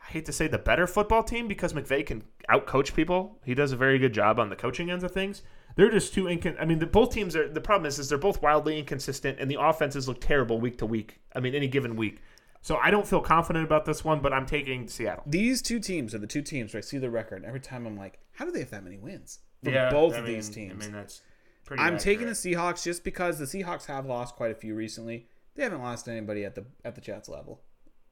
I 0.09 0.11
hate 0.11 0.25
to 0.25 0.33
say 0.33 0.47
the 0.47 0.57
better 0.57 0.87
football 0.87 1.21
team 1.21 1.47
because 1.47 1.73
McVay 1.73 2.03
can 2.03 2.23
outcoach 2.49 2.95
people. 2.95 3.37
He 3.45 3.53
does 3.53 3.71
a 3.71 3.77
very 3.77 3.99
good 3.99 4.11
job 4.11 4.39
on 4.39 4.49
the 4.49 4.55
coaching 4.55 4.89
ends 4.89 5.03
of 5.03 5.11
things. 5.11 5.43
They're 5.75 5.91
just 5.91 6.15
too 6.15 6.23
incon. 6.23 6.59
I 6.59 6.65
mean, 6.65 6.79
the, 6.79 6.87
both 6.87 7.13
teams 7.13 7.35
are. 7.35 7.47
The 7.47 7.61
problem 7.61 7.85
is, 7.85 7.99
is 7.99 8.09
they're 8.09 8.17
both 8.17 8.41
wildly 8.41 8.79
inconsistent, 8.79 9.39
and 9.39 9.51
the 9.51 9.61
offenses 9.61 10.07
look 10.07 10.19
terrible 10.19 10.59
week 10.59 10.79
to 10.79 10.87
week. 10.87 11.19
I 11.35 11.39
mean, 11.39 11.53
any 11.53 11.67
given 11.67 11.95
week. 11.95 12.21
So 12.61 12.77
I 12.77 12.89
don't 12.89 13.07
feel 13.07 13.21
confident 13.21 13.65
about 13.65 13.85
this 13.85 14.03
one, 14.03 14.19
but 14.19 14.33
I'm 14.33 14.47
taking 14.47 14.87
Seattle. 14.87 15.23
These 15.27 15.61
two 15.61 15.79
teams 15.79 16.15
are 16.15 16.17
the 16.17 16.27
two 16.27 16.41
teams 16.41 16.73
where 16.73 16.79
I 16.79 16.81
see 16.81 16.97
the 16.97 17.09
record. 17.11 17.45
Every 17.45 17.61
time 17.61 17.85
I'm 17.85 17.95
like, 17.95 18.19
how 18.31 18.45
do 18.45 18.51
they 18.51 18.59
have 18.59 18.71
that 18.71 18.83
many 18.83 18.97
wins? 18.97 19.39
For 19.63 19.69
Yeah, 19.69 19.91
both 19.91 20.15
I 20.15 20.17
of 20.17 20.25
these 20.25 20.49
teams. 20.49 20.85
I 20.85 20.87
mean, 20.87 20.91
that's 20.91 21.21
pretty. 21.65 21.83
I'm 21.83 21.99
taking 21.99 22.25
the. 22.25 22.33
Seahawks 22.33 22.83
just 22.83 23.03
because 23.03 23.37
the 23.37 23.45
Seahawks 23.45 23.85
have 23.85 24.07
lost 24.07 24.35
quite 24.35 24.51
a 24.51 24.55
few 24.55 24.73
recently. 24.73 25.27
They 25.55 25.61
haven't 25.63 25.83
lost 25.83 26.07
anybody 26.07 26.45
at 26.45 26.55
the 26.55 26.65
at 26.83 26.95
the 26.95 27.01
Jets 27.01 27.29
level. 27.29 27.61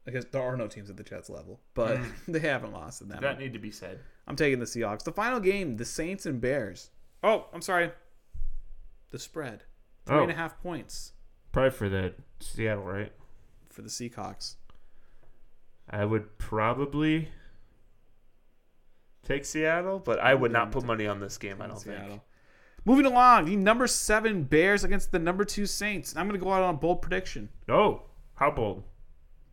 Because 0.08 0.26
there 0.32 0.42
are 0.42 0.56
no 0.56 0.68
teams 0.68 0.90
at 0.90 0.96
the 0.96 1.04
Jets 1.04 1.30
level, 1.30 1.60
but 1.74 1.98
mm. 1.98 2.12
they 2.30 2.40
haven't 2.40 2.72
lost 2.72 3.02
in 3.02 3.10
that. 3.10 3.20
That 3.20 3.40
need 3.40 3.52
to 3.54 3.60
be 3.60 3.72
said. 3.72 4.00
I'm 4.26 4.38
taking 4.38 4.58
the 4.60 4.66
Seahawks. 4.66 5.04
The 5.04 5.12
final 5.12 5.42
game, 5.42 5.76
the 5.76 5.84
Saints 5.84 6.26
and 6.26 6.40
Bears. 6.40 6.92
Oh, 7.24 7.48
I'm 7.54 7.62
sorry. 7.62 7.92
The 9.12 9.20
spread, 9.20 9.64
oh. 10.08 10.10
three 10.10 10.18
Oh. 10.20 10.22
and 10.24 10.32
a 10.32 10.36
half 10.36 10.62
points 10.62 11.12
Probably 11.52 11.72
for 11.72 11.90
the 11.90 12.14
Seattle, 12.40 12.84
right? 12.84 13.12
for 13.70 13.82
the 13.82 13.90
Seahawks. 13.90 14.56
I 15.90 16.06
would 16.06 16.38
probably 16.38 17.28
take 19.24 19.44
Seattle, 19.46 20.00
but 20.00 20.20
I 20.20 20.34
would 20.34 20.52
not 20.54 20.72
put 20.72 20.84
money 20.86 21.06
on 21.06 21.20
this 21.20 21.38
game. 21.38 21.62
I 21.62 21.68
don't 21.68 21.80
think. 21.82 21.98
Seattle. 21.98 22.24
Moving 22.86 23.06
along, 23.06 23.46
the 23.46 23.58
number 23.58 23.88
seven 23.88 24.44
Bears 24.44 24.84
against 24.86 25.12
the 25.12 25.20
number 25.20 25.44
two 25.44 25.66
Saints. 25.66 26.16
I'm 26.16 26.28
going 26.30 26.40
to 26.40 26.44
go 26.44 26.52
out 26.54 26.64
on 26.64 26.76
a 26.76 26.78
bold 26.78 27.02
prediction. 27.02 27.50
Oh, 27.68 28.04
how 28.36 28.52
bold! 28.52 28.84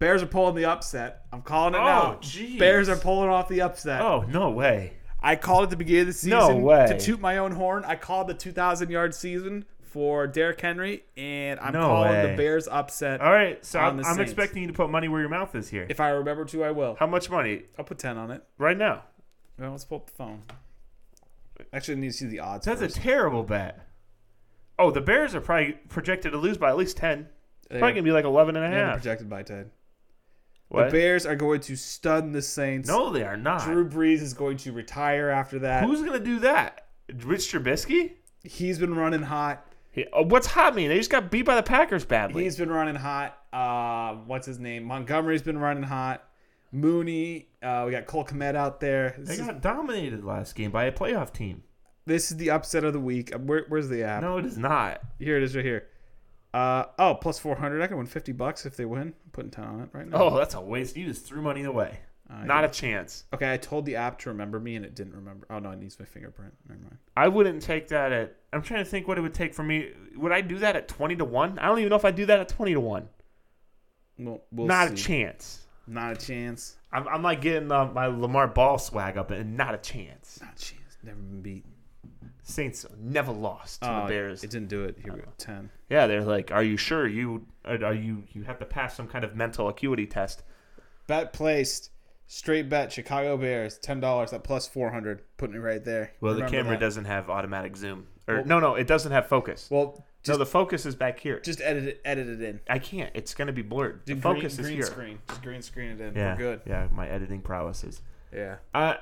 Bears 0.05 0.23
are 0.23 0.27
pulling 0.27 0.55
the 0.55 0.67
upset. 0.67 1.23
I'm 1.33 1.41
calling 1.41 1.75
it 1.75 1.79
Oh, 1.79 1.81
now. 1.85 2.19
jeez. 2.21 2.59
Bears 2.59 2.91
are 2.91 2.97
pulling 2.97 3.31
off 3.31 3.49
the 3.49 3.63
upset. 3.63 4.03
Oh 4.03 4.21
no 4.29 4.51
way! 4.51 4.93
I 5.23 5.35
called 5.37 5.65
at 5.65 5.71
the 5.71 5.77
beginning 5.77 6.03
of 6.03 6.07
the 6.09 6.13
season 6.13 6.39
No 6.39 6.57
way. 6.57 6.87
to 6.89 6.99
toot 7.01 7.21
my 7.21 7.39
own 7.39 7.53
horn. 7.53 7.85
I 7.87 7.97
called 7.97 8.29
the 8.29 8.35
2,000 8.35 8.91
yard 8.91 9.15
season 9.15 9.65
for 9.83 10.27
Derrick 10.27 10.61
Henry, 10.61 11.05
and 11.17 11.59
I'm 11.61 11.73
No 11.73 11.81
calling 11.87 12.11
way. 12.11 12.31
the 12.33 12.37
Bears 12.37 12.69
upset. 12.69 13.23
All 13.23 13.33
right, 13.33 13.65
so 13.65 13.79
On 13.81 13.99
I'm, 14.01 14.05
I'm 14.05 14.21
expecting 14.21 14.61
you 14.61 14.69
to 14.69 14.75
put 14.75 14.91
money 14.91 15.09
where 15.09 15.21
your 15.21 15.31
mouth 15.31 15.55
is 15.55 15.71
here. 15.71 15.87
If 15.89 16.01
I 16.01 16.11
remember 16.11 16.45
to, 16.45 16.65
I 16.65 16.71
will. 16.73 16.97
How 17.01 17.07
much 17.07 17.31
money 17.31 17.63
I'll 17.79 17.85
put 17.87 17.99
10 17.99 18.19
on 18.19 18.31
it. 18.31 18.43
right 18.59 18.77
now? 18.77 19.05
Well, 19.59 19.71
let's 19.71 19.85
pull 19.87 19.99
up 19.99 20.07
the 20.07 20.13
phone. 20.13 20.43
Actually, 21.73 21.95
I 21.97 22.01
need 22.01 22.09
to 22.09 22.13
see 22.13 22.27
the 22.27 22.41
odds. 22.41 22.67
That's 22.67 22.81
first. 22.81 22.99
a 22.99 23.01
terrible 23.01 23.43
bet. 23.45 23.87
Oh, 24.79 24.91
the 24.91 25.01
Bears 25.01 25.35
are 25.35 25.41
probably 25.41 25.73
projected 25.89 26.33
to 26.33 26.39
lose 26.39 26.59
by 26.59 26.69
at 26.69 26.77
least 26.77 26.97
ten. 26.97 27.29
They're- 27.71 27.79
Probably 27.79 27.95
gonna 27.95 28.03
be 28.03 28.13
like 28.13 28.25
11 28.27 28.57
and 28.57 28.65
a 28.65 28.69
half. 28.69 28.95
projected 28.97 29.31
by 29.31 29.43
10. 29.43 29.71
What? 30.75 30.91
The 30.91 30.99
Bears 30.99 31.25
are 31.27 31.37
going 31.37 31.61
to 31.63 31.77
stun 31.77 32.33
the 32.33 32.43
Saints. 32.43 32.89
no, 32.89 33.11
they 33.11 33.23
are 33.23 33.37
not. 33.37 33.65
Drew 33.65 33.89
Brees 33.89 34.21
is 34.21 34.35
going 34.35 34.57
to 34.59 34.73
retire 34.73 35.31
after 35.31 35.61
that. 35.61 35.85
Who's 35.85 36.03
gonna 36.03 36.21
do 36.21 36.41
that? 36.41 36.87
Rich 37.23 37.53
Trubisky? 37.53 38.13
He's 38.43 38.79
been 38.79 38.95
running 38.95 39.23
hot. 39.23 39.67
He, 39.91 40.07
oh, 40.13 40.23
what's 40.25 40.49
hot 40.49 40.75
mean? 40.75 40.89
They 40.89 40.99
just 40.99 41.11
got 41.11 41.31
beat 41.31 41.43
by 41.43 41.55
the 41.55 41.63
Packers 41.63 42.05
badly. 42.05 42.43
He's 42.45 42.57
been 42.57 42.71
running 42.71 42.97
hot. 42.97 43.39
Uh, 43.53 44.17
what's 44.27 44.47
his 44.47 44.59
name? 44.59 44.83
Montgomery's 44.85 45.43
been 45.43 45.59
running 45.59 45.85
hot. 45.85 46.25
Mooney. 46.73 47.49
Uh, 47.63 47.85
we 47.87 47.93
got 47.93 48.07
Cole 48.07 48.25
Kmet 48.25 48.57
out 48.57 48.81
there. 48.81 49.15
This 49.19 49.29
they 49.29 49.35
is, 49.35 49.41
got 49.47 49.61
dominated 49.63 50.25
last 50.25 50.55
game 50.57 50.71
by 50.73 50.85
a 50.85 50.93
playoff 50.93 51.33
team. 51.33 51.63
this 52.07 52.31
is 52.33 52.37
the 52.37 52.51
upset 52.51 52.85
of 52.85 52.93
the 52.93 53.01
week. 53.01 53.35
Uh, 53.35 53.39
Where, 53.39 53.65
where's 53.69 53.89
the 53.89 54.03
app? 54.03 54.23
No, 54.23 54.39
it 54.39 54.45
is 54.47 54.59
not. 54.59 55.01
Here 55.19 55.37
it 55.37 55.43
is, 55.45 55.55
right 55.55 55.65
here. 55.65 55.87
Uh, 56.55 56.87
oh, 57.01 57.15
plus 57.17 57.39
four 57.39 57.57
hundred. 57.57 57.83
I 57.83 57.89
can 57.89 57.97
win 57.97 58.07
fifty 58.07 58.31
bucks 58.31 58.65
if 58.65 58.77
they 58.77 58.85
win. 58.85 59.09
I'm 59.09 59.31
putting 59.33 59.51
ten 59.51 59.65
on 59.65 59.81
it 59.81 59.89
right 59.93 60.09
now. 60.09 60.23
Oh, 60.23 60.37
that's 60.37 60.55
a 60.55 60.61
waste. 60.61 60.97
You 60.97 61.07
just 61.07 61.27
threw 61.27 61.43
money 61.43 61.65
away. 61.65 61.99
Uh, 62.31 62.45
Not 62.45 62.61
yeah. 62.61 62.69
a 62.69 62.71
chance. 62.71 63.25
Okay, 63.35 63.53
I 63.53 63.57
told 63.57 63.85
the 63.85 63.97
app 63.97 64.19
to 64.21 64.31
remember 64.31 64.59
me 64.59 64.77
and 64.77 64.85
it 64.85 64.95
didn't 64.95 65.15
remember. 65.15 65.47
Oh 65.51 65.59
no, 65.59 65.73
it 65.73 65.79
needs 65.81 65.99
my 65.99 66.07
fingerprint. 66.07 66.55
Never 66.69 66.81
mind. 66.81 66.97
I 67.17 67.27
wouldn't 67.29 67.61
take 67.61 67.89
that 67.89 68.13
at. 68.13 68.37
I'm 68.53 68.63
trying 68.63 68.85
to 68.85 68.89
think 68.89 69.09
what 69.09 69.19
it 69.19 69.21
would 69.21 69.35
take 69.35 69.53
for 69.53 69.63
me. 69.65 69.91
Would 70.17 70.33
I 70.33 70.41
do 70.41 70.59
that 70.59 70.77
at 70.77 70.89
20 70.89 71.17
to 71.17 71.25
1? 71.25 71.59
I 71.59 71.67
don't 71.67 71.79
even 71.81 71.91
know 71.91 71.97
if 71.97 72.05
I 72.05 72.13
do 72.13 72.25
that 72.27 72.39
at 72.39 72.49
20 72.49 72.75
to 72.75 72.81
1. 72.81 73.09
Well, 74.21 74.43
we'll 74.53 74.67
not 74.67 74.89
see. 74.89 74.95
a 74.95 74.97
chance. 74.97 75.67
Not 75.87 76.13
a 76.13 76.17
chance. 76.17 76.77
I'm, 76.93 77.07
I'm 77.09 77.23
like 77.23 77.41
getting 77.43 77.71
uh, 77.71 77.87
my 77.87 78.07
LaVar 78.07 78.55
Ball 78.55 78.79
swag 78.79 79.19
up 79.19 79.31
and 79.31 79.57
not 79.57 79.75
a 79.75 79.79
chance. 79.79 80.39
Not 80.41 80.55
a 80.55 80.65
chance. 80.65 80.97
Never 81.03 81.19
been 81.19 81.43
beat. 81.43 81.67
Saints 82.47 82.85
never 82.99 83.33
lost 83.33 83.83
to 83.83 83.91
Oh, 83.91 84.03
the 84.03 84.09
Bears. 84.09 84.45
It 84.45 84.51
didn't 84.51 84.69
do 84.69 84.85
it. 84.85 84.97
Here 85.03 85.13
we 85.15 85.21
go. 85.21 85.29
Ten. 85.39 85.71
Yeah, 85.89 86.07
they're 86.07 86.23
like, 86.25 86.53
"Are 86.53 86.63
you 86.63 86.77
sure 86.77 87.07
you 87.09 87.47
are 87.65 87.83
are 87.83 87.95
you 87.95 88.25
you 88.33 88.43
have 88.45 88.59
to 88.59 88.67
pass 88.67 88.95
some 88.97 89.09
kind 89.09 89.25
of 89.25 89.35
mental 89.35 89.69
acuity 89.69 90.07
test?" 90.07 90.43
Bet 91.07 91.33
placed. 91.33 91.91
Straight 92.27 92.69
bet. 92.69 92.93
Chicago 92.93 93.37
Bears. 93.37 93.79
Ten 93.79 93.99
dollars 94.01 94.33
at 94.33 94.45
plus 94.45 94.67
four 94.69 94.91
hundred. 94.91 95.23
Putting 95.37 95.57
it 95.57 95.61
right 95.61 95.85
there. 95.85 96.13
Well, 96.21 96.33
Remember 96.35 96.51
the 96.51 96.57
camera 96.57 96.73
that. 96.77 96.81
doesn't 96.81 97.05
have 97.07 97.29
automatic 97.31 97.77
zoom. 97.77 98.07
Or 98.29 98.37
Well- 98.37 98.45
no, 98.47 98.61
no, 98.61 98.75
it 98.75 98.87
doesn't 98.87 99.13
have 99.13 99.27
focus. 99.27 99.69
Well, 99.71 100.05
no, 100.27 100.39
the 100.39 100.47
focus 100.47 100.87
is 100.87 100.95
back 100.95 101.19
here. 101.19 101.41
just 101.41 101.61
edit 101.61 101.85
it. 101.85 102.01
Edit 102.05 102.29
it 102.29 102.41
in. 102.43 102.61
I 102.69 102.79
can't. 102.79 103.11
It's 103.15 103.35
going 103.35 103.47
to 103.49 103.53
be 103.53 103.61
blurred. 103.63 104.01
The 104.07 104.15
Do 104.15 104.21
focus 104.23 104.57
green, 104.57 104.61
is 104.61 104.67
green 104.67 104.77
here. 104.77 104.87
screen. 104.87 105.19
Just 105.29 105.43
green 105.43 105.63
screen 105.63 105.91
it 105.93 106.01
in. 106.01 106.15
Yeah, 106.15 106.33
We're 106.33 106.39
good. 106.39 106.61
Yeah, 106.67 106.89
my 106.93 107.07
editing 107.09 107.43
prowess 107.43 107.85
is. 107.85 108.01
Yeah. 108.35 108.57
Uh, 108.75 108.95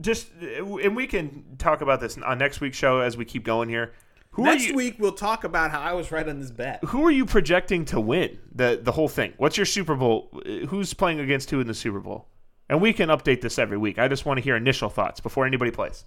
just 0.00 0.28
and 0.40 0.94
we 0.96 1.06
can 1.06 1.56
talk 1.58 1.80
about 1.80 2.00
this 2.00 2.18
on 2.18 2.38
next 2.38 2.60
week's 2.60 2.76
show 2.76 3.00
as 3.00 3.16
we 3.16 3.24
keep 3.24 3.44
going 3.44 3.68
here. 3.68 3.92
Who 4.32 4.44
Next 4.44 4.66
you, 4.66 4.74
week 4.74 4.96
we'll 4.98 5.12
talk 5.12 5.44
about 5.44 5.70
how 5.70 5.80
I 5.80 5.94
was 5.94 6.12
right 6.12 6.28
on 6.28 6.40
this 6.40 6.50
bet. 6.50 6.84
Who 6.84 7.02
are 7.06 7.10
you 7.10 7.24
projecting 7.24 7.86
to 7.86 8.00
win 8.00 8.38
the 8.54 8.78
the 8.82 8.92
whole 8.92 9.08
thing? 9.08 9.32
What's 9.38 9.56
your 9.56 9.64
Super 9.64 9.94
Bowl? 9.94 10.28
Uh, 10.34 10.66
who's 10.66 10.92
playing 10.92 11.20
against 11.20 11.50
who 11.50 11.60
in 11.60 11.66
the 11.66 11.74
Super 11.74 12.00
Bowl? 12.00 12.28
And 12.68 12.82
we 12.82 12.92
can 12.92 13.08
update 13.08 13.40
this 13.40 13.58
every 13.58 13.78
week. 13.78 13.98
I 13.98 14.08
just 14.08 14.26
want 14.26 14.38
to 14.38 14.42
hear 14.42 14.56
initial 14.56 14.90
thoughts 14.90 15.20
before 15.20 15.46
anybody 15.46 15.70
plays. 15.70 16.04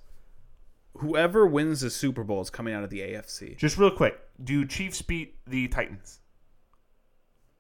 Whoever 0.97 1.47
wins 1.47 1.81
the 1.81 1.89
Super 1.89 2.23
Bowl 2.23 2.41
is 2.41 2.49
coming 2.49 2.73
out 2.73 2.83
of 2.83 2.89
the 2.89 2.99
AFC. 2.99 3.57
Just 3.57 3.77
real 3.77 3.89
quick, 3.91 4.19
do 4.43 4.65
Chiefs 4.65 5.01
beat 5.01 5.35
the 5.47 5.67
Titans 5.69 6.19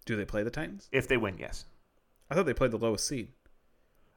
Do 0.05 0.15
they 0.17 0.25
play 0.25 0.43
the 0.43 0.49
Titans? 0.51 0.89
if 0.91 1.07
they 1.07 1.17
win? 1.17 1.37
Yes. 1.39 1.65
I 2.29 2.35
thought 2.35 2.45
they 2.45 2.53
played 2.53 2.71
the 2.71 2.77
lowest 2.77 3.07
seed. 3.07 3.29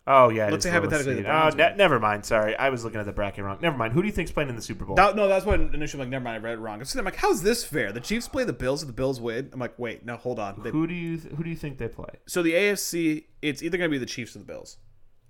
Oh 0.06 0.30
yeah. 0.30 0.48
Let's 0.50 0.64
say 0.64 0.70
hypothetically 0.70 1.14
the. 1.14 1.22
Browns 1.22 1.54
Oh, 1.54 1.56
ne- 1.58 1.76
never 1.76 2.00
mind. 2.00 2.24
Sorry, 2.24 2.56
I 2.56 2.70
was 2.70 2.82
looking 2.84 2.98
at 2.98 3.06
the 3.06 3.12
bracket 3.12 3.44
wrong. 3.44 3.58
Never 3.62 3.76
mind. 3.76 3.92
Who 3.92 4.02
do 4.02 4.06
you 4.06 4.12
think's 4.12 4.32
playing 4.32 4.48
in 4.48 4.56
the 4.56 4.62
Super 4.62 4.84
Bowl? 4.84 4.96
That, 4.96 5.14
no, 5.14 5.28
that's 5.28 5.46
what 5.46 5.60
initially 5.60 6.02
I'm 6.02 6.06
like, 6.08 6.10
never 6.10 6.24
mind, 6.24 6.36
I 6.36 6.48
read 6.48 6.54
it 6.54 6.60
wrong. 6.60 6.80
I'm 6.80 6.84
sitting 6.84 7.00
I'm 7.00 7.04
like, 7.04 7.16
how's 7.16 7.42
this 7.42 7.62
fair? 7.64 7.92
The 7.92 8.00
Chiefs 8.00 8.26
play 8.26 8.42
the 8.44 8.52
Bills, 8.52 8.82
and 8.82 8.88
the 8.88 8.94
Bills 8.94 9.20
win. 9.20 9.50
I'm 9.52 9.60
like, 9.60 9.78
wait, 9.78 10.04
no, 10.04 10.16
hold 10.16 10.38
on. 10.40 10.60
They- 10.62 10.70
who 10.70 10.86
do 10.86 10.94
you 10.94 11.18
who 11.18 11.44
do 11.44 11.50
you 11.50 11.56
think 11.56 11.78
they 11.78 11.88
play? 11.88 12.10
so 12.26 12.42
the 12.42 12.52
AFC, 12.52 13.24
it's 13.42 13.62
either 13.62 13.78
gonna 13.78 13.88
be 13.90 13.98
the 13.98 14.06
Chiefs 14.06 14.34
or 14.34 14.40
the 14.40 14.44
Bills. 14.44 14.78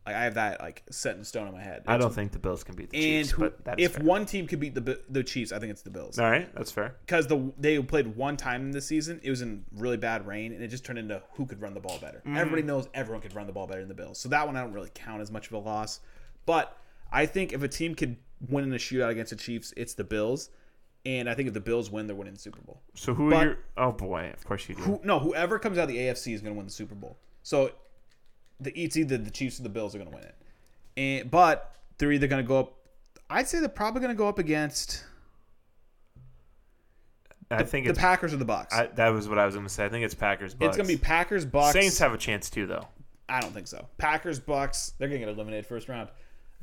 Like 0.05 0.17
I 0.17 0.25
have 0.25 0.35
that 0.35 0.61
like 0.61 0.83
set 0.91 1.17
in 1.17 1.25
stone 1.25 1.47
in 1.47 1.53
my 1.55 1.63
head. 1.63 1.85
I 1.87 1.97
don't 1.97 2.13
think 2.13 2.33
the 2.33 2.39
Bills 2.41 2.65
can 2.65 2.75
beat 2.75 2.91
the 2.91 2.97
And 2.97 3.25
Chiefs, 3.25 3.31
who, 3.31 3.43
but 3.43 3.65
that's 3.65 3.81
if 3.81 3.93
fair. 3.95 4.05
one 4.05 4.27
team 4.27 4.49
could 4.49 4.59
beat 4.59 4.75
the 4.75 5.01
the 5.09 5.23
Chiefs, 5.23 5.53
I 5.53 5.61
think 5.61 5.71
it's 5.71 5.83
the 5.83 5.91
Bills. 5.91 6.19
All 6.19 6.29
right, 6.29 6.53
that's 6.57 6.73
fair. 6.73 6.97
Because 7.07 7.29
the 7.29 7.53
they 7.57 7.81
played 7.81 8.17
one 8.17 8.37
time 8.37 8.63
in 8.63 8.71
this 8.73 8.87
season, 8.87 9.21
it 9.23 9.31
was 9.31 9.43
in 9.43 9.65
really 9.73 9.97
bad 9.97 10.27
rain, 10.27 10.53
and 10.53 10.63
it 10.63 10.69
just 10.69 10.85
turned 10.85 10.99
into 10.99 11.23
who 11.35 11.47
could 11.47 11.61
run 11.61 11.73
the 11.75 11.81
ball 11.81 11.99
better. 12.01 12.21
Mm. 12.27 12.37
Everybody 12.37 12.63
knows 12.63 12.89
everyone 12.95 13.23
could 13.23 13.35
run 13.37 13.47
the 13.47 13.53
ball 13.53 13.69
better 13.69 13.81
than 13.81 13.89
the 13.89 13.95
Bills, 13.95 14.19
so 14.19 14.29
that 14.31 14.45
one 14.45 14.57
I 14.57 14.63
don't 14.63 14.73
really 14.73 14.91
count 14.93 15.23
as 15.23 15.31
much 15.31 15.47
of 15.47 15.53
a 15.53 15.59
loss. 15.59 16.01
But 16.47 16.77
I 17.13 17.27
think 17.27 17.53
if 17.53 17.63
a 17.63 17.69
team 17.69 17.95
could 17.95 18.17
win 18.49 18.65
in 18.65 18.73
a 18.73 18.77
shootout 18.79 19.11
against 19.11 19.31
the 19.31 19.37
Chiefs, 19.37 19.73
it's 19.77 19.95
the 19.95 20.03
Bills, 20.05 20.51
and 21.07 21.29
I 21.31 21.35
think 21.35 21.47
if 21.47 21.55
the 21.55 21.61
Bills 21.61 21.93
win, 21.93 22.09
they're 22.09 22.17
winning 22.17 22.35
the 22.35 22.41
Super 22.41 22.61
Bowl. 22.63 22.83
So 22.95 23.15
who 23.15 23.31
But- 23.31 23.37
are 23.37 23.45
your? 23.51 23.59
Oh 23.77 23.93
boy, 23.93 24.31
of 24.35 24.45
course 24.45 24.69
you 24.69 24.75
do. 24.75 24.83
Who, 24.83 25.01
no, 25.05 25.21
whoever 25.21 25.61
comes 25.61 25.79
out 25.79 25.83
of 25.85 25.91
the 25.91 25.99
AFC 25.99 26.35
is 26.35 26.41
going 26.41 26.55
to 26.55 26.57
win 26.59 26.67
the 26.67 26.73
Super 26.73 26.97
Bowl. 26.97 27.19
So 27.45 27.71
the 28.65 28.79
it's 28.79 28.97
either 28.97 29.19
the 29.19 29.31
Chiefs 29.31 29.61
or 29.61 29.63
the 29.63 29.69
Bills 29.69 29.95
are 29.95 29.99
going 29.99 30.11
to 30.11 30.17
win 30.17 30.25
it. 30.25 30.35
And 30.97 31.31
but 31.31 31.75
they're 31.99 32.13
either 32.13 32.27
going 32.27 32.43
to 32.43 32.49
go 32.49 32.59
up. 32.59 32.75
I'd 33.31 33.49
say 33.49 33.61
they're 33.61 33.69
probably 33.69 34.01
going 34.01 34.15
to 34.15 34.19
go 34.19 34.29
up 34.29 34.39
against 34.39 35.05
I 37.51 37.65
think 37.65 37.87
the 37.87 37.95
Packers 37.95 38.33
or 38.33 38.39
the 38.39 38.45
Bucks. 38.45 38.75
I, 38.75 38.87
that 38.87 39.09
was 39.09 39.29
what 39.29 39.39
I 39.39 39.47
was 39.47 39.55
going 39.55 39.67
to 39.67 39.73
say. 39.73 39.85
I 39.85 39.89
think 39.89 40.05
it's 40.05 40.15
Packers. 40.15 40.55
Bucks. 40.55 40.69
it's 40.69 40.77
going 40.77 40.89
to 40.89 40.95
be 40.95 41.03
Packers 41.03 41.45
Bucks. 41.45 41.73
Saints 41.73 41.99
have 41.99 42.13
a 42.13 42.19
chance 42.19 42.51
too, 42.51 42.67
though. 42.67 42.87
I 43.29 43.41
don't 43.41 43.53
think 43.53 43.67
so. 43.67 43.87
Packers 43.99 44.39
Bucks. 44.39 44.95
They're 44.99 45.09
going 45.09 45.21
to 45.21 45.27
get 45.27 45.35
eliminated 45.35 45.67
first 45.67 45.89
round 45.89 46.09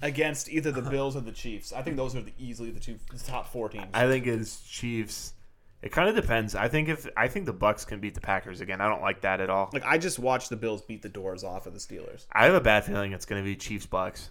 against 0.02 0.50
either 0.50 0.72
the 0.72 0.82
Bills 0.82 1.16
or 1.16 1.22
the 1.22 1.32
Chiefs. 1.32 1.74
I 1.74 1.82
think 1.82 1.98
those 1.98 2.16
are 2.16 2.22
the, 2.22 2.34
easily 2.38 2.72
the 2.72 2.80
two 2.80 2.98
the 3.12 3.20
top 3.20 3.52
four 3.52 3.70
teams. 3.70 3.88
I 3.94 4.08
think 4.08 4.28
it's 4.28 4.62
Chiefs. 4.62 5.34
It 5.82 5.94
kind 5.94 6.10
of 6.10 6.16
depends. 6.16 6.56
I 6.56 6.68
think 6.68 6.90
if 6.90 7.08
I 7.16 7.28
think 7.30 7.46
the 7.46 7.54
Bucks 7.54 7.86
can 7.86 8.00
beat 8.00 8.14
the 8.14 8.22
Packers 8.22 8.60
again. 8.60 8.82
I 8.82 8.90
don't 8.90 9.02
like 9.02 9.22
that 9.22 9.40
at 9.40 9.50
all. 9.50 9.70
like 9.72 9.86
I 9.86 9.98
just 9.98 10.20
watched 10.20 10.50
the 10.50 10.58
Bills 10.58 10.82
beat 10.82 11.02
the 11.02 11.10
doors 11.10 11.44
off 11.44 11.68
of 11.68 11.74
the 11.74 11.80
Steelers. 11.80 12.26
I 12.34 12.46
have 12.46 12.54
a 12.54 12.62
bad 12.62 12.84
feeling 12.84 13.14
it's 13.14 13.26
going 13.26 13.42
to 13.42 13.46
be 13.46 13.56
Chiefs 13.56 13.86
Bucks, 13.86 14.30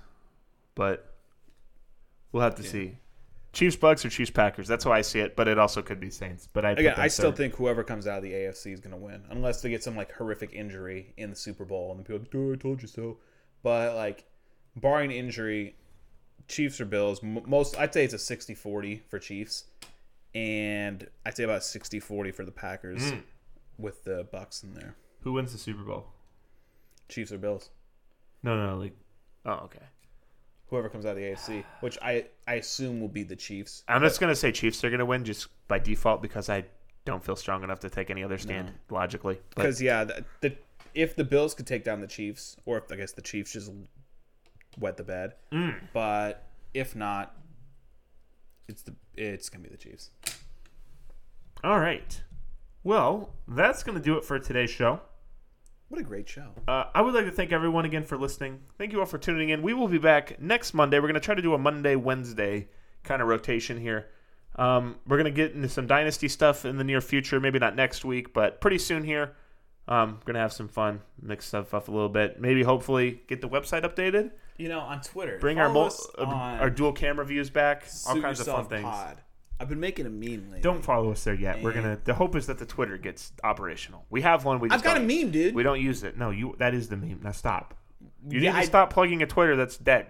but 0.74 1.14
we'll 2.32 2.42
have 2.42 2.56
to 2.56 2.62
see. 2.62 2.96
Chiefs 3.54 3.76
Bucks 3.76 4.04
or 4.04 4.10
Chiefs 4.10 4.30
Packers. 4.30 4.68
That's 4.68 4.84
how 4.84 4.92
I 4.92 5.00
see 5.00 5.20
it. 5.20 5.36
But 5.36 5.48
it 5.48 5.58
also 5.58 5.80
could 5.80 5.98
be 5.98 6.10
Saints. 6.10 6.46
But 6.52 6.66
I 6.66 6.72
Again, 6.72 6.94
I 6.98 7.08
still 7.08 7.32
think 7.32 7.54
whoever 7.54 7.82
comes 7.82 8.06
out 8.06 8.18
of 8.18 8.22
the 8.22 8.32
AFC 8.32 8.74
is 8.74 8.80
going 8.80 8.90
to 8.94 9.02
win, 9.02 9.24
unless 9.30 9.62
they 9.62 9.70
get 9.70 9.82
some 9.82 9.96
like 9.96 10.12
horrific 10.12 10.52
injury 10.52 11.14
in 11.16 11.30
the 11.30 11.36
Super 11.36 11.64
Bowl 11.64 11.90
and 11.90 11.98
the 11.98 12.04
people 12.04 12.16
are 12.16 12.18
like, 12.20 12.34
"Oh, 12.34 12.52
I 12.52 12.56
told 12.56 12.82
you 12.82 12.88
so." 12.88 13.16
But 13.62 13.94
like, 13.96 14.26
barring 14.76 15.10
injury, 15.10 15.76
Chiefs 16.46 16.78
or 16.78 16.84
Bills, 16.84 17.24
m- 17.24 17.42
most 17.46 17.78
I'd 17.78 17.94
say 17.94 18.04
it's 18.04 18.14
a 18.14 18.18
60-40 18.18 19.00
for 19.08 19.18
Chiefs, 19.18 19.64
and 20.34 21.06
I'd 21.24 21.36
say 21.36 21.44
about 21.44 21.62
60-40 21.62 22.34
for 22.34 22.44
the 22.44 22.50
Packers 22.50 23.12
mm. 23.12 23.22
with 23.78 24.04
the 24.04 24.26
Bucks 24.30 24.62
in 24.62 24.74
there. 24.74 24.96
who 25.22 25.32
wins 25.32 25.52
the 25.52 25.58
Super 25.58 25.82
Bowl. 25.82 26.06
Chiefs 27.08 27.32
or 27.32 27.38
Bills, 27.38 27.70
No, 28.42 28.54
no, 28.66 28.76
like 28.76 28.94
oh 29.46 29.64
okay. 29.64 29.84
whoever 30.68 30.88
comes 30.90 31.06
out 31.06 31.10
of 31.10 31.16
the 31.16 31.22
AFC, 31.22 31.64
which 31.80 31.96
I 32.02 32.26
I 32.46 32.54
assume 32.54 33.00
will 33.00 33.08
be 33.08 33.22
the 33.22 33.36
Chiefs. 33.36 33.82
I'm 33.88 34.02
just 34.02 34.20
gonna 34.20 34.34
say 34.34 34.52
Chiefs 34.52 34.84
are 34.84 34.90
gonna 34.90 35.06
win 35.06 35.24
just 35.24 35.48
by 35.68 35.78
default 35.78 36.20
because 36.20 36.50
I 36.50 36.64
don't 37.06 37.24
feel 37.24 37.36
strong 37.36 37.64
enough 37.64 37.80
to 37.80 37.88
take 37.88 38.10
any 38.10 38.22
other 38.22 38.36
stand 38.36 38.72
logically. 38.90 39.40
Because 39.54 39.80
yeah, 39.80 40.04
the, 40.04 40.24
the 40.42 40.56
if 40.94 41.16
the 41.16 41.24
Bills 41.24 41.54
could 41.54 41.66
take 41.66 41.82
down 41.82 42.00
the 42.00 42.06
Chiefs, 42.06 42.56
or 42.66 42.76
if 42.76 42.92
I 42.92 42.96
guess 42.96 43.12
the 43.12 43.22
Chiefs 43.22 43.54
just 43.54 43.72
wet 44.78 44.98
the 44.98 45.04
bed, 45.04 45.32
mm. 45.50 45.74
but 45.94 46.46
if 46.74 46.94
not, 46.94 47.34
it's 48.68 48.82
the 48.82 48.94
it's 49.14 49.48
gonna 49.48 49.64
be 49.64 49.70
the 49.70 49.76
Chiefs. 49.76 50.10
all 51.64 51.80
right, 51.80 52.22
well 52.84 53.30
that's 53.48 53.82
gonna 53.82 54.00
do 54.00 54.16
it 54.16 54.24
for 54.24 54.38
today's 54.38 54.70
show. 54.70 55.00
What 55.88 56.00
a 56.00 56.04
great 56.04 56.28
show! 56.28 56.50
Uh, 56.68 56.84
I 56.94 57.00
would 57.00 57.14
like 57.14 57.24
to 57.24 57.30
thank 57.30 57.50
everyone 57.50 57.86
again 57.86 58.04
for 58.04 58.18
listening. 58.18 58.60
Thank 58.76 58.92
you 58.92 59.00
all 59.00 59.06
for 59.06 59.16
tuning 59.16 59.48
in. 59.48 59.62
We 59.62 59.72
will 59.72 59.88
be 59.88 59.96
back 59.96 60.38
next 60.38 60.74
Monday. 60.74 60.98
We're 60.98 61.08
going 61.08 61.14
to 61.14 61.20
try 61.20 61.34
to 61.34 61.40
do 61.40 61.54
a 61.54 61.58
Monday, 61.58 61.96
Wednesday 61.96 62.68
kind 63.04 63.22
of 63.22 63.28
rotation 63.28 63.80
here. 63.80 64.08
Um, 64.56 64.96
we're 65.06 65.16
going 65.16 65.32
to 65.32 65.36
get 65.36 65.54
into 65.54 65.70
some 65.70 65.86
Dynasty 65.86 66.28
stuff 66.28 66.66
in 66.66 66.76
the 66.76 66.84
near 66.84 67.00
future. 67.00 67.40
Maybe 67.40 67.58
not 67.58 67.74
next 67.74 68.04
week, 68.04 68.34
but 68.34 68.60
pretty 68.60 68.76
soon 68.76 69.02
here. 69.02 69.34
Um, 69.86 70.18
we're 70.20 70.32
going 70.32 70.34
to 70.34 70.40
have 70.40 70.52
some 70.52 70.68
fun, 70.68 71.00
mix 71.22 71.46
stuff 71.46 71.72
up 71.72 71.88
a 71.88 71.90
little 71.90 72.10
bit. 72.10 72.38
Maybe, 72.38 72.62
hopefully, 72.64 73.22
get 73.26 73.40
the 73.40 73.48
website 73.48 73.82
updated. 73.82 74.32
You 74.58 74.68
know, 74.68 74.80
on 74.80 75.00
Twitter, 75.00 75.38
Bring 75.38 75.58
our, 75.58 75.68
mul- 75.68 75.92
uh, 76.18 76.24
on 76.24 76.58
our 76.60 76.68
dual 76.70 76.92
camera 76.92 77.24
views 77.24 77.48
back. 77.48 77.84
All 78.06 78.20
kinds 78.20 78.40
of 78.40 78.46
fun 78.46 78.66
things. 78.66 78.82
Pod. 78.82 79.18
I've 79.60 79.68
been 79.68 79.80
making 79.80 80.06
a 80.06 80.10
meme 80.10 80.46
lately. 80.50 80.60
Don't 80.60 80.84
follow 80.84 81.10
us 81.12 81.24
there 81.24 81.34
yet. 81.34 81.62
We're 81.62 81.72
gonna. 81.72 81.98
The 82.04 82.14
hope 82.14 82.36
is 82.36 82.46
that 82.46 82.58
the 82.58 82.66
Twitter 82.66 82.96
gets 82.96 83.32
operational. 83.42 84.04
We 84.10 84.20
have 84.22 84.44
one. 84.44 84.60
We 84.60 84.68
just 84.68 84.78
I've 84.78 84.84
got 84.84 84.96
a 84.96 85.00
meme, 85.00 85.30
dude. 85.30 85.54
We 85.54 85.62
don't 85.62 85.80
use 85.80 86.02
it. 86.04 86.16
No, 86.18 86.30
you. 86.30 86.54
That 86.58 86.74
is 86.74 86.88
the 86.88 86.96
meme. 86.96 87.20
Now 87.22 87.32
stop. 87.32 87.74
You 88.28 88.40
Yeah, 88.40 88.50
need 88.50 88.56
to 88.56 88.62
I- 88.62 88.64
stop 88.66 88.92
plugging 88.92 89.22
a 89.22 89.26
Twitter 89.26 89.56
that's 89.56 89.76
dead. 89.76 90.06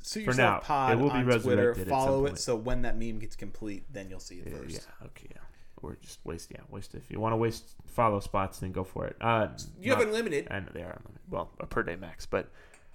Suit 0.00 0.24
for 0.24 0.30
Yourself 0.30 0.62
now. 0.62 0.66
Pod 0.66 0.92
It 0.92 0.96
will 1.02 1.10
be 1.10 1.16
on 1.16 1.40
Twitter. 1.40 1.74
Follow 1.74 2.26
it 2.26 2.38
so 2.38 2.54
when 2.54 2.82
that 2.82 2.96
meme 2.96 3.18
gets 3.18 3.34
complete, 3.36 3.84
then 3.92 4.08
you'll 4.08 4.20
see 4.20 4.36
it 4.36 4.50
first. 4.56 4.74
Yeah. 4.74 5.06
Okay. 5.06 5.28
Yeah. 5.32 5.40
Or 5.82 5.96
just 6.00 6.20
waste. 6.24 6.50
Yeah. 6.50 6.60
Waste. 6.70 6.94
If 6.94 7.10
you 7.10 7.18
want 7.20 7.32
to 7.32 7.36
waste 7.36 7.74
follow 7.86 8.20
spots, 8.20 8.60
then 8.60 8.72
go 8.72 8.84
for 8.84 9.06
it. 9.06 9.16
Uh, 9.20 9.48
You 9.80 9.90
not- 9.90 9.98
have 9.98 10.08
unlimited. 10.08 10.46
I 10.50 10.60
know 10.60 10.68
they 10.72 10.82
are 10.82 10.92
unlimited. 10.98 11.20
Well, 11.28 11.50
a 11.60 11.66
per 11.66 11.82
day 11.82 11.96
max. 11.96 12.24
But 12.24 12.48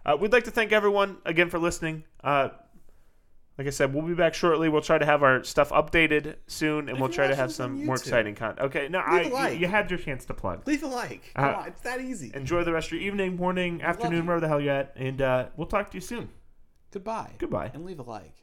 uh, 0.05 0.17
we'd 0.19 0.31
like 0.33 0.45
to 0.45 0.51
thank 0.51 0.71
everyone 0.71 1.17
again 1.25 1.49
for 1.49 1.59
listening. 1.59 2.03
Uh, 2.23 2.49
like 3.57 3.67
I 3.67 3.69
said, 3.71 3.93
we'll 3.93 4.03
be 4.07 4.13
back 4.15 4.33
shortly. 4.33 4.69
We'll 4.69 4.81
try 4.81 4.97
to 4.97 5.05
have 5.05 5.21
our 5.23 5.43
stuff 5.43 5.69
updated 5.69 6.35
soon, 6.47 6.89
and 6.89 6.99
we'll 6.99 7.09
try 7.09 7.27
to 7.27 7.35
have 7.35 7.51
some 7.51 7.85
more 7.85 7.95
exciting 7.95 8.33
content. 8.33 8.65
Okay. 8.67 8.87
No, 8.89 8.99
I, 8.99 9.23
like. 9.23 9.59
You 9.59 9.67
had 9.67 9.91
your 9.91 9.99
chance 9.99 10.25
to 10.25 10.33
plug. 10.33 10.65
Leave 10.65 10.81
a 10.83 10.87
like. 10.87 11.31
Come 11.35 11.45
Uh, 11.45 11.57
on, 11.59 11.67
it's 11.67 11.81
that 11.81 12.01
easy. 12.01 12.31
Enjoy 12.33 12.63
the 12.63 12.71
rest 12.73 12.87
of 12.87 12.93
your 12.93 13.01
evening, 13.01 13.35
morning, 13.35 13.81
afternoon, 13.83 14.25
wherever 14.25 14.39
the 14.41 14.47
hell 14.47 14.59
you're 14.61 14.73
at, 14.73 14.93
and 14.95 15.21
uh, 15.21 15.47
we'll 15.57 15.67
talk 15.67 15.91
to 15.91 15.97
you 15.97 16.01
soon. 16.01 16.29
Goodbye. 16.91 17.31
Goodbye. 17.37 17.71
And 17.73 17.85
leave 17.85 17.99
a 17.99 18.03
like. 18.03 18.33